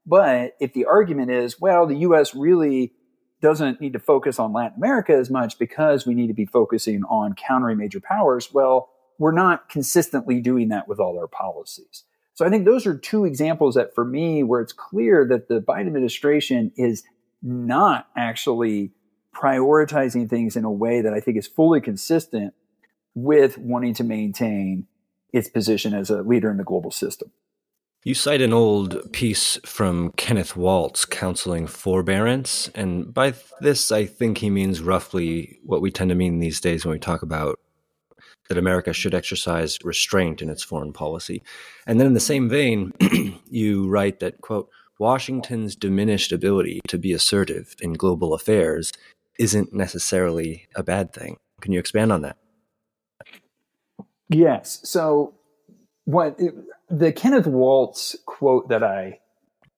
But 0.06 0.56
if 0.60 0.74
the 0.74 0.86
argument 0.86 1.32
is, 1.32 1.60
well, 1.60 1.86
the 1.86 1.98
U.S. 1.98 2.34
really 2.34 2.94
doesn't 3.42 3.82
need 3.82 3.94
to 3.94 4.00
focus 4.00 4.40
on 4.40 4.54
Latin 4.54 4.78
America 4.78 5.14
as 5.14 5.30
much 5.30 5.58
because 5.58 6.06
we 6.06 6.14
need 6.14 6.28
to 6.28 6.34
be 6.34 6.46
focusing 6.46 7.04
on 7.04 7.34
countering 7.34 7.78
major 7.78 8.00
powers. 8.00 8.54
Well, 8.54 8.90
we're 9.18 9.32
not 9.32 9.70
consistently 9.70 10.40
doing 10.42 10.70
that 10.70 10.88
with 10.88 11.00
all 11.00 11.18
our 11.18 11.28
policies. 11.28 12.04
So 12.34 12.46
I 12.46 12.50
think 12.50 12.66
those 12.66 12.88
are 12.88 12.98
two 12.98 13.26
examples 13.26 13.76
that 13.76 13.94
for 13.94 14.06
me, 14.06 14.42
where 14.44 14.62
it's 14.62 14.74
clear 14.74 15.28
that 15.28 15.48
the 15.48 15.60
Biden 15.60 15.88
administration 15.88 16.72
is 16.76 17.04
not 17.42 18.08
actually 18.16 18.92
prioritizing 19.36 20.30
things 20.30 20.56
in 20.56 20.64
a 20.64 20.72
way 20.72 21.02
that 21.02 21.14
I 21.14 21.20
think 21.20 21.38
is 21.38 21.48
fully 21.48 21.82
consistent 21.82 22.54
with 23.14 23.58
wanting 23.58 23.94
to 23.96 24.04
maintain 24.04 24.88
its 25.34 25.50
position 25.50 25.94
as 25.94 26.10
a 26.10 26.22
leader 26.22 26.50
in 26.50 26.58
the 26.58 26.64
global 26.64 26.92
system. 26.92 27.32
You 28.04 28.16
cite 28.16 28.42
an 28.42 28.52
old 28.52 29.14
piece 29.14 29.60
from 29.64 30.12
Kenneth 30.14 30.56
Waltz 30.56 31.06
counseling 31.06 31.68
forbearance. 31.68 32.68
And 32.74 33.14
by 33.14 33.36
this, 33.60 33.92
I 33.92 34.08
think 34.08 34.40
he 34.40 34.50
means 34.50 34.82
roughly 34.82 35.60
what 35.64 35.82
we 35.82 35.92
tend 35.92 36.10
to 36.10 36.16
mean 36.16 36.40
these 36.40 36.60
days 36.60 36.84
when 36.84 36.94
we 36.94 37.00
talk 37.00 37.22
about 37.22 37.60
that 38.50 38.58
America 38.58 38.92
should 38.92 39.14
exercise 39.14 39.78
restraint 39.84 40.42
in 40.42 40.50
its 40.50 40.64
foreign 40.64 40.94
policy. 40.94 41.44
And 41.86 42.00
then 42.00 42.08
in 42.08 42.16
the 42.16 42.20
same 42.20 42.50
vein, 42.50 42.92
you 43.52 43.88
write 43.88 44.20
that, 44.20 44.42
quote, 44.42 44.70
Washington's 44.98 45.76
diminished 45.76 46.32
ability 46.32 46.82
to 46.88 46.98
be 46.98 47.14
assertive 47.14 47.76
in 47.82 47.94
global 47.94 48.34
affairs 48.34 48.92
isn't 49.38 49.74
necessarily 49.74 50.68
a 50.76 50.82
bad 50.82 51.14
thing. 51.14 51.38
Can 51.62 51.72
you 51.72 51.80
expand 51.80 52.12
on 52.12 52.24
that? 52.24 52.38
Yes. 54.28 54.80
So 54.84 55.36
what 56.06 56.40
the 56.92 57.12
Kenneth 57.14 57.48
Waltz 57.48 58.16
quote 58.26 58.70
that 58.70 58.84
I 58.84 59.20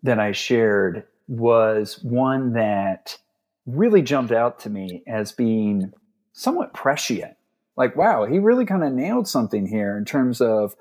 that 0.02 0.20
I 0.20 0.32
shared 0.32 1.06
was 1.28 2.02
one 2.04 2.54
that 2.54 3.18
really 3.66 4.02
jumped 4.02 4.32
out 4.34 4.60
to 4.60 4.70
me 4.70 5.04
as 5.08 5.32
being 5.32 5.94
somewhat 6.34 6.74
prescient. 6.74 7.36
Like, 7.78 7.96
wow, 7.96 8.26
he 8.26 8.40
really 8.40 8.66
kind 8.66 8.84
of 8.84 8.92
nailed 8.92 9.28
something 9.28 9.66
here 9.66 9.98
in 9.98 10.06
terms 10.06 10.42
of 10.42 10.76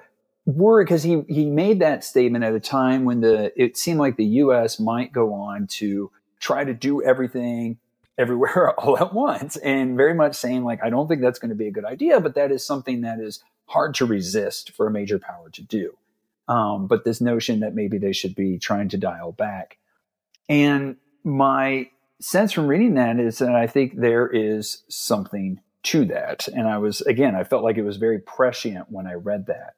work 0.45 0.89
because 0.89 1.03
he 1.03 1.23
he 1.29 1.47
made 1.47 1.81
that 1.81 2.03
statement 2.03 2.45
at 2.45 2.55
a 2.55 2.61
time 2.61 3.05
when 3.05 3.21
the 3.21 3.53
it 3.63 3.77
seemed 3.77 4.01
like 4.01 4.17
the 4.17 4.25
US 4.25 4.81
might 4.81 5.13
go 5.13 5.33
on 5.35 5.67
to 5.69 6.11
try 6.41 6.65
to 6.65 6.75
do 6.75 7.03
everything 7.03 7.79
everywhere 8.19 8.71
all 8.81 8.99
at 8.99 9.13
once 9.13 9.57
and 9.59 9.97
very 9.97 10.15
much 10.15 10.35
saying 10.35 10.65
like 10.65 10.83
I 10.83 10.91
don't 10.91 11.07
think 11.09 11.21
that's 11.21 11.39
going 11.39 11.51
to 11.51 11.55
be 11.55 11.69
a 11.69 11.73
good 11.73 11.85
idea, 11.85 12.21
but 12.21 12.35
that 12.35 12.51
is 12.51 12.67
something 12.67 13.03
that 13.03 13.21
is 13.21 13.45
hard 13.67 13.95
to 13.95 14.07
resist 14.07 14.73
for 14.73 14.87
a 14.87 14.91
major 14.91 15.19
power 15.19 15.49
to 15.51 15.63
do. 15.63 15.97
Um, 16.49 16.87
but 16.87 17.05
this 17.05 17.21
notion 17.21 17.61
that 17.61 17.75
maybe 17.75 17.99
they 17.99 18.13
should 18.13 18.35
be 18.35 18.59
trying 18.59 18.89
to 18.91 18.99
dial 18.99 19.33
back. 19.33 19.79
And 20.49 20.97
my 21.25 21.89
sense 22.21 22.53
from 22.53 22.67
reading 22.67 22.95
that 22.95 23.19
is 23.19 23.39
that 23.39 23.55
I 23.55 23.67
think 23.67 23.97
there 23.97 24.27
is 24.27 24.83
something 24.89 25.61
to 25.85 26.05
that. 26.07 26.49
And 26.49 26.69
I 26.69 26.79
was, 26.79 27.01
again, 27.03 27.35
I 27.35 27.45
felt 27.45 27.65
like 27.65 27.77
it 27.77 27.83
was 27.83 27.97
very 27.97 28.19
prescient 28.19 28.87
when 28.91 29.07
I 29.07 29.15
read 29.15 29.47
that. 29.47 29.75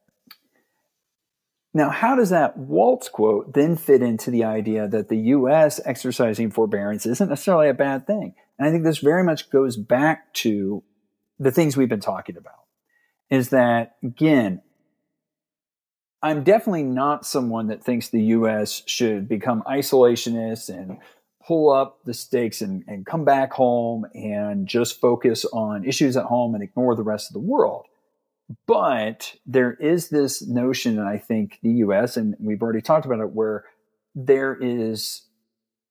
Now, 1.72 1.90
how 1.90 2.14
does 2.14 2.30
that 2.30 2.56
Waltz 2.56 3.08
quote 3.08 3.52
then 3.52 3.76
fit 3.76 4.00
into 4.00 4.30
the 4.30 4.44
idea 4.44 4.86
that 4.86 5.08
the 5.08 5.16
US 5.16 5.80
exercising 5.84 6.50
forbearance 6.50 7.04
isn't 7.04 7.28
necessarily 7.28 7.68
a 7.68 7.74
bad 7.74 8.06
thing? 8.06 8.34
And 8.58 8.68
I 8.68 8.70
think 8.70 8.84
this 8.84 8.98
very 8.98 9.24
much 9.24 9.50
goes 9.50 9.76
back 9.76 10.32
to 10.34 10.84
the 11.40 11.50
things 11.50 11.76
we've 11.76 11.88
been 11.88 12.00
talking 12.00 12.36
about 12.36 12.52
is 13.28 13.48
that, 13.48 13.96
again, 14.04 14.62
I'm 16.24 16.42
definitely 16.42 16.84
not 16.84 17.26
someone 17.26 17.66
that 17.66 17.84
thinks 17.84 18.08
the 18.08 18.22
US 18.22 18.82
should 18.86 19.28
become 19.28 19.62
isolationist 19.66 20.70
and 20.70 20.96
pull 21.46 21.70
up 21.70 22.02
the 22.04 22.14
stakes 22.14 22.62
and, 22.62 22.82
and 22.88 23.04
come 23.04 23.26
back 23.26 23.52
home 23.52 24.06
and 24.14 24.66
just 24.66 24.98
focus 25.02 25.44
on 25.52 25.84
issues 25.84 26.16
at 26.16 26.24
home 26.24 26.54
and 26.54 26.64
ignore 26.64 26.96
the 26.96 27.02
rest 27.02 27.28
of 27.28 27.34
the 27.34 27.46
world. 27.46 27.84
But 28.66 29.34
there 29.44 29.74
is 29.74 30.08
this 30.08 30.40
notion, 30.40 30.98
and 30.98 31.06
I 31.06 31.18
think 31.18 31.58
the 31.62 31.72
US, 31.72 32.16
and 32.16 32.34
we've 32.40 32.62
already 32.62 32.80
talked 32.80 33.04
about 33.04 33.20
it, 33.20 33.32
where 33.32 33.64
there 34.14 34.56
is 34.58 35.26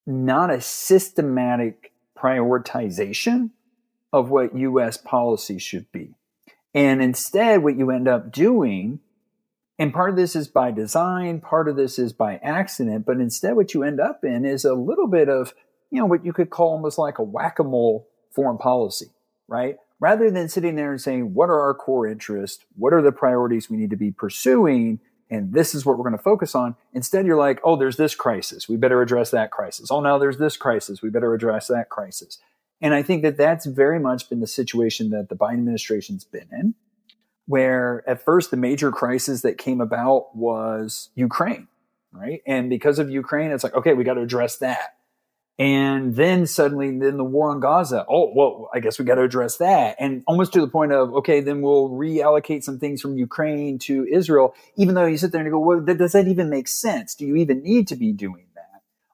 not 0.07 0.49
a 0.49 0.61
systematic 0.61 1.93
prioritization 2.17 3.51
of 4.11 4.31
what 4.31 4.57
US 4.57 4.97
policy 4.97 5.59
should 5.59 5.91
be. 5.91 6.15
And 6.73 7.03
instead, 7.03 7.61
what 7.61 7.77
you 7.77 7.91
end 7.91 8.07
up 8.07 8.31
doing, 8.31 8.99
and 9.83 9.93
part 9.93 10.09
of 10.09 10.15
this 10.15 10.33
is 10.33 10.47
by 10.47 10.71
design, 10.71 11.41
part 11.41 11.67
of 11.67 11.75
this 11.75 11.99
is 11.99 12.13
by 12.13 12.37
accident, 12.37 13.05
but 13.05 13.17
instead, 13.17 13.57
what 13.57 13.73
you 13.73 13.83
end 13.83 13.99
up 13.99 14.23
in 14.23 14.45
is 14.45 14.63
a 14.63 14.75
little 14.75 15.07
bit 15.07 15.27
of, 15.27 15.53
you 15.91 15.99
know, 15.99 16.05
what 16.05 16.23
you 16.23 16.31
could 16.31 16.49
call 16.49 16.69
almost 16.69 16.97
like 16.97 17.19
a 17.19 17.23
whack 17.23 17.59
a 17.59 17.65
mole 17.65 18.07
foreign 18.31 18.57
policy, 18.57 19.07
right? 19.49 19.75
Rather 19.99 20.31
than 20.31 20.47
sitting 20.47 20.77
there 20.77 20.91
and 20.91 21.01
saying, 21.01 21.33
what 21.33 21.49
are 21.49 21.59
our 21.59 21.73
core 21.73 22.07
interests? 22.07 22.63
What 22.77 22.93
are 22.93 23.01
the 23.01 23.11
priorities 23.11 23.69
we 23.69 23.75
need 23.75 23.89
to 23.89 23.97
be 23.97 24.09
pursuing? 24.09 25.01
And 25.29 25.51
this 25.51 25.75
is 25.75 25.85
what 25.85 25.97
we're 25.97 26.05
going 26.05 26.17
to 26.17 26.23
focus 26.23 26.55
on. 26.55 26.77
Instead, 26.93 27.25
you're 27.25 27.35
like, 27.35 27.59
oh, 27.65 27.75
there's 27.75 27.97
this 27.97 28.15
crisis. 28.15 28.69
We 28.69 28.77
better 28.77 29.01
address 29.01 29.31
that 29.31 29.51
crisis. 29.51 29.91
Oh, 29.91 29.99
now 29.99 30.17
there's 30.17 30.37
this 30.37 30.55
crisis. 30.55 31.01
We 31.01 31.09
better 31.09 31.33
address 31.33 31.67
that 31.67 31.89
crisis. 31.89 32.39
And 32.79 32.93
I 32.93 33.03
think 33.03 33.21
that 33.23 33.35
that's 33.35 33.65
very 33.65 33.99
much 33.99 34.29
been 34.29 34.39
the 34.39 34.47
situation 34.47 35.09
that 35.09 35.27
the 35.27 35.35
Biden 35.35 35.55
administration's 35.55 36.23
been 36.23 36.47
in, 36.53 36.75
where 37.45 38.03
at 38.07 38.23
first 38.23 38.51
the 38.51 38.57
major 38.57 38.91
crisis 38.91 39.41
that 39.41 39.57
came 39.57 39.81
about 39.81 40.35
was 40.35 41.09
Ukraine, 41.15 41.67
right? 42.11 42.41
And 42.45 42.69
because 42.69 42.99
of 42.99 43.09
Ukraine, 43.09 43.51
it's 43.51 43.63
like, 43.63 43.75
okay, 43.75 43.93
we 43.93 44.03
got 44.03 44.15
to 44.15 44.21
address 44.21 44.57
that. 44.57 44.95
And 45.59 46.15
then 46.15 46.47
suddenly, 46.47 46.97
then 46.97 47.17
the 47.17 47.23
war 47.23 47.51
on 47.51 47.59
Gaza. 47.59 48.05
Oh, 48.09 48.31
well, 48.35 48.69
I 48.73 48.79
guess 48.79 48.97
we 48.97 49.05
got 49.05 49.15
to 49.15 49.21
address 49.21 49.57
that. 49.57 49.95
And 49.99 50.23
almost 50.25 50.51
to 50.53 50.61
the 50.61 50.67
point 50.67 50.93
of, 50.93 51.13
okay, 51.15 51.41
then 51.41 51.61
we'll 51.61 51.89
reallocate 51.89 52.63
some 52.63 52.79
things 52.79 53.01
from 53.01 53.17
Ukraine 53.17 53.77
to 53.79 54.07
Israel, 54.11 54.55
even 54.77 54.95
though 54.95 55.05
you 55.05 55.17
sit 55.17 55.31
there 55.31 55.41
and 55.41 55.51
go, 55.51 55.59
well, 55.59 55.79
does 55.79 56.13
that 56.13 56.27
even 56.27 56.49
make 56.49 56.67
sense? 56.67 57.13
Do 57.13 57.27
you 57.27 57.35
even 57.35 57.61
need 57.61 57.87
to 57.89 57.95
be 57.95 58.11
doing 58.11 58.47
that? 58.55 58.63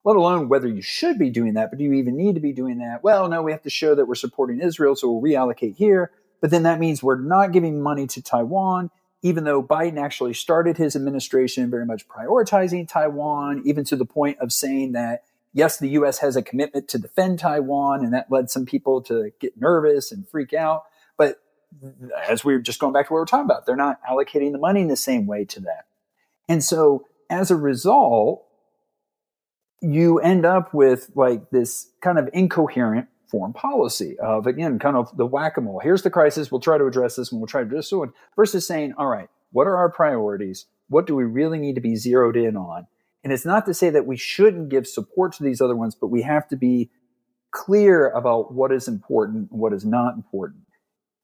let 0.10 0.16
alone 0.16 0.50
whether 0.50 0.68
you 0.68 0.82
should 0.82 1.20
be 1.20 1.30
doing 1.30 1.54
that, 1.54 1.70
but 1.70 1.78
do 1.78 1.84
you 1.84 1.94
even 1.94 2.16
need 2.16 2.36
to 2.36 2.42
be 2.42 2.54
doing 2.54 2.80
that? 2.80 3.04
Well, 3.04 3.28
no, 3.28 3.42
we 3.42 3.52
have 3.52 3.62
to 3.64 3.70
show 3.70 3.96
that 3.96 4.06
we're 4.06 4.16
supporting 4.16 4.60
Israel, 4.62 4.96
so 4.96 5.12
we'll 5.12 5.22
reallocate 5.22 5.76
here. 5.76 6.12
But 6.42 6.52
then 6.52 6.64
that 6.64 6.80
means 6.80 7.04
we're 7.04 7.20
not 7.20 7.52
giving 7.52 7.82
money 7.82 8.08
to 8.08 8.22
Taiwan, 8.22 8.92
even 9.22 9.44
though 9.44 9.62
Biden 9.62 10.00
actually 10.00 10.34
started 10.34 10.78
his 10.78 10.96
administration 10.96 11.70
very 11.70 11.86
much 11.86 12.08
prioritizing 12.08 12.88
Taiwan, 12.88 13.62
even 13.66 13.84
to 13.86 13.96
the 13.96 14.06
point 14.06 14.38
of 14.40 14.54
saying 14.54 14.94
that, 14.94 15.24
yes, 15.54 15.78
the 15.78 15.90
US 15.90 16.20
has 16.20 16.36
a 16.36 16.42
commitment 16.42 16.88
to 16.90 16.98
defend 16.98 17.40
Taiwan, 17.40 18.04
and 18.04 18.14
that 18.14 18.32
led 18.32 18.50
some 18.50 18.66
people 18.66 19.02
to 19.04 19.32
get 19.40 19.60
nervous 19.60 20.12
and 20.12 20.28
freak 20.28 20.54
out. 20.54 20.86
But 21.18 21.42
as 22.28 22.46
we 22.46 22.54
are 22.56 22.60
just 22.60 22.80
going 22.80 22.94
back 22.94 23.08
to 23.08 23.14
what 23.14 23.20
we're 23.20 23.26
talking 23.26 23.46
about, 23.46 23.66
they're 23.66 23.76
not 23.76 24.00
allocating 24.10 24.54
the 24.54 24.58
money 24.58 24.82
in 24.82 24.88
the 24.88 24.96
same 24.96 25.28
way 25.28 25.46
to 25.46 25.60
that. 25.62 25.86
And 26.48 26.64
so 26.64 27.06
as 27.30 27.52
a 27.52 27.56
result, 27.56 28.46
you 29.82 30.20
end 30.20 30.46
up 30.46 30.74
with 30.74 31.12
like 31.16 31.52
this 31.52 31.90
kind 32.02 32.18
of 32.18 32.30
incoherent 32.34 33.08
foreign 33.30 33.54
policy 33.54 34.18
of 34.20 34.48
again 34.48 34.80
kind 34.80 34.98
of 34.98 35.16
the 35.18 35.26
whack-a-mole. 35.26 35.82
Here's 35.84 36.02
the 36.02 36.10
crisis 36.10 36.52
we'll 36.52 36.62
try 36.62 36.78
to 36.78 36.86
address 36.86 37.16
this 37.16 37.32
and 37.32 37.40
we'll 37.40 37.48
try 37.48 37.64
to 37.64 37.70
do 37.70 37.76
this 37.76 37.92
one 37.92 38.14
versus 38.36 38.68
saying 38.68 38.94
all 38.98 39.08
right 39.08 39.30
what 39.52 39.68
are 39.68 39.78
our 39.78 39.90
priorities? 39.90 40.66
What 40.90 41.08
do 41.08 41.16
we 41.16 41.24
really 41.24 41.60
need 41.60 41.76
to 41.76 41.82
be 41.82 41.96
zeroed 41.96 42.38
in 42.38 42.56
on? 42.56 42.88
And 43.24 43.34
it's 43.34 43.46
not 43.46 43.66
to 43.66 43.74
say 43.74 43.90
that 43.90 44.06
we 44.06 44.18
shouldn't 44.18 44.70
give 44.70 44.88
support 44.88 45.34
to 45.34 45.44
these 45.44 45.62
other 45.62 45.76
ones 45.76 45.96
but 45.96 46.08
we 46.08 46.24
have 46.24 46.48
to 46.50 46.56
be 46.56 46.90
clear 47.52 48.10
about 48.10 48.54
what 48.54 48.72
is 48.72 48.88
important 48.88 49.50
and 49.52 49.60
what 49.60 49.74
is 49.74 49.86
not 49.86 50.16
important. 50.16 50.62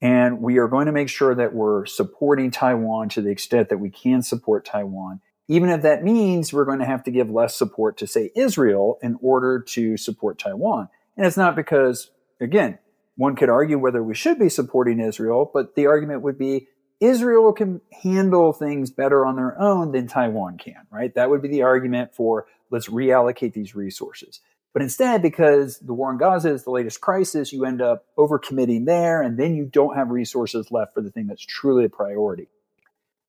And 0.01 0.41
we 0.41 0.57
are 0.57 0.67
going 0.67 0.87
to 0.87 0.91
make 0.91 1.09
sure 1.09 1.33
that 1.33 1.53
we're 1.53 1.85
supporting 1.85 2.51
taiwan 2.51 3.09
to 3.09 3.21
the 3.21 3.29
extent 3.29 3.69
that 3.69 3.77
we 3.77 3.89
can 3.89 4.21
support 4.21 4.65
taiwan. 4.65 5.21
Even 5.47 5.69
if 5.69 5.83
that 5.83 6.03
means 6.03 6.51
we're 6.51 6.65
going 6.65 6.79
to 6.79 6.85
have 6.85 7.03
to 7.03 7.11
give 7.11 7.29
less 7.29 7.55
support 7.55 7.97
to, 7.97 8.07
say, 8.07 8.31
Israel 8.35 8.97
in 9.03 9.17
order 9.21 9.59
to 9.59 9.95
support 9.95 10.39
Taiwan. 10.39 10.89
And 11.17 11.25
it's 11.25 11.37
not 11.37 11.55
because, 11.55 12.11
again, 12.39 12.79
one 13.15 13.35
could 13.35 13.49
argue 13.49 13.79
whether 13.79 14.03
we 14.03 14.15
should 14.15 14.37
be 14.39 14.49
supporting 14.49 14.99
Israel, 14.99 15.49
but 15.53 15.75
the 15.75 15.87
argument 15.87 16.21
would 16.21 16.37
be 16.37 16.67
Israel 16.99 17.53
can 17.53 17.81
handle 18.03 18.53
things 18.53 18.89
better 18.89 19.25
on 19.25 19.35
their 19.35 19.59
own 19.59 19.91
than 19.91 20.07
Taiwan 20.07 20.57
can, 20.57 20.87
right? 20.91 21.13
That 21.15 21.29
would 21.29 21.41
be 21.41 21.47
the 21.47 21.63
argument 21.63 22.13
for 22.13 22.47
let's 22.71 22.89
reallocate 22.89 23.53
these 23.53 23.75
resources. 23.75 24.41
But 24.73 24.81
instead, 24.81 25.21
because 25.21 25.79
the 25.79 25.93
war 25.93 26.11
in 26.11 26.17
Gaza 26.17 26.53
is 26.53 26.63
the 26.63 26.71
latest 26.71 26.99
crisis, 26.99 27.53
you 27.53 27.63
end 27.63 27.81
up 27.81 28.05
overcommitting 28.17 28.85
there, 28.85 29.21
and 29.21 29.37
then 29.39 29.55
you 29.55 29.65
don't 29.65 29.95
have 29.95 30.09
resources 30.09 30.69
left 30.69 30.93
for 30.93 31.01
the 31.01 31.11
thing 31.11 31.27
that's 31.27 31.45
truly 31.45 31.85
a 31.85 31.89
priority 31.89 32.49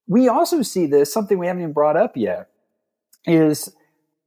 we 0.06 0.28
also 0.28 0.62
see 0.62 0.86
this, 0.86 1.12
something 1.12 1.38
we 1.38 1.46
haven't 1.46 1.62
even 1.62 1.72
brought 1.72 1.96
up 1.96 2.16
yet, 2.16 2.48
is 3.26 3.74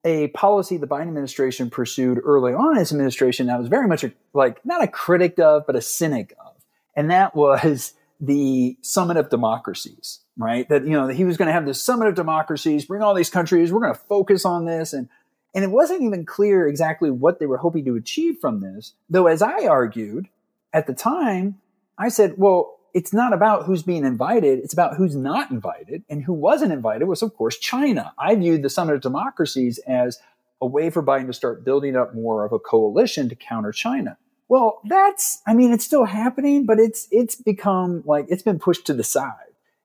a 0.04 0.28
policy 0.30 0.78
the 0.78 0.88
Biden 0.88 1.08
administration 1.08 1.70
pursued 1.70 2.20
early 2.24 2.54
on 2.54 2.74
in 2.74 2.80
his 2.80 2.92
administration 2.92 3.48
that 3.48 3.60
was 3.60 3.68
very 3.68 3.88
much 3.88 4.04
a, 4.04 4.14
like 4.34 4.64
not 4.66 4.84
a 4.84 4.88
critic 4.88 5.40
of, 5.40 5.66
but 5.66 5.76
a 5.76 5.82
cynic 5.82 6.34
of. 6.40 6.54
And 6.96 7.12
that 7.12 7.36
was 7.36 7.94
the 8.22 8.78
summit 8.82 9.18
of 9.18 9.30
democracies, 9.30 10.20
right? 10.38 10.68
That, 10.70 10.84
you 10.84 10.92
know, 10.92 11.08
that 11.08 11.16
he 11.16 11.26
was 11.26 11.38
going 11.38 11.48
to 11.48 11.54
have 11.54 11.66
this 11.66 11.82
summit 11.82 12.08
of 12.08 12.16
democracies, 12.16 12.86
bring 12.86 13.02
all 13.02 13.14
these 13.14 13.30
countries, 13.30 13.72
we're 13.72 13.82
going 13.82 13.94
to 13.94 14.00
focus 14.00 14.46
on 14.46 14.66
this. 14.66 14.94
And, 14.94 15.10
and 15.54 15.64
it 15.64 15.72
wasn't 15.72 16.04
even 16.04 16.26
clear 16.26 16.68
exactly 16.68 17.12
what 17.12 17.40
they 17.40 17.46
were 17.46 17.58
hoping 17.58 17.86
to 17.86 17.96
achieve 17.96 18.38
from 18.40 18.60
this. 18.62 18.94
Though, 19.10 19.28
as 19.28 19.42
I 19.42 19.68
argued 19.68 20.28
at 20.74 20.88
the 20.88 20.94
time, 20.94 21.60
I 21.98 22.10
said, 22.10 22.36
well, 22.38 22.79
it's 22.94 23.14
not 23.14 23.34
about 23.34 23.66
who's 23.66 23.84
being 23.84 24.06
invited. 24.06 24.60
It's 24.60 24.74
about 24.74 24.96
who's 24.96 25.16
not 25.16 25.52
invited. 25.52 26.04
And 26.10 26.24
who 26.24 26.34
wasn't 26.34 26.74
invited 26.74 27.06
was, 27.06 27.22
of 27.22 27.36
course, 27.36 27.58
China. 27.58 28.14
I 28.18 28.36
viewed 28.36 28.64
the 28.64 28.70
Summit 28.70 28.96
of 28.96 29.02
Democracies 29.02 29.80
as 29.88 30.20
a 30.62 30.66
way 30.66 30.90
for 30.90 31.02
Biden 31.02 31.28
to 31.28 31.34
start 31.34 31.64
building 31.64 31.96
up 31.96 32.14
more 32.14 32.46
of 32.46 32.52
a 32.52 32.60
coalition 32.60 33.30
to 33.30 33.36
counter 33.36 33.72
China. 33.72 34.18
Well, 34.48 34.82
that's, 34.86 35.42
I 35.46 35.54
mean, 35.54 35.72
it's 35.72 35.86
still 35.86 36.06
happening, 36.06 36.66
but 36.66 36.80
it's, 36.80 37.08
it's 37.12 37.36
become 37.36 38.02
like, 38.06 38.26
it's 38.30 38.42
been 38.42 38.60
pushed 38.60 38.86
to 38.88 38.94
the 38.94 39.04
side. 39.04 39.36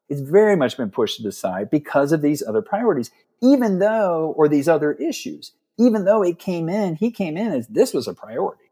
It's 0.09 0.20
very 0.20 0.57
much 0.57 0.76
been 0.76 0.90
pushed 0.90 1.18
to 1.18 1.22
the 1.22 1.32
side 1.32 1.70
because 1.70 2.12
of 2.12 2.22
these 2.22 2.42
other 2.42 2.62
priorities, 2.62 3.11
even 3.42 3.78
though, 3.78 4.34
or 4.36 4.48
these 4.48 4.68
other 4.68 4.92
issues, 4.92 5.52
even 5.78 6.05
though 6.05 6.22
it 6.22 6.38
came 6.38 6.68
in, 6.68 6.96
he 6.96 7.11
came 7.11 7.36
in 7.36 7.52
as 7.52 7.66
this 7.68 7.92
was 7.92 8.09
a 8.09 8.14
priority. 8.14 8.64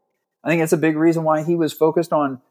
I 0.43 0.49
think 0.49 0.61
that's 0.61 0.73
a 0.73 0.77
big 0.77 0.97
reason 0.97 1.23
why 1.23 1.43
he 1.43 1.55
was 1.55 1.73
focused 1.73 2.11
on 2.11 2.41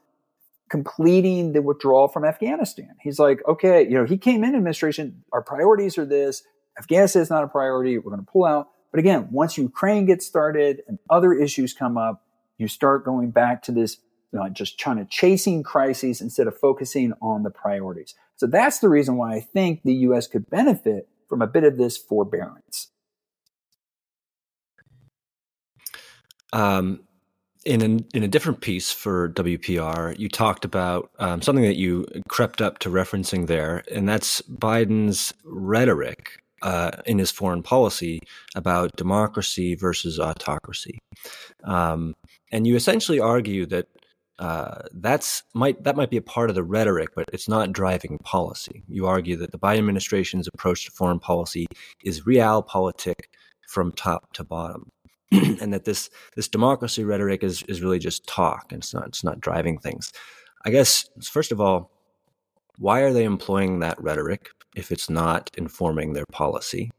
completing 0.72 1.52
the 1.52 1.60
withdrawal 1.60 2.08
from 2.08 2.24
Afghanistan. 2.24 2.88
He's 3.02 3.18
like, 3.18 3.46
okay, 3.46 3.84
you 3.84 3.90
know, 3.90 4.06
he 4.06 4.16
came 4.16 4.42
in 4.42 4.54
administration, 4.54 5.22
our 5.30 5.42
priorities 5.42 5.98
are 5.98 6.06
this. 6.06 6.42
Afghanistan 6.78 7.20
is 7.20 7.28
not 7.28 7.44
a 7.44 7.46
priority. 7.46 7.98
We're 7.98 8.10
going 8.10 8.24
to 8.24 8.32
pull 8.32 8.46
out. 8.46 8.68
But 8.90 8.98
again, 8.98 9.28
once 9.30 9.58
Ukraine 9.58 10.06
gets 10.06 10.24
started 10.24 10.80
and 10.88 10.98
other 11.10 11.34
issues 11.34 11.74
come 11.74 11.98
up, 11.98 12.24
you 12.56 12.68
start 12.68 13.04
going 13.04 13.32
back 13.32 13.62
to 13.64 13.72
this, 13.72 13.98
you 14.32 14.38
know, 14.38 14.48
just 14.48 14.80
trying 14.80 14.96
to 14.96 15.04
chasing 15.04 15.62
crises 15.62 16.22
instead 16.22 16.46
of 16.46 16.58
focusing 16.58 17.12
on 17.20 17.42
the 17.42 17.50
priorities. 17.50 18.14
So 18.36 18.46
that's 18.46 18.78
the 18.78 18.88
reason 18.88 19.18
why 19.18 19.34
I 19.34 19.40
think 19.40 19.82
the 19.84 19.92
U.S. 20.06 20.26
could 20.26 20.48
benefit 20.48 21.06
from 21.28 21.42
a 21.42 21.46
bit 21.46 21.64
of 21.64 21.76
this 21.76 21.98
forbearance. 21.98 22.88
Um, 26.54 27.00
in 27.64 27.82
a, 27.82 28.16
in 28.16 28.22
a 28.22 28.28
different 28.28 28.60
piece 28.60 28.92
for 28.92 29.28
WPR, 29.30 30.18
you 30.18 30.28
talked 30.28 30.64
about 30.64 31.10
um, 31.18 31.42
something 31.42 31.64
that 31.64 31.76
you 31.76 32.06
crept 32.28 32.60
up 32.60 32.78
to 32.80 32.90
referencing 32.90 33.46
there, 33.46 33.84
and 33.92 34.08
that's 34.08 34.42
Biden's 34.42 35.32
rhetoric 35.44 36.42
uh, 36.62 36.92
in 37.06 37.18
his 37.18 37.30
foreign 37.30 37.62
policy 37.62 38.20
about 38.54 38.96
democracy 38.96 39.74
versus 39.74 40.18
autocracy. 40.18 40.98
Um, 41.64 42.14
and 42.50 42.66
you 42.66 42.76
essentially 42.76 43.20
argue 43.20 43.66
that 43.66 43.86
uh, 44.38 44.82
that's 44.92 45.42
might 45.54 45.84
that 45.84 45.94
might 45.94 46.10
be 46.10 46.16
a 46.16 46.22
part 46.22 46.48
of 46.48 46.56
the 46.56 46.64
rhetoric, 46.64 47.10
but 47.14 47.26
it's 47.32 47.48
not 47.48 47.72
driving 47.72 48.18
policy. 48.24 48.82
You 48.88 49.06
argue 49.06 49.36
that 49.36 49.52
the 49.52 49.58
Biden 49.58 49.78
administration's 49.78 50.48
approach 50.48 50.86
to 50.86 50.90
foreign 50.90 51.20
policy 51.20 51.66
is 52.04 52.22
realpolitik 52.22 53.26
from 53.68 53.92
top 53.92 54.32
to 54.34 54.44
bottom. 54.44 54.90
and 55.60 55.72
that 55.72 55.84
this 55.84 56.10
this 56.36 56.48
democracy 56.48 57.04
rhetoric 57.04 57.42
is 57.42 57.62
is 57.64 57.82
really 57.82 57.98
just 57.98 58.26
talk 58.26 58.66
and 58.70 58.82
it's 58.82 58.92
not 58.92 59.08
it's 59.08 59.24
not 59.24 59.40
driving 59.40 59.78
things. 59.78 60.12
I 60.64 60.70
guess 60.70 61.08
first 61.22 61.52
of 61.52 61.60
all, 61.60 61.90
why 62.78 63.00
are 63.00 63.12
they 63.12 63.24
employing 63.24 63.80
that 63.80 64.00
rhetoric 64.00 64.50
if 64.76 64.92
it's 64.92 65.08
not 65.08 65.50
informing 65.56 66.12
their 66.12 66.26
policy? 66.26 66.90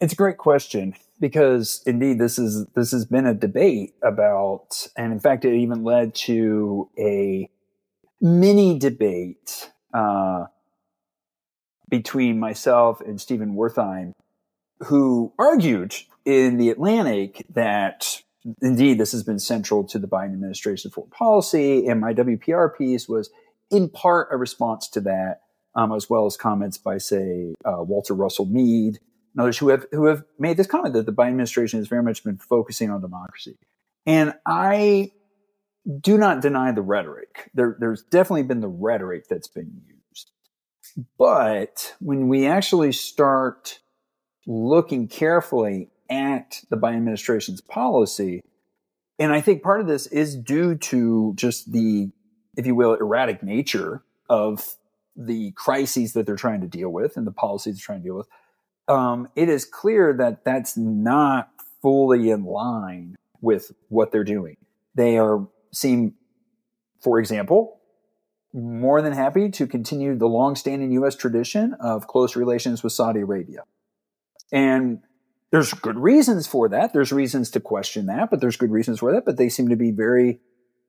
It's 0.00 0.12
a 0.12 0.16
great 0.16 0.38
question 0.38 0.94
because 1.20 1.82
indeed 1.86 2.18
this 2.18 2.38
is 2.38 2.66
this 2.74 2.90
has 2.90 3.04
been 3.04 3.26
a 3.26 3.34
debate 3.34 3.94
about 4.02 4.88
and 4.96 5.12
in 5.12 5.20
fact 5.20 5.44
it 5.44 5.54
even 5.54 5.84
led 5.84 6.14
to 6.14 6.90
a 6.98 7.48
mini 8.20 8.78
debate 8.78 9.70
uh, 9.92 10.46
between 11.88 12.40
myself 12.40 13.00
and 13.02 13.20
Stephen 13.20 13.54
Wertheim, 13.54 14.12
who 14.86 15.32
argued 15.38 15.94
in 16.24 16.58
the 16.58 16.70
Atlantic 16.70 17.46
that 17.50 18.22
indeed, 18.60 18.98
this 18.98 19.12
has 19.12 19.22
been 19.22 19.38
central 19.38 19.84
to 19.84 19.98
the 19.98 20.08
Biden 20.08 20.32
administration's 20.32 20.94
foreign 20.94 21.10
policy. 21.10 21.86
And 21.86 22.00
my 22.00 22.12
WPR 22.12 22.76
piece 22.76 23.08
was 23.08 23.30
in 23.70 23.88
part 23.88 24.28
a 24.30 24.36
response 24.36 24.88
to 24.90 25.00
that, 25.02 25.40
um, 25.74 25.92
as 25.92 26.10
well 26.10 26.26
as 26.26 26.36
comments 26.36 26.78
by, 26.78 26.98
say, 26.98 27.54
uh, 27.64 27.82
Walter 27.82 28.14
Russell 28.14 28.46
Mead 28.46 28.98
and 29.34 29.40
others 29.40 29.58
who 29.58 29.68
have 29.68 29.86
who 29.92 30.06
have 30.06 30.24
made 30.38 30.56
this 30.56 30.66
comment 30.66 30.94
that 30.94 31.06
the 31.06 31.12
Biden 31.12 31.28
administration 31.28 31.80
has 31.80 31.88
very 31.88 32.02
much 32.02 32.24
been 32.24 32.36
focusing 32.36 32.90
on 32.90 33.00
democracy. 33.00 33.56
And 34.04 34.34
I 34.44 35.12
do 36.00 36.18
not 36.18 36.42
deny 36.42 36.72
the 36.72 36.82
rhetoric. 36.82 37.50
There, 37.54 37.76
there's 37.78 38.02
definitely 38.02 38.44
been 38.44 38.60
the 38.60 38.68
rhetoric 38.68 39.24
that's 39.28 39.48
been 39.48 39.82
used. 39.86 40.30
But 41.18 41.94
when 42.00 42.28
we 42.28 42.46
actually 42.46 42.92
start 42.92 43.78
looking 44.46 45.08
carefully 45.08 45.88
at 46.12 46.60
the 46.68 46.76
Biden 46.76 46.96
administration's 46.96 47.62
policy, 47.62 48.42
and 49.18 49.32
I 49.32 49.40
think 49.40 49.62
part 49.62 49.80
of 49.80 49.86
this 49.86 50.06
is 50.06 50.36
due 50.36 50.74
to 50.76 51.32
just 51.36 51.72
the, 51.72 52.10
if 52.56 52.66
you 52.66 52.74
will, 52.74 52.94
erratic 52.94 53.42
nature 53.42 54.02
of 54.28 54.76
the 55.16 55.52
crises 55.52 56.12
that 56.12 56.26
they're 56.26 56.36
trying 56.36 56.60
to 56.60 56.66
deal 56.66 56.90
with 56.90 57.16
and 57.16 57.26
the 57.26 57.32
policies 57.32 57.76
they're 57.76 57.84
trying 57.84 58.00
to 58.00 58.04
deal 58.04 58.16
with. 58.16 58.28
Um, 58.88 59.28
it 59.36 59.48
is 59.48 59.64
clear 59.64 60.12
that 60.14 60.44
that's 60.44 60.76
not 60.76 61.50
fully 61.80 62.30
in 62.30 62.44
line 62.44 63.16
with 63.40 63.72
what 63.88 64.12
they're 64.12 64.24
doing. 64.24 64.56
They 64.94 65.18
are 65.18 65.46
seem, 65.72 66.14
for 67.00 67.18
example, 67.18 67.80
more 68.52 69.00
than 69.00 69.14
happy 69.14 69.48
to 69.50 69.66
continue 69.66 70.16
the 70.16 70.26
long-standing 70.26 70.92
U.S. 70.92 71.16
tradition 71.16 71.74
of 71.80 72.06
close 72.06 72.36
relations 72.36 72.82
with 72.82 72.92
Saudi 72.92 73.20
Arabia. 73.20 73.64
And 74.52 75.00
there's 75.52 75.72
good 75.72 75.98
reasons 75.98 76.46
for 76.46 76.68
that. 76.70 76.92
There's 76.92 77.12
reasons 77.12 77.50
to 77.50 77.60
question 77.60 78.06
that, 78.06 78.30
but 78.30 78.40
there's 78.40 78.56
good 78.56 78.70
reasons 78.70 78.98
for 78.98 79.12
that. 79.12 79.24
But 79.24 79.36
they 79.36 79.48
seem 79.48 79.68
to 79.68 79.76
be 79.76 79.92
very 79.92 80.40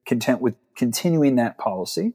content 0.06 0.40
with 0.40 0.54
continuing 0.76 1.36
that 1.36 1.56
policy. 1.58 2.14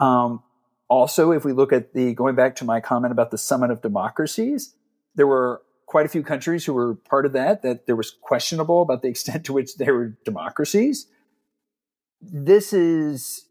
Um, 0.00 0.42
also, 0.88 1.32
if 1.32 1.44
we 1.44 1.52
look 1.52 1.72
at 1.72 1.92
the 1.92 2.14
going 2.14 2.36
back 2.36 2.56
to 2.56 2.64
my 2.64 2.80
comment 2.80 3.12
about 3.12 3.30
the 3.30 3.38
summit 3.38 3.70
of 3.70 3.82
democracies, 3.82 4.74
there 5.14 5.26
were 5.26 5.60
quite 5.86 6.06
a 6.06 6.08
few 6.08 6.22
countries 6.22 6.64
who 6.64 6.72
were 6.72 6.94
part 6.94 7.26
of 7.26 7.32
that 7.32 7.62
that 7.62 7.86
there 7.86 7.96
was 7.96 8.10
questionable 8.22 8.82
about 8.82 9.02
the 9.02 9.08
extent 9.08 9.44
to 9.44 9.52
which 9.52 9.76
they 9.76 9.90
were 9.90 10.16
democracies 10.24 11.06
this 12.20 12.72
is 12.72 13.46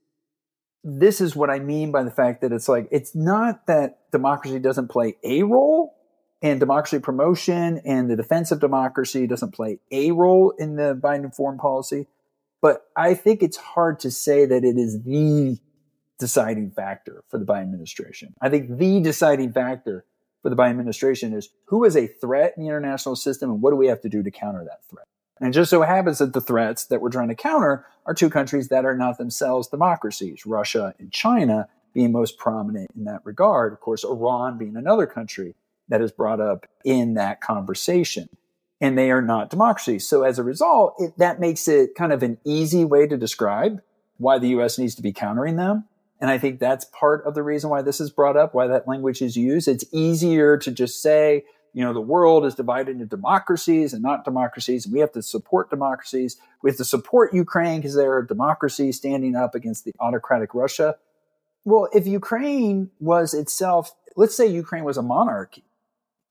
this 0.84 1.20
is 1.20 1.36
what 1.36 1.50
I 1.50 1.60
mean 1.60 1.92
by 1.92 2.04
the 2.04 2.12
fact 2.12 2.42
that 2.42 2.52
it's 2.52 2.68
like 2.68 2.88
it's 2.92 3.16
not 3.16 3.68
that 3.68 4.12
democracy 4.12 4.60
doesn't 4.60 4.90
play 4.90 5.18
a 5.24 5.44
role 5.44 5.96
and 6.42 6.60
democracy 6.60 7.00
promotion 7.00 7.82
and 7.86 8.10
the 8.10 8.16
defense 8.16 8.52
of 8.52 8.60
democracy 8.60 9.28
doesn't 9.28 9.52
play 9.52 9.80
a 9.92 10.12
role 10.12 10.52
in 10.52 10.76
the 10.76 10.96
Biden 10.96 11.34
foreign 11.34 11.58
policy, 11.58 12.08
but 12.62 12.86
I 12.96 13.14
think 13.14 13.42
it's 13.42 13.58
hard 13.58 14.00
to 14.00 14.12
say 14.12 14.46
that 14.46 14.64
it 14.64 14.78
is 14.78 15.04
the 15.04 15.60
deciding 16.20 16.72
factor 16.72 17.24
for 17.30 17.38
the 17.38 17.46
Biden 17.46 17.64
administration. 17.64 18.34
I 18.42 18.50
think 18.50 18.78
the 18.78 19.02
deciding 19.02 19.54
factor 19.54 20.06
for 20.42 20.50
the 20.50 20.56
Biden 20.56 20.72
administration 20.72 21.34
is 21.34 21.50
who 21.66 21.84
is 21.84 21.98
a 21.98 22.08
threat 22.08 22.54
in 22.56 22.64
the 22.64 22.70
international 22.70 23.16
system 23.16 23.50
and 23.50 23.62
what 23.62 23.72
do 23.72 23.76
we 23.76 23.88
have 23.88 24.02
to 24.02 24.10
do 24.10 24.24
to 24.24 24.32
counter 24.32 24.64
that 24.64 24.86
threat. 24.90 25.08
And 25.42 25.54
just 25.54 25.70
so 25.70 25.82
happens 25.82 26.20
that 26.20 26.34
the 26.34 26.42
threats 26.42 26.86
that 26.86 27.02
we're 27.02 27.10
trying 27.10 27.28
to 27.28 27.36
counter 27.36 27.86
are 28.06 28.14
two 28.14 28.30
countries 28.30 28.70
that 28.70 28.86
are 28.86 28.96
not 28.96 29.18
themselves 29.18 29.68
democracies, 29.68 30.46
Russia 30.46 30.94
and 31.00 31.12
China 31.12 31.68
being 31.94 32.12
most 32.12 32.38
prominent 32.38 32.92
in 32.96 33.06
that 33.06 33.22
regard. 33.26 33.74
Of 33.74 33.80
course, 33.80 34.04
Iran 34.04 34.58
being 34.58 34.76
another 34.76 35.08
country 35.08 35.56
that 35.90 36.02
is 36.02 36.12
brought 36.12 36.42
up 36.42 36.66
in 36.84 37.14
that 37.16 37.42
conversation. 37.42 38.30
And 38.82 38.98
they 38.98 39.10
are 39.12 39.22
not 39.22 39.50
democracies. 39.50 40.08
So 40.08 40.24
as 40.24 40.38
a 40.38 40.44
result, 40.44 40.96
it, 41.00 41.18
that 41.18 41.40
makes 41.40 41.68
it 41.68 41.96
kind 41.96 42.12
of 42.12 42.24
an 42.24 42.38
easy 42.44 42.84
way 42.84 43.08
to 43.08 43.18
describe 43.18 43.82
why 44.18 44.40
the 44.40 44.50
US 44.50 44.78
needs 44.78 44.96
to 44.96 45.02
be 45.02 45.14
countering 45.14 45.56
them. 45.56 45.86
And 46.20 46.30
I 46.30 46.38
think 46.38 46.60
that's 46.60 46.86
part 46.86 47.26
of 47.26 47.36
the 47.36 47.44
reason 47.44 47.70
why 47.70 47.82
this 47.82 48.00
is 48.00 48.10
brought 48.10 48.38
up, 48.38 48.54
why 48.54 48.68
that 48.68 48.88
language 48.88 49.22
is 49.22 49.36
used. 49.36 49.68
It's 49.68 49.86
easier 49.92 50.58
to 50.58 50.72
just 50.72 51.02
say, 51.02 51.44
you 51.74 51.84
know, 51.84 51.94
the 51.94 52.02
world 52.02 52.46
is 52.46 52.56
divided 52.56 52.92
into 52.92 53.06
democracies 53.06 53.92
and 53.92 54.02
not 54.02 54.24
democracies, 54.24 54.86
and 54.86 54.94
we 54.94 55.02
have 55.02 55.12
to 55.12 55.22
support 55.22 55.70
democracies. 55.70 56.38
We 56.64 56.70
have 56.70 56.78
to 56.78 56.86
support 56.86 57.34
Ukraine 57.34 57.82
because 57.82 57.96
they're 57.96 58.18
a 58.18 58.26
democracy 58.26 58.94
standing 58.94 59.36
up 59.36 59.56
against 59.56 59.84
the 59.84 59.92
autocratic 60.00 60.54
Russia. 60.54 60.96
Well, 61.66 61.90
if 61.94 62.08
Ukraine 62.08 62.92
was 63.02 63.34
itself, 63.34 63.94
let's 64.16 64.38
say 64.38 64.48
Ukraine 64.48 64.86
was 64.86 64.96
a 64.96 65.02
monarchy, 65.02 65.65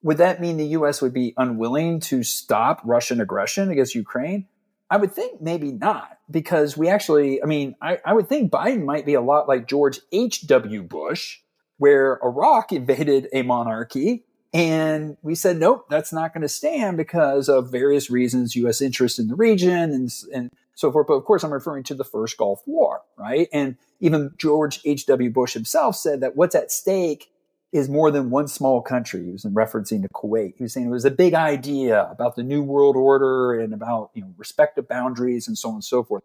would 0.05 0.19
that 0.19 0.41
mean 0.41 0.59
the 0.59 0.67
US 0.67 1.03
would 1.03 1.15
be 1.15 1.35
unwilling 1.37 1.99
to 2.01 2.23
stop 2.23 2.81
Russian 2.85 3.21
aggression 3.21 3.71
against 3.71 3.95
Ukraine? 3.95 4.47
I 4.91 4.99
would 4.99 5.13
think 5.13 5.41
maybe 5.41 5.73
not, 5.73 6.19
because 6.31 6.77
we 6.77 6.89
actually, 6.89 7.43
I 7.43 7.47
mean, 7.47 7.75
I, 7.81 7.99
I 8.05 8.13
would 8.13 8.29
think 8.29 8.53
Biden 8.53 8.85
might 8.85 9.07
be 9.07 9.15
a 9.15 9.23
lot 9.23 9.49
like 9.49 9.67
George 9.67 9.99
H.W. 10.13 10.83
Bush, 10.83 11.41
where 11.79 12.21
Iraq 12.23 12.71
invaded 12.71 13.29
a 13.33 13.43
monarchy 13.43 14.25
and 14.53 15.17
we 15.23 15.35
said, 15.35 15.59
nope, 15.59 15.87
that's 15.91 16.13
not 16.13 16.33
going 16.33 16.43
to 16.43 16.49
stand 16.49 16.97
because 16.97 17.49
of 17.49 17.73
various 17.73 18.09
reasons, 18.09 18.55
U.S. 18.55 18.81
interest 18.81 19.19
in 19.19 19.27
the 19.27 19.35
region 19.35 19.91
and, 19.91 20.13
and 20.33 20.51
so 20.75 20.93
forth. 20.93 21.09
But 21.09 21.15
of 21.15 21.25
course, 21.25 21.43
I'm 21.43 21.53
referring 21.53 21.83
to 21.85 21.95
the 21.95 22.05
first 22.05 22.37
Gulf 22.37 22.63
War, 22.67 23.01
right? 23.19 23.49
And 23.53 23.77
even 23.99 24.33
George 24.39 24.81
H.W. 24.85 25.31
Bush 25.31 25.55
himself 25.55 25.97
said 25.97 26.21
that 26.21 26.37
what's 26.37 26.55
at 26.55 26.71
stake 26.71 27.33
is 27.75 27.89
more 27.89 28.13
than 28.13 28.31
one 28.31 28.47
small 28.47 28.81
country. 28.81 29.25
He 29.25 29.33
was 29.33 29.45
referencing 29.45 30.01
to 30.03 30.09
Kuwait. 30.09 30.55
He 30.57 30.63
was 30.63 30.73
saying 30.73 30.87
it 30.87 30.91
was 30.91 31.05
a 31.05 31.11
big 31.11 31.35
idea 31.35 32.09
about 32.09 32.37
the 32.37 32.45
new 32.45 32.63
world 32.63 32.95
order 32.95 33.59
and 33.59 33.75
about, 33.75 34.11
you 34.15 34.23
know, 34.23 34.33
respective 34.37 34.87
boundaries 34.87 35.49
and 35.49 35.59
so 35.59 35.71
on 35.71 35.75
and 35.75 35.85
so 35.85 36.05
forth. 36.05 36.23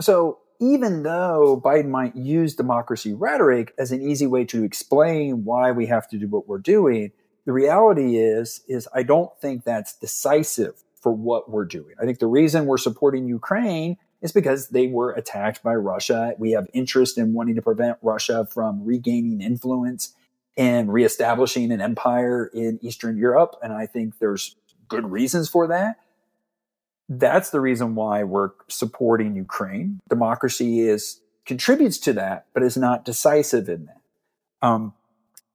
So 0.00 0.38
even 0.60 1.02
though 1.02 1.60
Biden 1.62 1.90
might 1.90 2.16
use 2.16 2.54
democracy 2.54 3.12
rhetoric 3.12 3.74
as 3.78 3.92
an 3.92 4.00
easy 4.00 4.26
way 4.26 4.46
to 4.46 4.64
explain 4.64 5.44
why 5.44 5.70
we 5.70 5.84
have 5.84 6.08
to 6.08 6.16
do 6.16 6.28
what 6.28 6.48
we're 6.48 6.56
doing, 6.56 7.12
the 7.44 7.52
reality 7.52 8.16
is, 8.16 8.62
is 8.66 8.88
I 8.94 9.02
don't 9.02 9.38
think 9.42 9.64
that's 9.64 9.94
decisive 9.94 10.82
for 10.98 11.12
what 11.12 11.50
we're 11.50 11.66
doing. 11.66 11.94
I 12.00 12.06
think 12.06 12.20
the 12.20 12.26
reason 12.26 12.64
we're 12.64 12.78
supporting 12.78 13.28
Ukraine 13.28 13.98
is 14.22 14.32
because 14.32 14.68
they 14.68 14.86
were 14.86 15.12
attacked 15.12 15.62
by 15.62 15.74
Russia. 15.74 16.32
We 16.38 16.52
have 16.52 16.66
interest 16.72 17.18
in 17.18 17.34
wanting 17.34 17.56
to 17.56 17.62
prevent 17.62 17.98
Russia 18.00 18.48
from 18.50 18.82
regaining 18.82 19.42
influence 19.42 20.14
and 20.56 20.92
reestablishing 20.92 21.72
an 21.72 21.80
empire 21.80 22.50
in 22.52 22.78
Eastern 22.82 23.16
Europe. 23.16 23.56
And 23.62 23.72
I 23.72 23.86
think 23.86 24.18
there's 24.18 24.56
good 24.88 25.10
reasons 25.10 25.48
for 25.48 25.66
that. 25.68 25.96
That's 27.08 27.50
the 27.50 27.60
reason 27.60 27.94
why 27.94 28.24
we're 28.24 28.50
supporting 28.68 29.36
Ukraine. 29.36 30.00
Democracy 30.08 30.80
is 30.80 31.20
contributes 31.44 31.98
to 31.98 32.12
that, 32.14 32.46
but 32.54 32.62
is 32.62 32.76
not 32.76 33.04
decisive 33.04 33.68
in 33.68 33.86
that. 33.86 34.00
Um, 34.66 34.94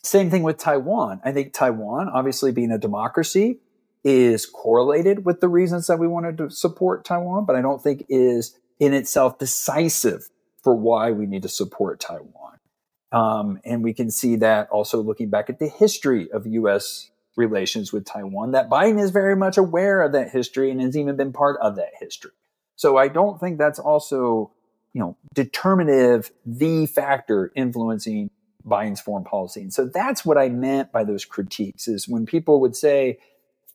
same 0.03 0.29
thing 0.29 0.43
with 0.43 0.57
Taiwan. 0.57 1.19
I 1.25 1.31
think 1.31 1.53
Taiwan, 1.53 2.09
obviously 2.09 2.51
being 2.51 2.71
a 2.71 2.77
democracy, 2.77 3.59
is 4.03 4.45
correlated 4.45 5.25
with 5.25 5.41
the 5.41 5.47
reasons 5.47 5.87
that 5.87 5.99
we 5.99 6.07
wanted 6.07 6.37
to 6.37 6.49
support 6.49 7.03
Taiwan, 7.03 7.45
but 7.45 7.55
I 7.55 7.61
don't 7.61 7.81
think 7.81 8.05
is 8.07 8.57
in 8.79 8.93
itself 8.93 9.39
decisive 9.39 10.29
for 10.63 10.73
why 10.75 11.11
we 11.11 11.25
need 11.25 11.41
to 11.41 11.49
support 11.49 11.99
Taiwan. 11.99 12.58
Um, 13.11 13.59
and 13.65 13.83
we 13.83 13.93
can 13.93 14.11
see 14.11 14.35
that 14.37 14.69
also 14.69 15.01
looking 15.01 15.29
back 15.29 15.49
at 15.49 15.59
the 15.59 15.67
history 15.67 16.31
of 16.31 16.45
U.S. 16.45 17.09
relations 17.35 17.91
with 17.91 18.05
Taiwan, 18.05 18.51
that 18.51 18.69
Biden 18.69 19.01
is 19.01 19.11
very 19.11 19.35
much 19.35 19.57
aware 19.57 20.01
of 20.01 20.11
that 20.11 20.29
history 20.29 20.69
and 20.69 20.81
has 20.81 20.95
even 20.95 21.15
been 21.15 21.33
part 21.33 21.59
of 21.61 21.75
that 21.77 21.91
history. 21.99 22.31
So 22.75 22.97
I 22.97 23.07
don't 23.07 23.39
think 23.39 23.57
that's 23.57 23.79
also, 23.79 24.51
you 24.93 25.01
know, 25.01 25.17
determinative, 25.33 26.31
the 26.45 26.85
factor 26.85 27.51
influencing 27.55 28.29
Biden's 28.65 29.01
foreign 29.01 29.23
policy. 29.23 29.61
And 29.61 29.73
so 29.73 29.85
that's 29.85 30.23
what 30.23 30.37
I 30.37 30.49
meant 30.49 30.91
by 30.91 31.03
those 31.03 31.25
critiques 31.25 31.87
is 31.87 32.07
when 32.07 32.25
people 32.25 32.61
would 32.61 32.75
say 32.75 33.19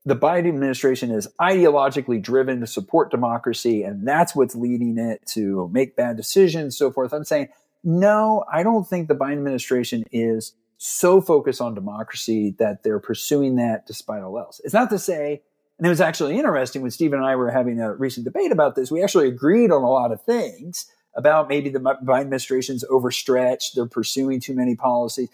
the 0.07 0.17
Biden 0.17 0.49
administration 0.49 1.11
is 1.11 1.29
ideologically 1.41 2.23
driven 2.23 2.61
to 2.61 2.67
support 2.67 3.11
democracy 3.11 3.83
and 3.83 4.07
that's 4.07 4.37
what's 4.37 4.55
leading 4.55 4.99
it 4.99 5.27
to 5.29 5.69
make 5.73 5.97
bad 5.97 6.17
decisions, 6.17 6.77
so 6.77 6.91
forth. 6.91 7.13
I'm 7.13 7.25
saying, 7.25 7.49
no, 7.85 8.45
I 8.51 8.63
don't 8.63 8.89
think 8.89 9.09
the 9.09 9.15
Biden 9.15 9.35
administration 9.35 10.05
is 10.11 10.55
so 10.79 11.21
focused 11.21 11.61
on 11.61 11.75
democracy 11.75 12.55
that 12.59 12.83
they're 12.83 12.99
pursuing 12.99 13.57
that 13.57 13.87
despite 13.87 14.23
all 14.23 14.39
else. 14.39 14.61
It's 14.65 14.75
not 14.75 14.91
to 14.91 14.99
say, 14.99 15.43
and 15.79 15.87
it 15.87 15.91
was 15.91 16.01
actually 16.01 16.37
interesting 16.37 16.83
when 16.83 16.91
Steve 16.91 17.13
and 17.13 17.25
I 17.25 17.37
were 17.37 17.51
having 17.51 17.81
a 17.81 17.95
recent 17.95 18.25
debate 18.25 18.53
about 18.53 18.75
this, 18.75 18.91
we 18.91 19.03
actually 19.03 19.29
agreed 19.29 19.71
on 19.71 19.83
a 19.83 19.91
lot 19.91 20.13
of 20.13 20.23
things 20.23 20.87
about 21.17 21.49
maybe 21.49 21.69
the 21.69 21.79
Biden 21.79 22.21
administration's 22.23 22.85
overstretched, 22.91 23.75
they're 23.75 23.87
pursuing 23.87 24.41
too 24.41 24.55
many 24.55 24.75
policies. 24.75 25.29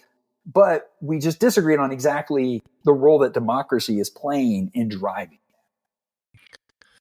But 0.45 0.91
we 1.01 1.19
just 1.19 1.39
disagreed 1.39 1.79
on 1.79 1.91
exactly 1.91 2.63
the 2.83 2.93
role 2.93 3.19
that 3.19 3.33
democracy 3.33 3.99
is 3.99 4.09
playing 4.09 4.71
in 4.73 4.89
driving. 4.89 5.39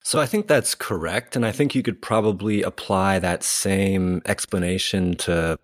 So 0.02 0.18
I 0.18 0.26
think 0.26 0.46
that's 0.46 0.74
correct. 0.74 1.36
And 1.36 1.44
I 1.44 1.52
think 1.52 1.74
you 1.74 1.82
could 1.82 2.00
probably 2.00 2.62
apply 2.62 3.18
that 3.18 3.42
same 3.42 4.22
explanation 4.24 5.14
to 5.18 5.58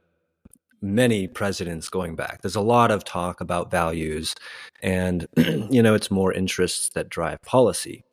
many 0.83 1.27
presidents 1.27 1.89
going 1.89 2.17
back. 2.17 2.43
There's 2.43 2.57
a 2.57 2.61
lot 2.61 2.91
of 2.91 3.05
talk 3.05 3.41
about 3.41 3.71
values, 3.71 4.35
and, 4.83 5.27
you 5.37 5.83
know, 5.83 5.95
it's 5.95 6.11
more 6.11 6.33
interests 6.33 6.91
that 6.91 7.09
drive 7.09 7.41
policy. 7.43 8.05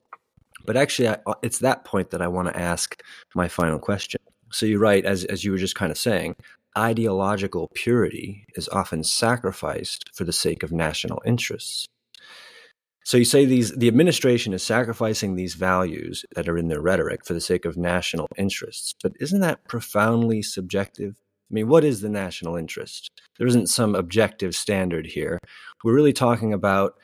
But 0.65 0.77
actually, 0.77 1.09
I, 1.09 1.17
uh, 1.25 1.33
it's 1.41 1.59
that 1.59 1.83
point 1.83 2.11
that 2.11 2.21
I 2.21 2.27
want 2.27 2.47
to 2.47 2.57
ask 2.57 3.01
my 3.35 3.47
final 3.47 3.79
question. 3.79 4.21
So 4.51 4.65
you 4.65 4.79
write, 4.79 5.05
as, 5.05 5.25
as 5.25 5.43
you 5.43 5.51
were 5.51 5.57
just 5.57 5.75
kind 5.75 5.91
of 5.91 5.97
saying, 5.97 6.35
ideological 6.77 7.69
purity 7.73 8.45
is 8.55 8.69
often 8.69 9.03
sacrificed 9.03 10.09
for 10.13 10.23
the 10.23 10.33
sake 10.33 10.63
of 10.63 10.71
national 10.71 11.21
interests. 11.25 11.87
So 13.03 13.17
you 13.17 13.25
say 13.25 13.45
these 13.45 13.71
the 13.71 13.87
administration 13.87 14.53
is 14.53 14.63
sacrificing 14.63 15.35
these 15.35 15.55
values 15.55 16.25
that 16.35 16.47
are 16.47 16.57
in 16.57 16.69
their 16.69 16.81
rhetoric 16.81 17.25
for 17.25 17.33
the 17.33 17.41
sake 17.41 17.65
of 17.65 17.77
national 17.77 18.27
interests. 18.37 18.95
But 19.03 19.13
isn't 19.19 19.41
that 19.41 19.65
profoundly 19.67 20.41
subjective? 20.41 21.15
I 21.51 21.53
mean, 21.53 21.67
what 21.67 21.83
is 21.83 22.01
the 22.01 22.09
national 22.09 22.55
interest? 22.55 23.11
There 23.37 23.47
isn't 23.47 23.67
some 23.67 23.93
objective 23.93 24.55
standard 24.55 25.05
here. 25.05 25.39
We're 25.83 25.93
really 25.93 26.13
talking 26.13 26.53
about 26.53 26.95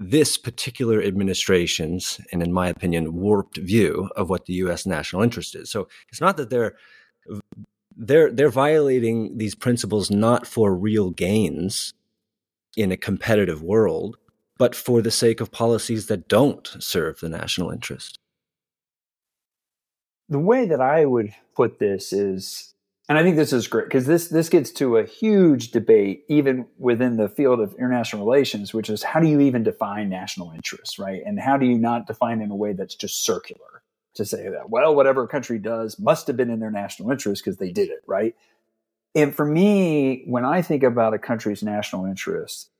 this 0.00 0.36
particular 0.36 1.02
administration's, 1.02 2.20
and 2.32 2.42
in 2.42 2.52
my 2.52 2.68
opinion, 2.68 3.14
warped 3.14 3.58
view 3.58 4.10
of 4.16 4.28
what 4.28 4.46
the 4.46 4.54
U.S. 4.54 4.86
national 4.86 5.22
interest 5.22 5.54
is. 5.54 5.70
So 5.70 5.88
it's 6.08 6.20
not 6.20 6.36
that 6.38 6.50
they're 6.50 6.74
they're 7.96 8.32
they're 8.32 8.48
violating 8.48 9.38
these 9.38 9.54
principles 9.54 10.10
not 10.10 10.46
for 10.46 10.74
real 10.74 11.10
gains 11.10 11.94
in 12.76 12.90
a 12.90 12.96
competitive 12.96 13.62
world, 13.62 14.16
but 14.58 14.74
for 14.74 15.02
the 15.02 15.10
sake 15.10 15.40
of 15.40 15.50
policies 15.50 16.06
that 16.06 16.28
don't 16.28 16.76
serve 16.78 17.20
the 17.20 17.28
national 17.28 17.70
interest. 17.70 18.18
The 20.28 20.38
way 20.38 20.66
that 20.66 20.80
I 20.80 21.04
would 21.04 21.34
put 21.54 21.78
this 21.78 22.12
is 22.12 22.74
and 23.06 23.18
I 23.18 23.22
think 23.22 23.36
this 23.36 23.52
is 23.52 23.66
great 23.66 23.84
because 23.84 24.06
this 24.06 24.28
this 24.28 24.48
gets 24.48 24.70
to 24.72 24.96
a 24.96 25.04
huge 25.04 25.72
debate 25.72 26.24
even 26.28 26.66
within 26.78 27.18
the 27.18 27.28
field 27.28 27.60
of 27.60 27.74
international 27.74 28.24
relations, 28.24 28.72
which 28.72 28.88
is 28.88 29.02
how 29.02 29.20
do 29.20 29.26
you 29.26 29.40
even 29.40 29.62
define 29.62 30.08
national 30.08 30.52
interests, 30.52 30.98
right? 30.98 31.22
And 31.26 31.38
how 31.38 31.58
do 31.58 31.66
you 31.66 31.78
not 31.78 32.06
define 32.06 32.40
in 32.40 32.50
a 32.50 32.56
way 32.56 32.72
that's 32.72 32.94
just 32.94 33.22
circular 33.22 33.82
to 34.14 34.24
say 34.24 34.48
that 34.48 34.70
well, 34.70 34.94
whatever 34.94 35.24
a 35.24 35.28
country 35.28 35.58
does 35.58 35.98
must 35.98 36.26
have 36.28 36.38
been 36.38 36.48
in 36.48 36.60
their 36.60 36.70
national 36.70 37.10
interest 37.10 37.44
because 37.44 37.58
they 37.58 37.72
did 37.72 37.90
it, 37.90 38.00
right? 38.06 38.34
And 39.14 39.34
for 39.34 39.44
me, 39.44 40.24
when 40.26 40.46
I 40.46 40.62
think 40.62 40.82
about 40.82 41.12
a 41.12 41.18
country's 41.18 41.62
national 41.62 42.06
interests, 42.06 42.70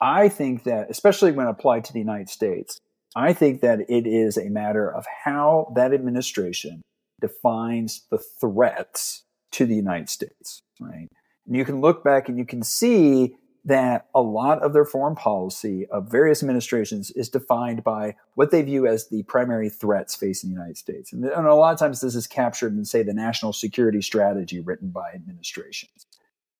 I 0.00 0.28
think 0.28 0.64
that, 0.64 0.90
especially 0.90 1.32
when 1.32 1.46
applied 1.46 1.84
to 1.84 1.92
the 1.92 1.98
United 1.98 2.28
States, 2.28 2.78
I 3.16 3.32
think 3.32 3.62
that 3.62 3.80
it 3.88 4.06
is 4.06 4.36
a 4.36 4.48
matter 4.48 4.88
of 4.92 5.06
how 5.24 5.72
that 5.74 5.92
administration 5.92 6.82
defines 7.20 8.06
the 8.10 8.18
threats 8.18 9.24
to 9.52 9.66
the 9.66 9.74
United 9.74 10.08
States, 10.08 10.60
right? 10.80 11.08
And 11.46 11.56
you 11.56 11.64
can 11.64 11.80
look 11.80 12.04
back 12.04 12.28
and 12.28 12.38
you 12.38 12.44
can 12.44 12.62
see 12.62 13.34
that 13.64 14.06
a 14.14 14.22
lot 14.22 14.62
of 14.62 14.72
their 14.72 14.84
foreign 14.84 15.16
policy 15.16 15.86
of 15.90 16.10
various 16.10 16.42
administrations 16.42 17.10
is 17.10 17.28
defined 17.28 17.82
by 17.82 18.14
what 18.34 18.50
they 18.50 18.62
view 18.62 18.86
as 18.86 19.08
the 19.08 19.24
primary 19.24 19.68
threats 19.68 20.14
facing 20.14 20.50
the 20.50 20.54
United 20.54 20.78
States. 20.78 21.12
And, 21.12 21.24
a 21.24 21.54
lot 21.54 21.72
of 21.72 21.78
times 21.78 22.00
this 22.00 22.14
is 22.14 22.26
captured 22.26 22.72
in, 22.74 22.84
say, 22.84 23.02
the 23.02 23.12
national 23.12 23.52
security 23.52 24.00
strategy 24.00 24.60
written 24.60 24.90
by 24.90 25.10
administrations. 25.12 26.06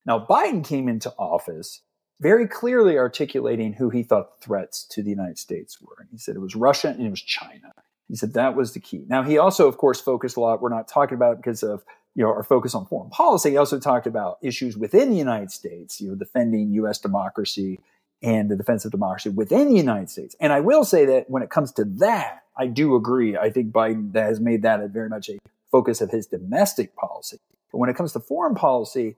Now, 0.05 0.26
Biden 0.28 0.66
came 0.66 0.89
into 0.89 1.14
office 1.18 1.82
very 2.20 2.48
clearly 2.48 2.98
articulating 2.98 3.74
who 3.74 3.90
he 3.90 4.02
thought 4.02 4.40
threats 4.40 4.84
to 4.84 5.02
the 5.02 5.10
United 5.10 5.38
States 5.38 5.80
were. 5.80 6.06
He 6.10 6.18
said 6.18 6.36
it 6.36 6.40
was 6.40 6.56
Russia 6.56 6.88
and 6.88 7.06
it 7.06 7.10
was 7.10 7.22
China. 7.22 7.72
He 8.08 8.16
said 8.16 8.32
that 8.34 8.56
was 8.56 8.72
the 8.72 8.80
key. 8.80 9.04
Now, 9.06 9.22
he 9.22 9.38
also, 9.38 9.68
of 9.68 9.76
course, 9.76 10.00
focused 10.00 10.36
a 10.36 10.40
lot. 10.40 10.62
We're 10.62 10.70
not 10.70 10.88
talking 10.88 11.14
about 11.14 11.32
it 11.34 11.36
because 11.38 11.62
of 11.62 11.84
you 12.18 12.24
know, 12.24 12.30
our 12.30 12.42
focus 12.42 12.74
on 12.74 12.84
foreign 12.86 13.10
policy, 13.10 13.50
he 13.50 13.56
also 13.56 13.78
talked 13.78 14.08
about 14.08 14.38
issues 14.42 14.76
within 14.76 15.10
the 15.10 15.16
United 15.16 15.52
States, 15.52 16.00
you 16.00 16.08
know, 16.08 16.16
defending 16.16 16.72
U.S. 16.72 16.98
democracy 16.98 17.78
and 18.22 18.50
the 18.50 18.56
defense 18.56 18.84
of 18.84 18.90
democracy 18.90 19.28
within 19.28 19.68
the 19.68 19.76
United 19.76 20.10
States. 20.10 20.34
And 20.40 20.52
I 20.52 20.58
will 20.58 20.84
say 20.84 21.04
that 21.06 21.30
when 21.30 21.44
it 21.44 21.50
comes 21.50 21.70
to 21.74 21.84
that, 21.84 22.42
I 22.56 22.66
do 22.66 22.96
agree. 22.96 23.36
I 23.36 23.50
think 23.50 23.70
Biden 23.70 24.12
has 24.16 24.40
made 24.40 24.62
that 24.62 24.80
a 24.80 24.88
very 24.88 25.08
much 25.08 25.28
a 25.28 25.38
focus 25.70 26.00
of 26.00 26.10
his 26.10 26.26
domestic 26.26 26.96
policy. 26.96 27.38
But 27.70 27.78
when 27.78 27.88
it 27.88 27.94
comes 27.94 28.12
to 28.14 28.20
foreign 28.20 28.56
policy, 28.56 29.14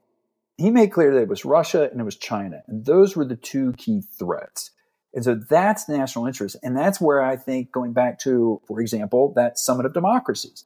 he 0.61 0.71
made 0.71 0.91
clear 0.91 1.13
that 1.13 1.21
it 1.21 1.29
was 1.29 1.45
Russia 1.45 1.89
and 1.91 1.99
it 1.99 2.03
was 2.03 2.17
China. 2.17 2.61
And 2.67 2.85
those 2.85 3.15
were 3.15 3.25
the 3.25 3.35
two 3.35 3.73
key 3.73 4.01
threats. 4.19 4.71
And 5.13 5.23
so 5.23 5.35
that's 5.49 5.89
national 5.89 6.27
interest. 6.27 6.55
And 6.63 6.77
that's 6.77 7.01
where 7.01 7.21
I 7.21 7.35
think 7.35 7.71
going 7.71 7.93
back 7.93 8.19
to, 8.21 8.61
for 8.67 8.79
example, 8.79 9.33
that 9.35 9.59
summit 9.59 9.85
of 9.85 9.93
democracies 9.93 10.65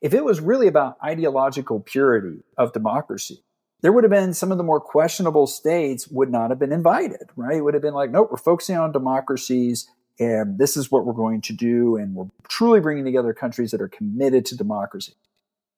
if 0.00 0.14
it 0.14 0.24
was 0.24 0.40
really 0.40 0.68
about 0.68 0.96
ideological 1.02 1.80
purity 1.80 2.42
of 2.56 2.72
democracy, 2.72 3.42
there 3.80 3.92
would 3.92 4.04
have 4.04 4.10
been 4.10 4.34
some 4.34 4.52
of 4.52 4.58
the 4.58 4.64
more 4.64 4.80
questionable 4.80 5.46
states 5.46 6.08
would 6.08 6.30
not 6.30 6.50
have 6.50 6.58
been 6.58 6.72
invited, 6.72 7.30
right? 7.36 7.56
It 7.56 7.62
would 7.62 7.74
have 7.74 7.82
been 7.82 7.94
like, 7.94 8.10
nope, 8.10 8.28
we're 8.30 8.38
focusing 8.38 8.76
on 8.76 8.92
democracies 8.92 9.88
and 10.18 10.58
this 10.58 10.76
is 10.76 10.90
what 10.90 11.04
we're 11.04 11.12
going 11.12 11.42
to 11.42 11.52
do. 11.52 11.96
And 11.96 12.14
we're 12.14 12.28
truly 12.48 12.80
bringing 12.80 13.04
together 13.04 13.34
countries 13.34 13.70
that 13.72 13.82
are 13.82 13.88
committed 13.88 14.46
to 14.46 14.56
democracy. 14.56 15.12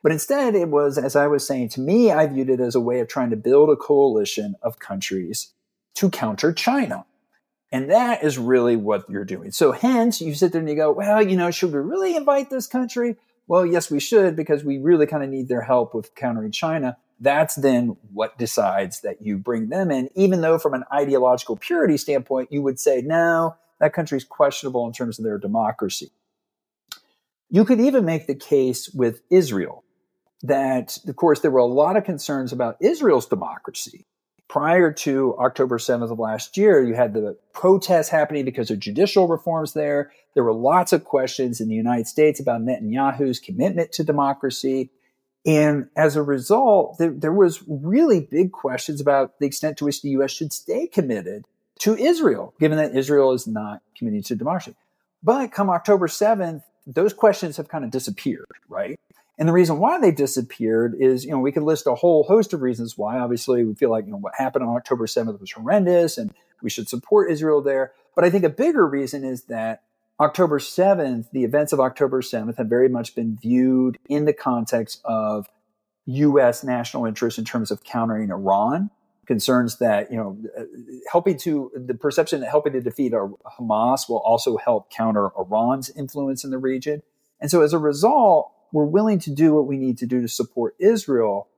But 0.02 0.12
instead, 0.12 0.54
it 0.54 0.68
was, 0.68 0.96
as 0.96 1.16
I 1.16 1.26
was 1.26 1.46
saying, 1.46 1.70
to 1.70 1.80
me, 1.80 2.12
I 2.12 2.26
viewed 2.26 2.50
it 2.50 2.60
as 2.60 2.74
a 2.74 2.80
way 2.80 3.00
of 3.00 3.08
trying 3.08 3.30
to 3.30 3.36
build 3.36 3.70
a 3.70 3.76
coalition 3.76 4.54
of 4.62 4.78
countries 4.78 5.52
to 5.94 6.08
counter 6.08 6.52
China. 6.52 7.04
And 7.72 7.90
that 7.90 8.22
is 8.22 8.38
really 8.38 8.76
what 8.76 9.10
you're 9.10 9.24
doing. 9.24 9.50
So 9.50 9.72
hence 9.72 10.20
you 10.20 10.34
sit 10.34 10.52
there 10.52 10.60
and 10.60 10.68
you 10.68 10.76
go, 10.76 10.92
well, 10.92 11.20
you 11.20 11.36
know, 11.36 11.50
should 11.50 11.72
we 11.72 11.80
really 11.80 12.16
invite 12.16 12.48
this 12.48 12.66
country? 12.66 13.16
well, 13.48 13.64
yes, 13.64 13.90
we 13.90 13.98
should 13.98 14.36
because 14.36 14.62
we 14.62 14.78
really 14.78 15.06
kind 15.06 15.24
of 15.24 15.30
need 15.30 15.48
their 15.48 15.62
help 15.62 15.94
with 15.94 16.14
countering 16.14 16.52
China. 16.52 16.96
That's 17.18 17.56
then 17.56 17.96
what 18.12 18.38
decides 18.38 19.00
that 19.00 19.22
you 19.22 19.38
bring 19.38 19.70
them 19.70 19.90
in, 19.90 20.10
even 20.14 20.42
though 20.42 20.58
from 20.58 20.74
an 20.74 20.84
ideological 20.92 21.56
purity 21.56 21.96
standpoint, 21.96 22.52
you 22.52 22.62
would 22.62 22.78
say, 22.78 23.00
no, 23.00 23.56
that 23.80 23.94
country's 23.94 24.22
questionable 24.22 24.86
in 24.86 24.92
terms 24.92 25.18
of 25.18 25.24
their 25.24 25.38
democracy. 25.38 26.10
You 27.50 27.64
could 27.64 27.80
even 27.80 28.04
make 28.04 28.26
the 28.26 28.34
case 28.34 28.90
with 28.90 29.22
Israel 29.30 29.82
that, 30.42 30.98
of 31.06 31.16
course, 31.16 31.40
there 31.40 31.50
were 31.50 31.58
a 31.58 31.66
lot 31.66 31.96
of 31.96 32.04
concerns 32.04 32.52
about 32.52 32.76
Israel's 32.80 33.26
democracy 33.26 34.06
prior 34.48 34.90
to 34.90 35.36
October 35.38 35.78
7th 35.78 36.10
of 36.10 36.18
last 36.18 36.56
year, 36.56 36.82
you 36.82 36.94
had 36.94 37.12
the 37.12 37.36
protests 37.52 38.08
happening 38.08 38.44
because 38.44 38.70
of 38.70 38.80
judicial 38.80 39.28
reforms 39.28 39.74
there. 39.74 40.10
There 40.34 40.44
were 40.44 40.54
lots 40.54 40.92
of 40.92 41.04
questions 41.04 41.60
in 41.60 41.68
the 41.68 41.74
United 41.74 42.06
States 42.06 42.40
about 42.40 42.62
Netanyahu's 42.62 43.38
commitment 43.38 43.92
to 43.92 44.04
democracy. 44.04 44.90
And 45.46 45.88
as 45.96 46.16
a 46.16 46.22
result, 46.22 46.98
there, 46.98 47.10
there 47.10 47.32
was 47.32 47.62
really 47.68 48.20
big 48.20 48.52
questions 48.52 49.00
about 49.00 49.38
the 49.38 49.46
extent 49.46 49.76
to 49.78 49.84
which 49.84 50.02
the 50.02 50.10
U.S. 50.10 50.30
should 50.30 50.52
stay 50.52 50.86
committed 50.86 51.44
to 51.80 51.96
Israel, 51.96 52.54
given 52.58 52.78
that 52.78 52.96
Israel 52.96 53.32
is 53.32 53.46
not 53.46 53.82
committed 53.96 54.24
to 54.26 54.34
democracy. 54.34 54.74
But 55.22 55.52
come 55.52 55.70
October 55.70 56.08
7th, 56.08 56.62
those 56.86 57.12
questions 57.12 57.56
have 57.58 57.68
kind 57.68 57.84
of 57.84 57.90
disappeared, 57.90 58.46
right? 58.68 58.98
And 59.38 59.48
the 59.48 59.52
reason 59.52 59.78
why 59.78 60.00
they 60.00 60.10
disappeared 60.10 60.96
is, 60.98 61.24
you 61.24 61.30
know, 61.30 61.38
we 61.38 61.52
could 61.52 61.62
list 61.62 61.86
a 61.86 61.94
whole 61.94 62.24
host 62.24 62.52
of 62.52 62.60
reasons 62.60 62.98
why. 62.98 63.18
Obviously, 63.18 63.64
we 63.64 63.74
feel 63.74 63.90
like, 63.90 64.04
you 64.04 64.10
know, 64.10 64.18
what 64.18 64.34
happened 64.36 64.64
on 64.64 64.76
October 64.76 65.06
7th 65.06 65.40
was 65.40 65.52
horrendous 65.52 66.18
and 66.18 66.32
we 66.60 66.70
should 66.70 66.88
support 66.88 67.30
Israel 67.30 67.62
there. 67.62 67.92
But 68.16 68.24
I 68.24 68.30
think 68.30 68.42
a 68.42 68.48
bigger 68.48 68.86
reason 68.86 69.24
is 69.24 69.44
that 69.44 69.82
October 70.18 70.58
7th, 70.58 71.30
the 71.30 71.44
events 71.44 71.72
of 71.72 71.78
October 71.78 72.20
7th 72.20 72.56
have 72.56 72.66
very 72.66 72.88
much 72.88 73.14
been 73.14 73.38
viewed 73.40 73.96
in 74.08 74.24
the 74.24 74.32
context 74.32 75.00
of 75.04 75.48
U.S. 76.06 76.64
national 76.64 77.04
interest 77.04 77.38
in 77.38 77.44
terms 77.44 77.70
of 77.70 77.84
countering 77.84 78.30
Iran. 78.30 78.90
Concerns 79.26 79.78
that, 79.78 80.10
you 80.10 80.16
know, 80.16 80.38
uh, 80.58 80.64
helping 81.12 81.38
to, 81.38 81.70
the 81.76 81.94
perception 81.94 82.40
that 82.40 82.48
helping 82.48 82.72
to 82.72 82.80
defeat 82.80 83.12
Hamas 83.12 84.08
will 84.08 84.22
also 84.24 84.56
help 84.56 84.90
counter 84.90 85.30
Iran's 85.38 85.90
influence 85.90 86.44
in 86.44 86.50
the 86.50 86.58
region. 86.58 87.02
And 87.38 87.50
so 87.50 87.60
as 87.60 87.74
a 87.74 87.78
result, 87.78 88.50
we're 88.72 88.84
willing 88.84 89.18
to 89.20 89.30
do 89.34 89.54
what 89.54 89.66
we 89.66 89.76
need 89.76 89.98
to 89.98 90.06
do 90.06 90.20
to 90.20 90.28
support 90.28 90.74
Israel, 90.78 91.48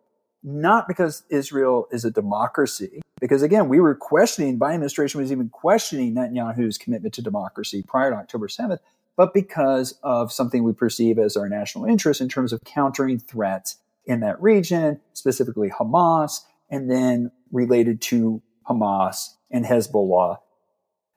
not 0.43 0.89
because 0.89 1.25
Israel 1.31 1.87
is 1.91 2.05
a 2.05 2.11
democracy, 2.11 3.03
because 3.21 3.43
again, 3.43 3.69
we 3.69 3.81
were 3.81 3.95
questioning, 3.95 4.59
Biden 4.59 4.75
administration 4.75 5.21
was 5.21 5.31
even 5.31 5.49
questioning 5.49 6.15
Netanyahu's 6.15 6.79
commitment 6.79 7.15
to 7.15 7.23
democracy 7.23 7.83
prior 7.87 8.11
to 8.11 8.17
October 8.17 8.49
7th, 8.49 8.79
but 9.17 9.35
because 9.35 9.99
of 10.03 10.33
something 10.33 10.63
we 10.63 10.73
perceive 10.73 11.19
as 11.19 11.37
our 11.37 11.49
national 11.49 11.85
interest 11.85 12.21
in 12.21 12.29
terms 12.29 12.53
of 12.53 12.65
countering 12.65 13.19
threats 13.19 13.77
in 14.07 14.21
that 14.21 14.41
region, 14.41 15.01
specifically 15.13 15.69
Hamas, 15.69 16.41
and 16.71 16.91
then 16.91 17.31
related 17.53 18.01
to 18.01 18.41
Hamas 18.69 19.35
and 19.51 19.67
Hezbollah 19.67 20.39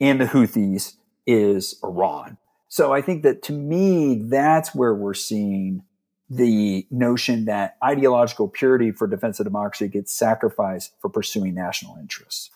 and 0.01 0.19
the 0.19 0.25
Houthis 0.25 0.95
is 1.25 1.79
Iran. 1.83 2.37
So 2.73 2.91
I 2.91 3.03
think 3.03 3.21
that 3.21 3.43
to 3.43 3.53
me, 3.53 4.15
that's 4.15 4.73
where 4.73 4.95
we're 4.95 5.13
seeing 5.13 5.83
the 6.27 6.87
notion 6.89 7.45
that 7.45 7.77
ideological 7.83 8.47
purity 8.47 8.91
for 8.91 9.05
defense 9.05 9.39
of 9.39 9.45
democracy 9.45 9.87
gets 9.87 10.11
sacrificed 10.11 10.95
for 10.99 11.07
pursuing 11.07 11.53
national 11.53 11.97
interests. 11.97 12.49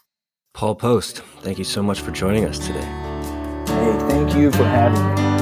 Paul 0.56 0.74
Poast, 0.74 1.20
thank 1.42 1.60
you 1.60 1.64
so 1.64 1.84
much 1.84 2.02
for 2.02 2.10
joining 2.10 2.46
us 2.46 2.58
today. 2.58 2.82
Hey, 3.68 3.96
thank 4.10 4.36
you 4.36 4.52
for 4.52 4.64
having 4.64 5.06
me. 5.14 5.37